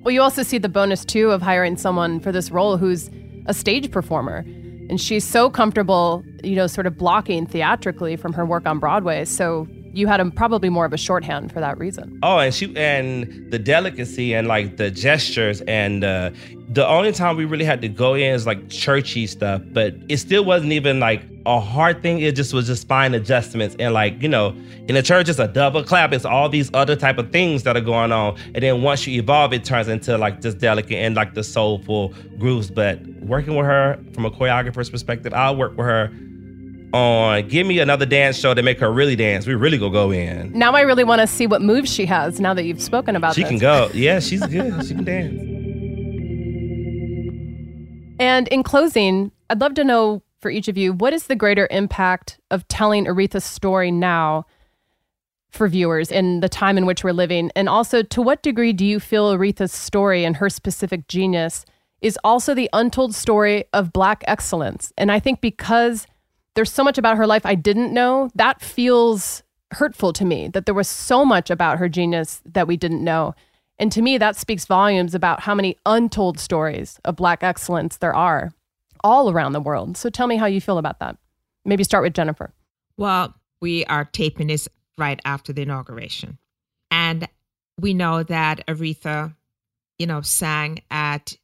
Well, 0.06 0.12
you 0.12 0.22
also 0.22 0.44
see 0.44 0.58
the 0.58 0.68
bonus 0.68 1.04
too 1.04 1.32
of 1.32 1.42
hiring 1.42 1.76
someone 1.76 2.20
for 2.20 2.30
this 2.30 2.52
role 2.52 2.76
who's 2.76 3.10
a 3.46 3.52
stage 3.52 3.90
performer. 3.90 4.44
And 4.88 5.00
she's 5.00 5.24
so 5.24 5.50
comfortable, 5.50 6.22
you 6.44 6.54
know, 6.54 6.68
sort 6.68 6.86
of 6.86 6.96
blocking 6.96 7.44
theatrically 7.44 8.14
from 8.14 8.32
her 8.34 8.46
work 8.46 8.66
on 8.66 8.78
Broadway. 8.78 9.24
So 9.24 9.66
you 9.96 10.06
had 10.06 10.20
a, 10.20 10.30
probably 10.30 10.68
more 10.68 10.84
of 10.84 10.92
a 10.92 10.98
shorthand 10.98 11.50
for 11.50 11.60
that 11.60 11.78
reason. 11.78 12.18
Oh, 12.22 12.38
and 12.38 12.54
she 12.54 12.76
and 12.76 13.50
the 13.50 13.58
delicacy 13.58 14.34
and 14.34 14.46
like 14.46 14.76
the 14.76 14.90
gestures 14.90 15.62
and 15.62 16.04
uh, 16.04 16.30
the 16.68 16.86
only 16.86 17.12
time 17.12 17.36
we 17.36 17.46
really 17.46 17.64
had 17.64 17.80
to 17.80 17.88
go 17.88 18.14
in 18.14 18.34
is 18.34 18.46
like 18.46 18.68
churchy 18.68 19.26
stuff, 19.26 19.62
but 19.72 19.94
it 20.08 20.18
still 20.18 20.44
wasn't 20.44 20.72
even 20.72 21.00
like 21.00 21.22
a 21.46 21.58
hard 21.58 22.02
thing. 22.02 22.20
It 22.20 22.36
just 22.36 22.52
was 22.52 22.66
just 22.66 22.86
fine 22.86 23.14
adjustments 23.14 23.74
and 23.78 23.94
like 23.94 24.20
you 24.20 24.28
know, 24.28 24.48
in 24.86 24.94
the 24.94 25.02
church 25.02 25.30
it's 25.30 25.38
a 25.38 25.48
double 25.48 25.82
clap. 25.82 26.12
It's 26.12 26.26
all 26.26 26.50
these 26.50 26.70
other 26.74 26.94
type 26.94 27.16
of 27.16 27.32
things 27.32 27.62
that 27.62 27.74
are 27.74 27.80
going 27.80 28.12
on, 28.12 28.36
and 28.54 28.62
then 28.62 28.82
once 28.82 29.06
you 29.06 29.18
evolve, 29.18 29.54
it 29.54 29.64
turns 29.64 29.88
into 29.88 30.18
like 30.18 30.42
this 30.42 30.54
delicate 30.54 30.98
and 30.98 31.14
like 31.14 31.32
the 31.32 31.42
soulful 31.42 32.12
grooves. 32.38 32.70
But 32.70 33.00
working 33.22 33.56
with 33.56 33.64
her 33.64 33.98
from 34.12 34.26
a 34.26 34.30
choreographer's 34.30 34.90
perspective, 34.90 35.32
I'll 35.32 35.56
work 35.56 35.76
with 35.76 35.86
her 35.86 36.12
on 36.92 37.48
give 37.48 37.66
me 37.66 37.78
another 37.78 38.06
dance 38.06 38.38
show 38.38 38.54
to 38.54 38.62
make 38.62 38.78
her 38.80 38.92
really 38.92 39.16
dance. 39.16 39.46
We 39.46 39.54
really 39.54 39.78
go 39.78 39.90
go 39.90 40.10
in. 40.10 40.52
Now 40.52 40.72
I 40.72 40.80
really 40.82 41.04
want 41.04 41.20
to 41.20 41.26
see 41.26 41.46
what 41.46 41.62
moves 41.62 41.92
she 41.92 42.06
has. 42.06 42.40
Now 42.40 42.54
that 42.54 42.64
you've 42.64 42.82
spoken 42.82 43.16
about, 43.16 43.34
she 43.34 43.42
this. 43.42 43.50
can 43.50 43.58
go. 43.58 43.90
Yeah, 43.92 44.20
she's 44.20 44.44
good. 44.46 44.86
she 44.86 44.94
can 44.94 45.04
dance. 45.04 45.56
And 48.18 48.48
in 48.48 48.62
closing, 48.62 49.30
I'd 49.50 49.60
love 49.60 49.74
to 49.74 49.84
know 49.84 50.22
for 50.40 50.50
each 50.50 50.68
of 50.68 50.78
you 50.78 50.92
what 50.92 51.12
is 51.12 51.26
the 51.26 51.36
greater 51.36 51.68
impact 51.70 52.38
of 52.50 52.66
telling 52.68 53.06
Aretha's 53.06 53.44
story 53.44 53.90
now 53.90 54.46
for 55.50 55.68
viewers 55.68 56.10
in 56.10 56.40
the 56.40 56.48
time 56.48 56.76
in 56.76 56.86
which 56.86 57.02
we're 57.02 57.12
living, 57.12 57.50
and 57.56 57.68
also 57.68 58.02
to 58.02 58.22
what 58.22 58.42
degree 58.42 58.72
do 58.72 58.84
you 58.84 59.00
feel 59.00 59.32
Aretha's 59.32 59.72
story 59.72 60.24
and 60.24 60.36
her 60.36 60.50
specific 60.50 61.08
genius 61.08 61.64
is 62.02 62.18
also 62.22 62.54
the 62.54 62.68
untold 62.72 63.14
story 63.14 63.64
of 63.72 63.92
Black 63.92 64.22
excellence? 64.26 64.92
And 64.98 65.10
I 65.10 65.18
think 65.18 65.40
because 65.40 66.06
there's 66.56 66.72
so 66.72 66.82
much 66.82 66.98
about 66.98 67.16
her 67.18 67.26
life 67.26 67.46
I 67.46 67.54
didn't 67.54 67.92
know. 67.92 68.30
That 68.34 68.60
feels 68.60 69.42
hurtful 69.72 70.12
to 70.14 70.24
me 70.24 70.48
that 70.48 70.66
there 70.66 70.74
was 70.74 70.88
so 70.88 71.24
much 71.24 71.50
about 71.50 71.78
her 71.78 71.88
genius 71.88 72.42
that 72.46 72.66
we 72.66 72.76
didn't 72.76 73.04
know. 73.04 73.34
And 73.78 73.92
to 73.92 74.02
me, 74.02 74.16
that 74.18 74.36
speaks 74.36 74.64
volumes 74.64 75.14
about 75.14 75.40
how 75.40 75.54
many 75.54 75.76
untold 75.84 76.40
stories 76.40 76.98
of 77.04 77.16
Black 77.16 77.42
excellence 77.42 77.98
there 77.98 78.14
are 78.14 78.52
all 79.04 79.30
around 79.30 79.52
the 79.52 79.60
world. 79.60 79.96
So 79.96 80.08
tell 80.08 80.26
me 80.26 80.36
how 80.36 80.46
you 80.46 80.60
feel 80.60 80.78
about 80.78 80.98
that. 81.00 81.16
Maybe 81.64 81.84
start 81.84 82.02
with 82.02 82.14
Jennifer. 82.14 82.52
Well, 82.96 83.34
we 83.60 83.84
are 83.84 84.06
taping 84.06 84.46
this 84.46 84.66
right 84.96 85.20
after 85.24 85.52
the 85.52 85.62
inauguration. 85.62 86.38
And 86.90 87.28
we 87.78 87.92
know 87.92 88.22
that 88.22 88.66
Aretha, 88.66 89.34
you 89.98 90.06
know, 90.06 90.22
sang 90.22 90.82
at 90.90 91.36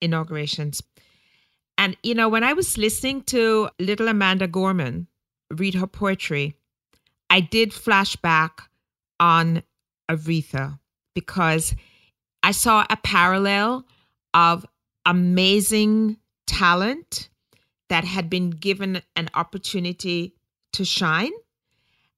inaugurations. 0.00 0.82
And, 1.78 1.96
you 2.02 2.14
know, 2.14 2.28
when 2.28 2.44
I 2.44 2.52
was 2.52 2.78
listening 2.78 3.22
to 3.24 3.68
little 3.78 4.08
Amanda 4.08 4.48
Gorman 4.48 5.08
read 5.50 5.74
her 5.74 5.86
poetry, 5.86 6.54
I 7.28 7.40
did 7.40 7.70
flashback 7.70 8.60
on 9.20 9.62
Aretha 10.10 10.78
because 11.14 11.74
I 12.42 12.52
saw 12.52 12.86
a 12.88 12.96
parallel 12.96 13.84
of 14.32 14.64
amazing 15.04 16.18
talent 16.46 17.28
that 17.88 18.04
had 18.04 18.30
been 18.30 18.50
given 18.50 19.02
an 19.14 19.28
opportunity 19.34 20.34
to 20.72 20.84
shine. 20.84 21.32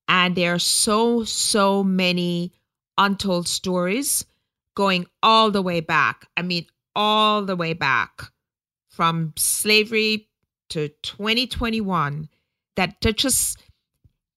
And 0.07 0.37
there 0.37 0.55
are 0.55 0.59
so, 0.59 1.25
so 1.25 1.85
many 1.85 2.53
untold 2.97 3.47
stories 3.49 4.25
going 4.75 5.07
all 5.23 5.51
the 5.51 5.63
way 5.63 5.81
back. 5.81 6.27
I 6.37 6.43
mean, 6.43 6.67
all 6.97 7.43
the 7.43 7.57
way 7.57 7.75
back 7.75 8.33
from 8.99 9.33
slavery 9.37 10.27
to 10.71 10.89
2021 11.05 12.29
that 12.75 12.97
are 13.07 13.13
just 13.13 13.63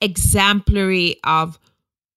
exemplary 0.01 1.15
of 1.23 1.57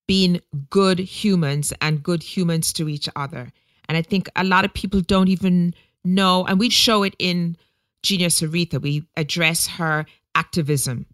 being 0.06 0.42
good 0.68 0.98
humans 0.98 1.72
and 1.80 2.02
good 2.02 2.22
humans 2.22 2.70
to 2.74 2.86
each 2.86 3.08
other. 3.16 3.50
And 3.88 3.96
I 3.96 4.02
think 4.02 4.28
a 4.36 4.44
lot 4.44 4.66
of 4.66 4.74
people 4.74 5.00
don't 5.00 5.28
even 5.28 5.74
know, 6.04 6.44
and 6.44 6.58
we 6.58 6.68
show 6.68 7.02
it 7.02 7.16
in 7.18 7.56
Genius 8.02 8.42
Aretha. 8.42 8.78
We 8.78 9.06
address 9.16 9.66
her 9.66 10.04
activism. 10.34 11.06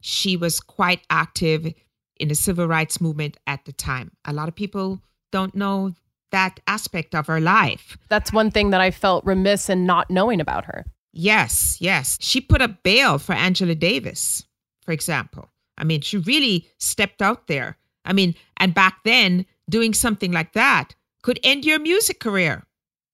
She 0.00 0.36
was 0.36 0.60
quite 0.60 1.00
active 1.10 1.74
in 2.20 2.28
the 2.28 2.36
civil 2.36 2.68
rights 2.68 3.00
movement 3.00 3.36
at 3.48 3.64
the 3.64 3.72
time. 3.72 4.12
A 4.26 4.32
lot 4.32 4.46
of 4.46 4.54
people 4.54 5.00
don't 5.32 5.56
know 5.56 5.90
that 6.32 6.60
aspect 6.66 7.14
of 7.14 7.26
her 7.28 7.40
life. 7.40 7.96
That's 8.08 8.32
one 8.32 8.50
thing 8.50 8.70
that 8.70 8.80
I 8.80 8.90
felt 8.90 9.24
remiss 9.24 9.70
in 9.70 9.86
not 9.86 10.10
knowing 10.10 10.40
about 10.40 10.64
her. 10.64 10.84
Yes, 11.12 11.76
yes. 11.80 12.18
She 12.20 12.40
put 12.40 12.62
up 12.62 12.82
bail 12.82 13.18
for 13.18 13.34
Angela 13.34 13.74
Davis, 13.74 14.44
for 14.84 14.92
example. 14.92 15.48
I 15.78 15.84
mean, 15.84 16.00
she 16.00 16.18
really 16.18 16.68
stepped 16.78 17.22
out 17.22 17.46
there. 17.46 17.76
I 18.04 18.12
mean, 18.12 18.34
and 18.56 18.74
back 18.74 18.98
then, 19.04 19.46
doing 19.68 19.94
something 19.94 20.32
like 20.32 20.52
that 20.54 20.94
could 21.22 21.38
end 21.44 21.64
your 21.64 21.78
music 21.78 22.20
career, 22.20 22.64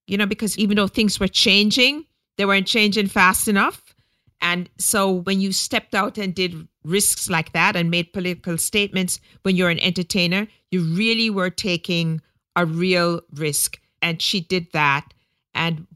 you 0.07 0.17
know, 0.17 0.27
because 0.27 0.59
even 0.59 0.77
though 0.77 0.89
things 0.89 1.21
were 1.21 1.29
changing, 1.29 2.05
they 2.37 2.47
weren't 2.47 2.67
changing 2.67 3.09
fast 3.09 3.49
enough. 3.49 3.95
And 4.41 4.71
so 4.79 5.11
when 5.11 5.41
you 5.41 5.53
stepped 5.53 5.95
out 5.95 6.17
and 6.17 6.35
did 6.35 6.69
risks 6.85 7.29
like 7.29 7.53
that 7.53 7.77
and 7.77 7.91
made 7.91 8.13
political 8.13 8.57
statements 8.57 9.21
when 9.43 9.57
you're 9.57 9.71
an 9.71 9.81
entertainer, 9.81 10.47
you 10.71 10.83
really 10.83 11.29
were 11.29 11.51
taking 11.51 12.21
a 12.59 12.67
real 12.67 13.21
risk. 13.35 13.81
And 14.03 14.21
she 14.21 14.41
did 14.41 14.71
that. 14.73 15.13
And 15.55 15.87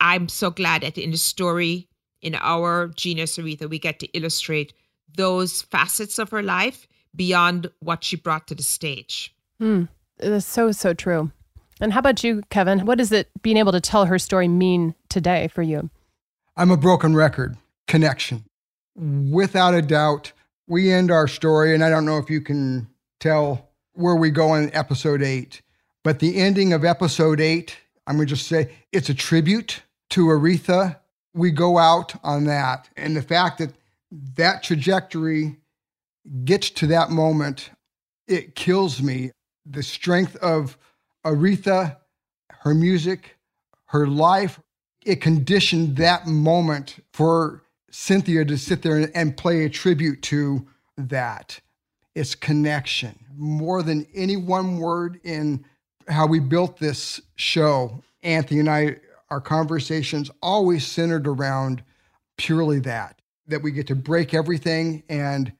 I'm 0.00 0.28
so 0.28 0.50
glad 0.50 0.82
that 0.82 0.98
in 0.98 1.10
the 1.10 1.16
story, 1.16 1.88
in 2.22 2.34
our 2.36 2.88
Genius 2.88 3.36
Aretha, 3.36 3.68
we 3.68 3.78
get 3.78 4.00
to 4.00 4.06
illustrate 4.08 4.72
those 5.16 5.62
facets 5.62 6.18
of 6.18 6.30
her 6.30 6.42
life 6.42 6.86
beyond 7.14 7.70
what 7.80 8.02
she 8.02 8.16
brought 8.16 8.46
to 8.48 8.54
the 8.54 8.62
stage. 8.62 9.34
Hmm. 9.58 9.84
That's 10.18 10.46
so, 10.46 10.72
so 10.72 10.94
true. 10.94 11.30
And 11.80 11.92
how 11.92 12.00
about 12.00 12.24
you, 12.24 12.42
Kevin? 12.50 12.86
What 12.86 12.98
does 12.98 13.12
it 13.12 13.30
being 13.42 13.56
able 13.56 13.72
to 13.72 13.80
tell 13.80 14.06
her 14.06 14.18
story 14.18 14.48
mean 14.48 14.94
today 15.08 15.48
for 15.48 15.62
you? 15.62 15.90
I'm 16.56 16.70
a 16.70 16.76
broken 16.76 17.14
record 17.14 17.56
connection. 17.88 18.44
Without 18.96 19.74
a 19.74 19.82
doubt, 19.82 20.32
we 20.68 20.92
end 20.92 21.10
our 21.10 21.26
story, 21.26 21.74
and 21.74 21.84
I 21.84 21.90
don't 21.90 22.06
know 22.06 22.18
if 22.18 22.30
you 22.30 22.40
can 22.40 22.88
tell 23.18 23.70
where 23.92 24.14
we 24.14 24.30
go 24.30 24.54
in 24.54 24.74
episode 24.74 25.22
eight, 25.22 25.62
but 26.04 26.20
the 26.20 26.36
ending 26.36 26.72
of 26.72 26.84
episode 26.84 27.40
eight, 27.40 27.76
I'm 28.06 28.16
going 28.16 28.28
to 28.28 28.34
just 28.34 28.46
say 28.46 28.70
it's 28.92 29.08
a 29.08 29.14
tribute 29.14 29.82
to 30.10 30.26
Aretha. 30.26 30.98
We 31.34 31.50
go 31.50 31.78
out 31.78 32.14
on 32.22 32.44
that. 32.44 32.88
And 32.96 33.16
the 33.16 33.22
fact 33.22 33.58
that 33.58 33.72
that 34.36 34.62
trajectory 34.62 35.56
gets 36.44 36.70
to 36.70 36.86
that 36.88 37.10
moment, 37.10 37.70
it 38.28 38.54
kills 38.54 39.02
me. 39.02 39.32
The 39.66 39.82
strength 39.82 40.36
of 40.36 40.76
Aretha, 41.24 41.96
her 42.50 42.74
music, 42.74 43.36
her 43.86 44.06
life, 44.06 44.60
it 45.04 45.22
conditioned 45.22 45.96
that 45.96 46.26
moment 46.26 46.96
for 47.12 47.62
Cynthia 47.90 48.44
to 48.44 48.58
sit 48.58 48.82
there 48.82 49.10
and 49.14 49.36
play 49.36 49.64
a 49.64 49.70
tribute 49.70 50.22
to 50.22 50.66
that. 50.98 51.60
It's 52.14 52.34
connection 52.34 53.18
more 53.36 53.82
than 53.82 54.06
any 54.14 54.36
one 54.36 54.78
word 54.78 55.18
in 55.24 55.64
how 56.08 56.26
we 56.26 56.40
built 56.40 56.78
this 56.78 57.20
show. 57.36 58.02
Anthony 58.22 58.60
and 58.60 58.70
I, 58.70 58.96
our 59.30 59.40
conversations 59.40 60.30
always 60.42 60.86
centered 60.86 61.26
around 61.26 61.82
purely 62.36 62.78
that, 62.80 63.20
that 63.46 63.62
we 63.62 63.70
get 63.70 63.86
to 63.88 63.94
break 63.94 64.34
everything 64.34 65.02
and 65.08 65.52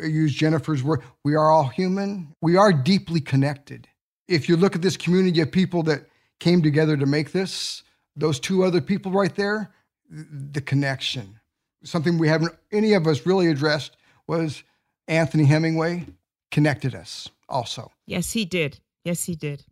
use 0.00 0.34
Jennifer's 0.34 0.82
word. 0.82 1.02
We 1.24 1.34
are 1.34 1.50
all 1.50 1.68
human. 1.68 2.34
We 2.40 2.56
are 2.56 2.72
deeply 2.72 3.20
connected 3.20 3.88
if 4.28 4.48
you 4.48 4.56
look 4.56 4.76
at 4.76 4.82
this 4.82 4.96
community 4.96 5.40
of 5.40 5.50
people 5.50 5.82
that 5.84 6.06
came 6.38 6.62
together 6.62 6.96
to 6.96 7.06
make 7.06 7.32
this, 7.32 7.82
those 8.14 8.38
two 8.38 8.62
other 8.62 8.80
people 8.80 9.10
right 9.10 9.34
there, 9.34 9.72
the 10.10 10.60
connection. 10.60 11.40
Something 11.82 12.18
we 12.18 12.28
haven't, 12.28 12.54
any 12.70 12.92
of 12.92 13.06
us 13.06 13.26
really 13.26 13.48
addressed 13.48 13.96
was 14.26 14.62
Anthony 15.08 15.44
Hemingway 15.44 16.06
connected 16.50 16.94
us 16.94 17.28
also. 17.48 17.90
Yes, 18.06 18.32
he 18.32 18.44
did. 18.44 18.78
Yes, 19.04 19.24
he 19.24 19.34
did. 19.34 19.64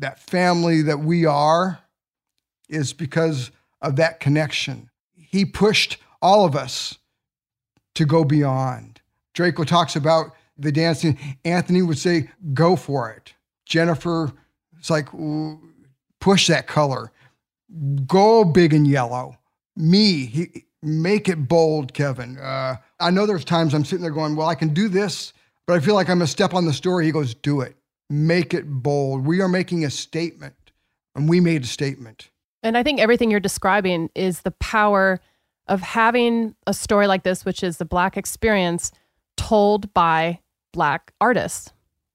That 0.00 0.18
family 0.18 0.82
that 0.82 0.98
we 0.98 1.24
are 1.24 1.78
is 2.68 2.92
because 2.92 3.50
of 3.80 3.96
that 3.96 4.20
connection. 4.20 4.90
He 5.14 5.44
pushed 5.44 5.98
all 6.20 6.44
of 6.44 6.56
us 6.56 6.98
to 7.94 8.04
go 8.04 8.24
beyond. 8.24 9.00
Draco 9.34 9.64
talks 9.64 9.96
about 9.96 10.32
the 10.58 10.72
dancing. 10.72 11.18
Anthony 11.44 11.82
would 11.82 11.98
say, 11.98 12.30
go 12.52 12.76
for 12.76 13.10
it. 13.10 13.34
Jennifer, 13.66 14.32
it's 14.78 14.90
like, 14.90 15.08
push 16.20 16.46
that 16.48 16.66
color. 16.66 17.12
Go 18.06 18.44
big 18.44 18.74
and 18.74 18.86
yellow. 18.86 19.38
Me, 19.76 20.26
he, 20.26 20.64
make 20.82 21.28
it 21.28 21.48
bold, 21.48 21.94
Kevin. 21.94 22.38
Uh, 22.38 22.76
I 22.98 23.10
know 23.10 23.26
there's 23.26 23.44
times 23.44 23.74
I'm 23.74 23.84
sitting 23.84 24.02
there 24.02 24.10
going, 24.10 24.34
well, 24.34 24.48
I 24.48 24.54
can 24.54 24.74
do 24.74 24.88
this, 24.88 25.32
but 25.66 25.74
I 25.74 25.80
feel 25.80 25.94
like 25.94 26.08
I'm 26.08 26.22
a 26.22 26.26
step 26.26 26.54
on 26.54 26.66
the 26.66 26.72
story. 26.72 27.06
He 27.06 27.12
goes, 27.12 27.34
do 27.34 27.60
it. 27.60 27.76
Make 28.10 28.52
it 28.52 28.68
bold. 28.68 29.24
We 29.24 29.40
are 29.40 29.48
making 29.48 29.84
a 29.84 29.90
statement, 29.90 30.72
and 31.14 31.28
we 31.28 31.40
made 31.40 31.62
a 31.62 31.66
statement. 31.66 32.28
And 32.62 32.76
I 32.76 32.82
think 32.82 33.00
everything 33.00 33.30
you're 33.30 33.40
describing 33.40 34.10
is 34.14 34.40
the 34.40 34.50
power 34.50 35.20
of 35.66 35.80
having 35.80 36.54
a 36.66 36.74
story 36.74 37.06
like 37.06 37.22
this, 37.22 37.44
which 37.44 37.62
is 37.62 37.78
the 37.78 37.84
Black 37.84 38.16
experience 38.16 38.90
told 39.36 39.94
by 39.94 40.40
Black 40.72 41.12
artists 41.20 41.72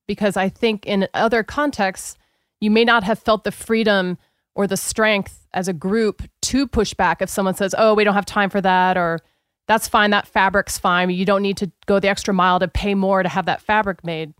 because 0.07 0.37
I 0.37 0.49
think 0.49 0.85
in 0.85 1.07
other 1.13 1.43
contexts, 1.43 2.17
you 2.59 2.71
may 2.71 2.85
not 2.85 3.03
have 3.03 3.19
felt 3.19 3.43
the 3.43 3.51
freedom 3.51 4.17
or 4.53 4.67
the 4.67 4.77
strength 4.77 5.47
as 5.53 5.67
a 5.67 5.73
group 5.73 6.23
to 6.43 6.67
push 6.67 6.93
back 6.93 7.21
if 7.21 7.29
someone 7.29 7.55
says, 7.55 7.75
oh, 7.77 7.93
we 7.93 8.03
don't 8.03 8.13
have 8.13 8.25
time 8.25 8.49
for 8.49 8.61
that, 8.61 8.97
or 8.97 9.19
that's 9.67 9.87
fine, 9.87 10.11
that 10.11 10.27
fabric's 10.27 10.77
fine. 10.77 11.09
You 11.09 11.25
don't 11.25 11.41
need 11.41 11.57
to 11.57 11.71
go 11.85 11.99
the 11.99 12.07
extra 12.07 12.33
mile 12.33 12.59
to 12.59 12.67
pay 12.67 12.93
more 12.93 13.23
to 13.23 13.29
have 13.29 13.45
that 13.47 13.61
fabric 13.61 14.03
made. 14.03 14.33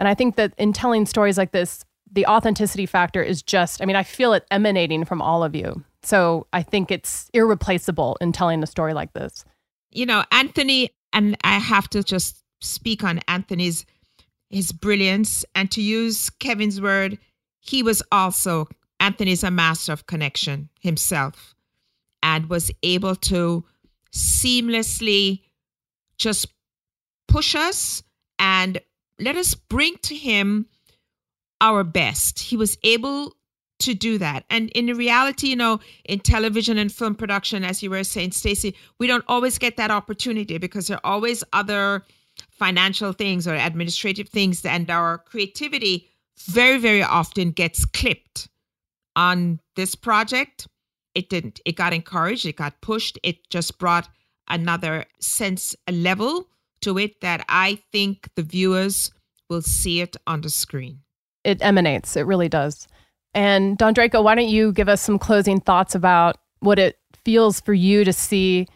And 0.00 0.08
I 0.08 0.14
think 0.14 0.36
that 0.36 0.54
in 0.58 0.72
telling 0.72 1.06
stories 1.06 1.38
like 1.38 1.52
this, 1.52 1.84
the 2.10 2.26
authenticity 2.26 2.86
factor 2.86 3.22
is 3.22 3.42
just, 3.42 3.80
I 3.80 3.84
mean, 3.84 3.96
I 3.96 4.02
feel 4.02 4.32
it 4.32 4.46
emanating 4.50 5.04
from 5.04 5.22
all 5.22 5.44
of 5.44 5.54
you. 5.54 5.84
So 6.02 6.46
I 6.52 6.62
think 6.62 6.90
it's 6.90 7.30
irreplaceable 7.34 8.16
in 8.20 8.32
telling 8.32 8.62
a 8.62 8.66
story 8.66 8.94
like 8.94 9.12
this. 9.12 9.44
You 9.92 10.06
know, 10.06 10.24
Anthony, 10.32 10.90
and 11.12 11.36
I 11.44 11.58
have 11.58 11.88
to 11.90 12.02
just 12.02 12.42
speak 12.60 13.04
on 13.04 13.20
Anthony's 13.28 13.84
his 14.48 14.72
brilliance, 14.72 15.44
and 15.54 15.70
to 15.70 15.80
use 15.80 16.28
Kevin's 16.28 16.80
word, 16.80 17.18
he 17.60 17.82
was 17.82 18.02
also 18.10 18.68
Anthony's 18.98 19.44
a 19.44 19.50
master 19.50 19.92
of 19.92 20.06
connection 20.06 20.68
himself 20.80 21.54
and 22.22 22.50
was 22.50 22.70
able 22.82 23.14
to 23.14 23.64
seamlessly 24.12 25.42
just 26.18 26.48
push 27.28 27.54
us 27.54 28.02
and 28.40 28.80
let 29.20 29.36
us 29.36 29.54
bring 29.54 29.96
to 30.02 30.16
him 30.16 30.66
our 31.60 31.84
best. 31.84 32.40
He 32.40 32.56
was 32.56 32.78
able 32.82 33.36
to 33.80 33.94
do 33.94 34.18
that. 34.18 34.44
And 34.50 34.68
in 34.70 34.86
reality, 34.86 35.48
you 35.48 35.56
know, 35.56 35.80
in 36.04 36.20
television 36.20 36.78
and 36.78 36.92
film 36.92 37.14
production, 37.14 37.64
as 37.64 37.82
you 37.82 37.90
were 37.90 38.04
saying, 38.04 38.32
Stacey, 38.32 38.76
we 38.98 39.06
don't 39.06 39.24
always 39.26 39.58
get 39.58 39.76
that 39.76 39.90
opportunity 39.90 40.58
because 40.58 40.86
there 40.86 40.98
are 40.98 41.12
always 41.12 41.42
other 41.52 42.04
financial 42.50 43.12
things 43.12 43.46
or 43.46 43.54
administrative 43.54 44.28
things, 44.28 44.64
and 44.64 44.90
our 44.90 45.18
creativity 45.18 46.08
very, 46.46 46.78
very 46.78 47.02
often 47.02 47.50
gets 47.50 47.84
clipped. 47.84 48.48
On 49.16 49.58
this 49.76 49.94
project, 49.94 50.68
it 51.14 51.28
didn't. 51.28 51.60
It 51.66 51.76
got 51.76 51.92
encouraged, 51.92 52.46
it 52.46 52.56
got 52.56 52.80
pushed, 52.80 53.18
it 53.22 53.48
just 53.50 53.78
brought 53.78 54.08
another 54.48 55.04
sense, 55.20 55.74
a 55.86 55.92
level 55.92 56.48
to 56.82 56.98
it 56.98 57.20
that 57.20 57.44
I 57.48 57.80
think 57.92 58.28
the 58.34 58.42
viewers 58.42 59.10
will 59.48 59.62
see 59.62 60.00
it 60.00 60.16
on 60.26 60.40
the 60.40 60.50
screen. 60.50 61.00
It 61.44 61.58
emanates, 61.62 62.16
it 62.16 62.26
really 62.26 62.48
does. 62.48 62.86
And 63.34 63.78
Dondraico, 63.78 64.22
why 64.22 64.34
don't 64.34 64.48
you 64.48 64.72
give 64.72 64.88
us 64.88 65.00
some 65.00 65.18
closing 65.18 65.60
thoughts 65.60 65.94
about 65.94 66.36
what 66.60 66.78
it 66.78 66.98
feels 67.24 67.60
for 67.60 67.72
you 67.72 68.04
to 68.04 68.12
see 68.12 68.66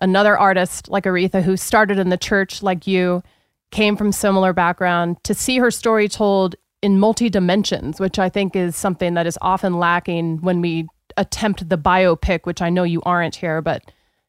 another 0.00 0.38
artist 0.38 0.88
like 0.88 1.04
Aretha 1.04 1.42
who 1.42 1.56
started 1.56 1.98
in 1.98 2.08
the 2.08 2.16
church 2.16 2.62
like 2.62 2.86
you, 2.86 3.22
came 3.70 3.96
from 3.96 4.12
similar 4.12 4.52
background, 4.52 5.22
to 5.24 5.34
see 5.34 5.58
her 5.58 5.70
story 5.70 6.08
told 6.08 6.56
in 6.80 6.98
multi 6.98 7.28
dimensions, 7.28 8.00
which 8.00 8.18
I 8.18 8.28
think 8.28 8.54
is 8.56 8.76
something 8.76 9.14
that 9.14 9.26
is 9.26 9.38
often 9.42 9.78
lacking 9.78 10.38
when 10.38 10.60
we 10.60 10.86
attempt 11.16 11.68
the 11.68 11.78
biopic, 11.78 12.40
which 12.44 12.62
I 12.62 12.70
know 12.70 12.84
you 12.84 13.02
aren't 13.02 13.36
here, 13.36 13.60
but 13.60 13.82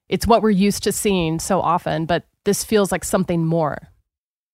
it's 0.10 0.28
what 0.28 0.42
we're 0.42 0.50
used 0.50 0.84
to 0.84 0.92
seeing 0.92 1.40
so 1.40 1.62
often. 1.62 2.06
But 2.06 2.26
this 2.46 2.64
feels 2.64 2.92
like 2.92 3.04
something 3.04 3.46
more. 3.46 3.78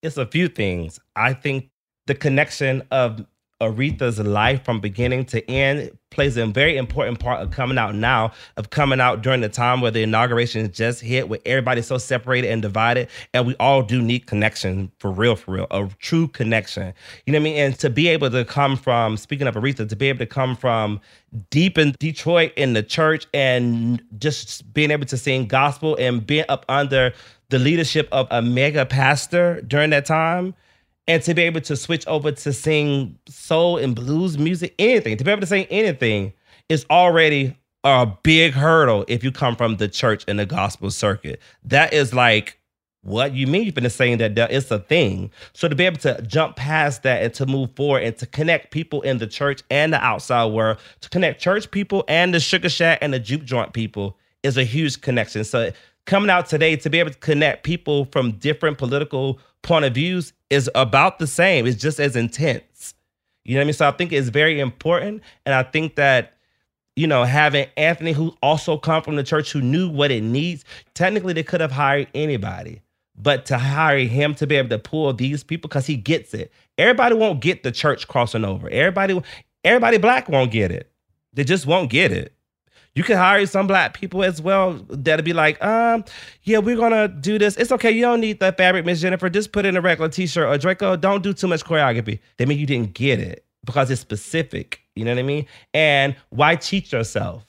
It's 0.02 0.18
a 0.18 0.26
few 0.26 0.48
things. 0.48 1.00
I 1.16 1.34
think 1.34 1.70
the 2.08 2.16
connection 2.16 2.84
of 2.92 3.26
Aretha's 3.62 4.20
life 4.20 4.66
from 4.66 4.82
beginning 4.82 5.26
to 5.26 5.50
end 5.50 5.98
plays 6.12 6.38
a 6.38 6.46
very 6.46 6.78
important 6.78 7.20
part 7.20 7.42
of 7.42 7.52
coming 7.52 7.78
out 7.78 7.96
now, 7.96 8.32
of 8.58 8.70
coming 8.70 9.00
out 9.00 9.22
during 9.22 9.42
the 9.42 9.50
time 9.50 9.82
where 9.82 9.92
the 9.92 10.02
inauguration 10.02 10.70
just 10.72 11.02
hit, 11.02 11.30
where 11.30 11.40
everybody's 11.46 11.88
so 11.88 11.98
separated 11.98 12.50
and 12.50 12.62
divided. 12.62 13.08
And 13.34 13.48
we 13.48 13.56
all 13.56 13.82
do 13.82 14.02
need 14.02 14.28
connection 14.28 14.92
for 15.00 15.12
real, 15.12 15.36
for 15.36 15.54
real, 15.54 15.68
a 15.72 15.90
true 16.00 16.28
connection. 16.28 16.94
You 17.26 17.34
know 17.34 17.40
what 17.40 17.44
I 17.44 17.44
mean? 17.44 17.58
And 17.58 17.80
to 17.80 17.90
be 17.90 18.08
able 18.10 18.30
to 18.30 18.44
come 18.46 18.76
from, 18.76 19.18
speaking 19.18 19.48
of 19.48 19.56
Aretha, 19.56 19.88
to 19.88 19.96
be 19.96 20.10
able 20.10 20.20
to 20.20 20.26
come 20.26 20.56
from 20.56 21.00
deep 21.50 21.78
in 21.78 21.94
Detroit 22.00 22.54
in 22.56 22.74
the 22.74 22.84
church 22.84 23.26
and 23.34 24.02
just 24.18 24.74
being 24.74 24.92
able 24.92 25.06
to 25.06 25.18
sing 25.18 25.48
gospel 25.48 25.98
and 26.00 26.26
being 26.26 26.46
up 26.50 26.66
under 26.70 27.14
the 27.50 27.60
leadership 27.60 28.08
of 28.12 28.28
a 28.32 28.42
mega 28.42 28.86
pastor 28.86 29.62
during 29.62 29.92
that 29.92 30.06
time 30.06 30.54
and 31.08 31.22
to 31.24 31.34
be 31.34 31.44
able 31.44 31.62
to 31.62 31.76
switch 31.76 32.06
over 32.08 32.32
to 32.32 32.54
sing 32.54 33.18
soul 33.28 33.78
and 33.78 33.96
blues 33.96 34.38
music, 34.38 34.74
anything, 34.80 35.18
to 35.18 35.24
be 35.24 35.32
able 35.32 35.42
to 35.42 35.48
sing 35.48 35.66
anything 35.70 36.34
is 36.70 36.86
already 36.90 37.56
a 37.84 38.08
big 38.24 38.54
hurdle 38.54 39.06
if 39.08 39.24
you 39.24 39.32
come 39.32 39.56
from 39.56 39.78
the 39.78 39.88
church 39.88 40.24
and 40.28 40.40
the 40.40 40.46
gospel 40.46 40.90
circuit. 40.90 41.40
That 41.64 41.94
is 41.94 42.14
like, 42.14 42.60
what 43.04 43.36
you 43.36 43.46
mean 43.46 43.66
you've 43.66 43.76
been 43.76 43.88
saying 43.88 44.18
that 44.18 44.36
it's 44.36 44.72
a 44.72 44.80
thing. 44.80 45.30
So 45.54 45.68
to 45.68 45.76
be 45.76 45.86
able 45.86 46.00
to 46.00 46.20
jump 46.24 46.56
past 46.56 47.04
that 47.04 47.22
and 47.22 47.32
to 47.36 47.46
move 47.46 47.76
forward 47.76 48.02
and 48.02 48.18
to 48.18 48.26
connect 48.26 48.72
people 48.72 49.04
in 49.04 49.20
the 49.20 49.28
church 49.28 49.62
and 49.70 49.94
the 49.94 50.04
outside 50.04 50.48
world, 50.48 50.80
to 51.02 51.10
connect 51.10 51.40
church 51.40 51.70
people 51.70 52.04
and 52.08 52.34
the 52.34 52.40
sugar 52.40 52.68
shack 52.68 52.98
and 53.04 53.14
the 53.14 53.20
juke 53.20 53.44
joint 53.44 53.74
people 53.74 54.18
is 54.42 54.58
a 54.58 54.64
huge 54.64 55.02
connection. 55.02 55.44
So 55.44 55.72
coming 56.06 56.30
out 56.30 56.48
today 56.48 56.76
to 56.76 56.90
be 56.90 57.00
able 57.00 57.12
to 57.12 57.18
connect 57.18 57.64
people 57.64 58.06
from 58.12 58.34
different 58.34 58.78
political 58.78 59.40
point 59.62 59.86
of 59.86 59.94
views 59.94 60.34
is 60.50 60.70
about 60.76 61.20
the 61.20 61.28
same. 61.28 61.66
It's 61.66 61.82
just 61.82 62.00
as 62.00 62.16
intense. 62.16 62.94
You 63.44 63.56
know 63.56 63.60
what 63.60 63.64
I 63.64 63.66
mean? 63.66 63.74
So 63.74 63.88
I 63.88 63.92
think 63.92 64.12
it's 64.12 64.30
very 64.30 64.60
important. 64.60 65.22
And 65.46 65.54
I 65.54 65.64
think 65.64 65.96
that, 65.96 66.34
you 66.96 67.08
know, 67.08 67.24
having 67.24 67.68
Anthony, 67.78 68.12
who 68.12 68.36
also 68.42 68.78
come 68.78 69.04
from 69.04 69.16
the 69.16 69.24
church, 69.24 69.52
who 69.52 69.62
knew 69.62 69.90
what 69.90 70.12
it 70.12 70.22
needs, 70.22 70.64
technically 70.94 71.34
they 71.34 71.44
could 71.44 71.62
have 71.62 71.72
hired 71.72 72.08
anybody. 72.14 72.82
But 73.18 73.46
to 73.46 73.58
hire 73.58 74.00
him 74.00 74.36
to 74.36 74.48
be 74.48 74.56
able 74.56 74.70
to 74.70 74.80
pull 74.80 75.14
these 75.14 75.44
people, 75.44 75.70
because 75.70 75.86
he 75.86 75.96
gets 75.96 76.34
it. 76.34 76.52
Everybody 76.78 77.16
won't 77.16 77.40
get 77.40 77.64
the 77.64 77.72
church 77.72 78.08
crossing 78.08 78.44
over. 78.44 78.70
Everybody, 78.70 79.22
everybody 79.64 79.98
black 79.98 80.28
won't 80.28 80.52
get 80.52 80.72
it. 80.72 80.92
They 81.34 81.46
just 81.46 81.66
won't 81.66 81.90
get 81.90 82.12
it. 82.12 82.35
You 82.96 83.04
can 83.04 83.18
hire 83.18 83.46
some 83.46 83.68
black 83.68 83.94
people 83.94 84.24
as 84.24 84.42
well 84.42 84.80
that'll 84.90 85.26
be 85.26 85.34
like, 85.34 85.62
um, 85.64 86.06
yeah, 86.44 86.60
we're 86.60 86.78
gonna 86.78 87.10
do 87.10 87.38
this. 87.38 87.58
It's 87.58 87.72
okay. 87.74 87.92
You 87.92 88.02
don't 88.02 88.22
need 88.22 88.40
the 88.40 88.54
fabric, 88.54 88.86
Miss 88.86 89.02
Jennifer. 89.02 89.30
Just 89.30 89.52
put 89.52 89.66
in 89.66 89.76
a 89.76 89.82
regular 89.82 90.10
t-shirt 90.10 90.48
or 90.48 90.58
Draco. 90.58 90.96
Don't 90.96 91.22
do 91.22 91.34
too 91.34 91.48
much 91.48 91.66
choreography. 91.66 92.20
They 92.38 92.46
mean 92.46 92.58
you 92.58 92.66
didn't 92.66 92.94
get 92.94 93.20
it 93.20 93.46
because 93.66 93.92
it's 93.92 94.00
specific. 94.00 94.80
You 94.96 95.04
know 95.04 95.12
what 95.12 95.20
I 95.20 95.24
mean? 95.24 95.46
And 95.74 96.16
why 96.30 96.56
cheat 96.56 96.94
yourself? 96.94 97.46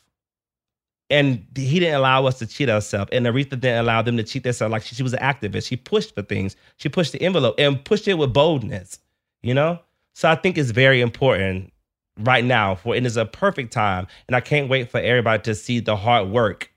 And 1.10 1.46
he 1.54 1.78
didn't 1.78 1.94
allow 1.94 2.26
us 2.26 2.40
to 2.40 2.46
cheat 2.48 2.68
ourselves. 2.68 3.10
And 3.12 3.24
Aretha 3.26 3.50
didn't 3.50 3.78
allow 3.78 4.02
them 4.02 4.16
to 4.16 4.24
cheat 4.24 4.42
themselves. 4.42 4.72
Like 4.72 4.82
she, 4.82 4.96
she 4.96 5.04
was 5.04 5.12
an 5.12 5.20
activist. 5.20 5.68
She 5.68 5.76
pushed 5.76 6.12
for 6.16 6.22
things. 6.22 6.56
She 6.78 6.88
pushed 6.88 7.12
the 7.12 7.22
envelope 7.22 7.54
and 7.58 7.84
pushed 7.84 8.08
it 8.08 8.14
with 8.14 8.32
boldness. 8.32 8.98
You 9.42 9.54
know? 9.54 9.78
So 10.14 10.28
I 10.28 10.34
think 10.34 10.58
it's 10.58 10.72
very 10.72 11.00
important 11.00 11.72
right 12.20 12.44
now 12.44 12.74
for 12.74 12.94
it 12.96 13.04
is 13.04 13.16
a 13.16 13.26
perfect 13.26 13.72
time 13.72 14.06
and 14.26 14.34
i 14.34 14.40
can't 14.40 14.68
wait 14.70 14.90
for 14.90 14.98
everybody 14.98 15.42
to 15.42 15.54
see 15.54 15.80
the 15.80 15.96
hard 15.96 16.28
work. 16.28 16.70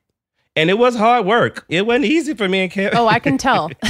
And 0.55 0.69
it 0.69 0.77
was 0.77 0.93
hard 0.93 1.25
work. 1.25 1.63
It 1.69 1.85
wasn't 1.85 2.05
easy 2.05 2.33
for 2.33 2.49
me 2.49 2.61
and 2.61 2.71
Kim. 2.71 2.91
oh 2.93 3.07
i 3.07 3.19
can 3.19 3.37
tell. 3.47 3.69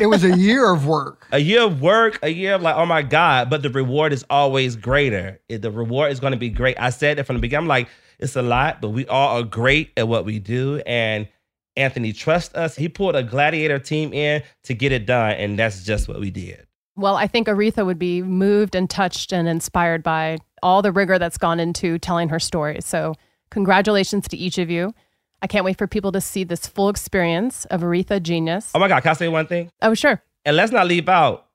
It 0.00 0.06
was 0.06 0.24
a 0.24 0.36
year 0.36 0.72
of 0.72 0.86
work. 0.86 1.26
A 1.32 1.38
year 1.38 1.62
of 1.62 1.82
work 1.82 2.18
a 2.22 2.28
year 2.30 2.54
of 2.54 2.62
like 2.62 2.76
oh 2.76 2.86
my 2.86 3.02
god 3.02 3.50
but 3.50 3.62
the 3.62 3.70
reward 3.70 4.12
is 4.12 4.24
always 4.30 4.76
greater. 4.76 5.40
The 5.48 5.70
reward 5.70 6.12
is 6.12 6.20
going 6.20 6.32
to 6.32 6.38
be 6.38 6.48
great. 6.48 6.76
I 6.78 6.90
said 6.90 7.18
it 7.18 7.24
from 7.24 7.36
the 7.36 7.40
beginning. 7.40 7.64
I'm 7.64 7.68
like 7.68 7.88
it's 8.18 8.36
a 8.36 8.42
lot 8.42 8.80
but 8.80 8.90
we 8.90 9.06
all 9.06 9.38
are 9.38 9.42
great 9.42 9.92
at 9.96 10.08
what 10.08 10.24
we 10.24 10.38
do 10.38 10.80
and 10.86 11.28
anthony 11.76 12.14
trust 12.14 12.56
us. 12.56 12.76
He 12.76 12.88
pulled 12.88 13.16
a 13.16 13.22
gladiator 13.22 13.78
team 13.78 14.14
in 14.14 14.42
to 14.62 14.72
get 14.74 14.92
it 14.92 15.04
done 15.04 15.32
and 15.32 15.58
that's 15.58 15.84
just 15.84 16.08
what 16.08 16.20
we 16.20 16.30
did. 16.30 16.66
Well, 16.94 17.16
I 17.16 17.26
think 17.26 17.46
Aretha 17.46 17.84
would 17.84 17.98
be 17.98 18.22
moved 18.22 18.74
and 18.74 18.88
touched 18.88 19.30
and 19.30 19.46
inspired 19.46 20.02
by 20.02 20.38
all 20.62 20.82
the 20.82 20.92
rigor 20.92 21.18
that's 21.18 21.38
gone 21.38 21.60
into 21.60 21.98
telling 21.98 22.28
her 22.28 22.38
story. 22.38 22.80
So, 22.80 23.14
congratulations 23.50 24.28
to 24.28 24.36
each 24.36 24.58
of 24.58 24.70
you. 24.70 24.94
I 25.42 25.46
can't 25.46 25.64
wait 25.64 25.78
for 25.78 25.86
people 25.86 26.12
to 26.12 26.20
see 26.20 26.44
this 26.44 26.66
full 26.66 26.88
experience 26.88 27.66
of 27.66 27.82
Aretha 27.82 28.22
Genius. 28.22 28.70
Oh 28.74 28.78
my 28.78 28.88
God, 28.88 29.02
can 29.02 29.10
I 29.10 29.14
say 29.14 29.28
one 29.28 29.46
thing? 29.46 29.70
Oh, 29.82 29.94
sure. 29.94 30.22
And 30.44 30.56
let's 30.56 30.72
not 30.72 30.86
leave 30.86 31.08
out 31.08 31.46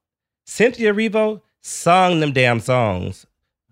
Cynthia 0.45 0.93
Erivo 0.93 1.41
sung 1.62 2.20
them 2.20 2.32
damn 2.32 2.60
songs. 2.60 3.26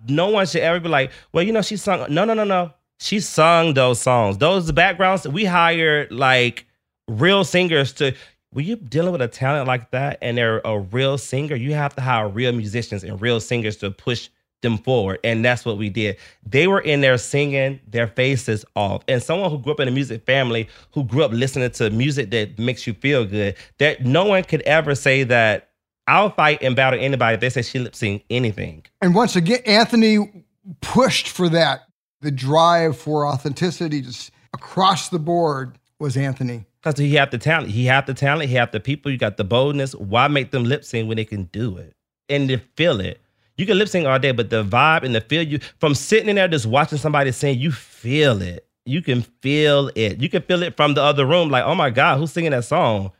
No 0.08 0.30
one 0.30 0.46
should 0.46 0.62
ever 0.62 0.80
be 0.80 0.90
like, 0.90 1.12
well, 1.34 1.44
you 1.44 1.52
know, 1.52 1.62
she 1.62 1.78
sung. 1.78 2.06
No, 2.14 2.26
no, 2.26 2.34
no, 2.34 2.44
no. 2.44 2.72
She 3.00 3.20
sung 3.20 3.74
those 3.74 4.02
songs. 4.02 4.38
Those 4.38 4.72
backgrounds, 4.72 5.28
we 5.28 5.46
hired 5.46 6.12
like 6.12 6.66
real 7.08 7.44
singers 7.44 7.94
to 7.94 8.14
when 8.52 8.66
you're 8.66 8.78
dealing 8.78 9.12
with 9.12 9.22
a 9.22 9.28
talent 9.28 9.68
like 9.68 9.92
that 9.92 10.18
and 10.22 10.38
they're 10.38 10.62
a 10.66 10.80
real 10.80 11.18
singer, 11.18 11.56
you 11.56 11.74
have 11.74 11.96
to 11.96 12.02
hire 12.02 12.28
real 12.28 12.52
musicians 12.52 13.04
and 13.04 13.22
real 13.22 13.40
singers 13.40 13.78
to 13.78 13.92
push 13.92 14.30
them 14.62 14.78
forward. 14.78 15.20
And 15.24 15.44
that's 15.44 15.66
what 15.66 15.78
we 15.78 15.90
did. 15.90 16.18
They 16.46 16.68
were 16.68 16.82
in 16.82 17.02
there 17.02 17.18
singing 17.18 17.80
their 17.88 18.08
faces 18.08 18.66
off. 18.76 19.04
And 19.08 19.22
someone 19.22 19.50
who 19.50 19.60
grew 19.60 19.74
up 19.74 19.80
in 19.80 19.88
a 19.88 19.92
music 19.92 20.26
family, 20.26 20.68
who 20.92 21.04
grew 21.04 21.24
up 21.24 21.32
listening 21.32 21.72
to 21.72 21.90
music 21.90 22.32
that 22.32 22.60
makes 22.60 22.86
you 22.86 22.94
feel 22.94 23.26
good, 23.26 23.56
that 23.78 24.06
no 24.06 24.26
one 24.26 24.44
could 24.44 24.62
ever 24.64 24.96
say 24.96 25.24
that 25.24 25.70
I'll 26.08 26.32
fight 26.32 26.64
and 26.64 26.76
battle 26.76 27.00
anybody 27.00 27.36
if 27.36 27.42
they 27.42 27.50
say 27.50 27.62
she 27.62 27.80
lip 27.80 27.96
sync 27.96 28.24
anything. 28.30 28.84
And 29.02 29.14
once 29.14 29.36
again, 29.36 29.60
Anthony 29.66 30.44
pushed 30.82 31.28
for 31.30 31.50
that. 31.50 31.82
The 32.22 32.32
drive 32.32 32.98
for 32.98 33.26
authenticity 33.26 34.02
just 34.02 34.32
across 34.54 35.10
the 35.10 35.20
board 35.20 35.78
was 36.00 36.18
Anthony. 36.18 36.66
Because 36.82 36.98
he 36.98 37.16
had 37.16 37.32
the 37.32 37.38
talent. 37.38 37.72
He 37.72 37.86
had 37.86 38.08
the 38.08 38.14
talent. 38.14 38.50
He 38.50 38.56
had 38.56 38.72
the 38.72 38.80
people. 38.80 39.12
You 39.12 39.18
got 39.18 39.38
the 39.38 39.44
boldness. 39.44 39.94
Why 39.96 40.28
make 40.28 40.52
them 40.52 40.64
lip 40.64 40.84
sync 40.84 41.08
when 41.08 41.18
they 41.18 41.26
can 41.26 41.44
do 41.46 41.78
it 41.78 41.94
and 42.28 42.50
to 42.50 42.58
feel 42.76 43.00
it? 43.00 43.22
You 43.60 43.66
can 43.66 43.78
lip 43.78 43.90
sync 43.90 44.08
all 44.08 44.18
day, 44.18 44.32
but 44.32 44.50
the 44.50 44.64
vibe 44.64 45.04
and 45.04 45.14
the 45.14 45.20
feel 45.20 45.44
you 45.44 45.60
from 45.80 45.94
sitting 45.94 46.30
in 46.30 46.38
there 46.38 46.48
just 46.48 46.66
watching 46.66 46.98
somebody 46.98 47.34
sing, 47.34 47.60
you 47.60 47.74
feel 47.74 48.42
it. 48.42 48.66
You 48.86 49.02
can 49.02 49.22
feel 49.42 49.92
it. 49.96 50.22
You 50.22 50.30
can 50.30 50.44
feel 50.44 50.64
it 50.64 50.78
from 50.78 50.94
the 50.94 51.04
other 51.04 51.26
room. 51.26 51.50
Like, 51.50 51.66
oh 51.66 51.76
my 51.76 51.90
God, 51.90 52.20
who's 52.20 52.32
singing 52.32 52.52
that 52.52 52.64
song? 52.64 53.12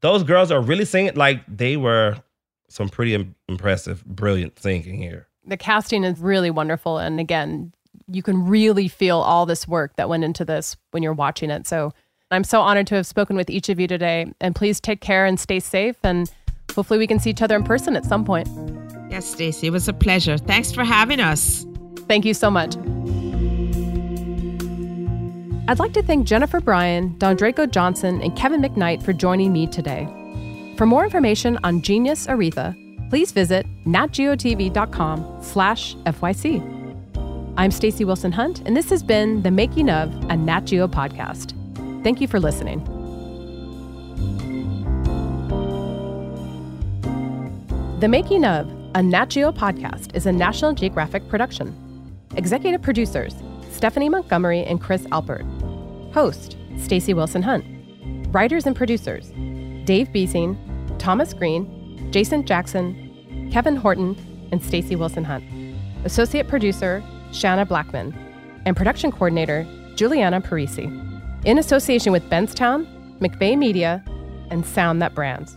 Those 0.00 0.22
girls 0.22 0.50
are 0.50 0.62
really 0.62 0.86
singing 0.86 1.14
like 1.14 1.42
they 1.46 1.76
were 1.76 2.16
some 2.70 2.88
pretty 2.88 3.34
impressive, 3.50 4.02
brilliant 4.06 4.58
singing 4.58 4.96
here. 4.96 5.28
The 5.46 5.58
casting 5.58 6.04
is 6.04 6.18
really 6.18 6.50
wonderful. 6.50 6.96
And 6.96 7.20
again, 7.20 7.74
you 8.06 8.22
can 8.22 8.46
really 8.46 8.88
feel 8.88 9.18
all 9.18 9.44
this 9.44 9.68
work 9.68 9.96
that 9.96 10.08
went 10.08 10.24
into 10.24 10.42
this 10.42 10.74
when 10.92 11.02
you're 11.02 11.12
watching 11.12 11.50
it. 11.50 11.66
So 11.66 11.92
I'm 12.30 12.44
so 12.44 12.62
honored 12.62 12.86
to 12.86 12.94
have 12.94 13.06
spoken 13.06 13.36
with 13.36 13.50
each 13.50 13.68
of 13.68 13.78
you 13.78 13.86
today. 13.86 14.32
And 14.40 14.56
please 14.56 14.80
take 14.80 15.02
care 15.02 15.26
and 15.26 15.38
stay 15.38 15.60
safe. 15.60 15.96
And 16.02 16.32
hopefully, 16.74 16.98
we 16.98 17.06
can 17.06 17.20
see 17.20 17.28
each 17.28 17.42
other 17.42 17.56
in 17.56 17.64
person 17.64 17.94
at 17.94 18.06
some 18.06 18.24
point. 18.24 18.48
Yes, 19.12 19.26
Stacey, 19.26 19.66
it 19.66 19.70
was 19.70 19.88
a 19.88 19.92
pleasure. 19.92 20.38
Thanks 20.38 20.72
for 20.72 20.84
having 20.84 21.20
us. 21.20 21.66
Thank 22.08 22.24
you 22.24 22.32
so 22.32 22.50
much. 22.50 22.76
I'd 25.68 25.78
like 25.78 25.92
to 25.92 26.02
thank 26.02 26.26
Jennifer 26.26 26.62
Bryan, 26.62 27.14
Dondraico 27.18 27.70
Johnson, 27.70 28.22
and 28.22 28.34
Kevin 28.34 28.62
McKnight 28.62 29.02
for 29.02 29.12
joining 29.12 29.52
me 29.52 29.66
today. 29.66 30.06
For 30.78 30.86
more 30.86 31.04
information 31.04 31.58
on 31.62 31.82
Genius 31.82 32.26
Aretha, 32.26 32.74
please 33.10 33.32
visit 33.32 33.66
natgeotv.com 33.84 35.42
slash 35.42 35.94
FYC. 36.06 37.52
I'm 37.58 37.70
Stacey 37.70 38.06
Wilson 38.06 38.32
Hunt, 38.32 38.62
and 38.64 38.74
this 38.74 38.88
has 38.88 39.02
been 39.02 39.42
the 39.42 39.50
Making 39.50 39.90
of 39.90 40.10
a 40.30 40.36
Nat 40.38 40.64
Geo 40.64 40.88
podcast. 40.88 41.52
Thank 42.02 42.22
you 42.22 42.28
for 42.28 42.40
listening. 42.40 42.82
The 48.00 48.08
Making 48.08 48.46
of 48.46 48.81
a 48.94 49.02
Nat 49.02 49.30
Geo 49.30 49.52
podcast 49.52 50.14
is 50.14 50.26
a 50.26 50.32
National 50.32 50.74
Geographic 50.74 51.26
production. 51.28 51.74
Executive 52.36 52.82
producers 52.82 53.34
Stephanie 53.70 54.10
Montgomery 54.10 54.64
and 54.64 54.80
Chris 54.80 55.02
Alpert. 55.04 55.44
Host 56.12 56.56
Stacey 56.76 57.14
Wilson 57.14 57.42
Hunt. 57.42 57.64
Writers 58.34 58.66
and 58.66 58.76
producers 58.76 59.30
Dave 59.86 60.12
Beasing, 60.12 60.58
Thomas 60.98 61.32
Green, 61.32 62.10
Jason 62.12 62.44
Jackson, 62.44 63.50
Kevin 63.50 63.76
Horton, 63.76 64.16
and 64.52 64.62
Stacey 64.62 64.96
Wilson 64.96 65.24
Hunt. 65.24 65.44
Associate 66.04 66.46
producer 66.46 67.02
Shanna 67.32 67.64
Blackman. 67.64 68.14
And 68.66 68.76
production 68.76 69.10
coordinator 69.10 69.66
Juliana 69.96 70.40
Parisi. 70.40 70.86
in 71.44 71.58
association 71.58 72.12
with 72.12 72.22
Bentstown, 72.30 72.86
McVeigh 73.18 73.58
Media, 73.58 74.04
and 74.50 74.64
Sound 74.64 75.02
That 75.02 75.14
Brands. 75.14 75.56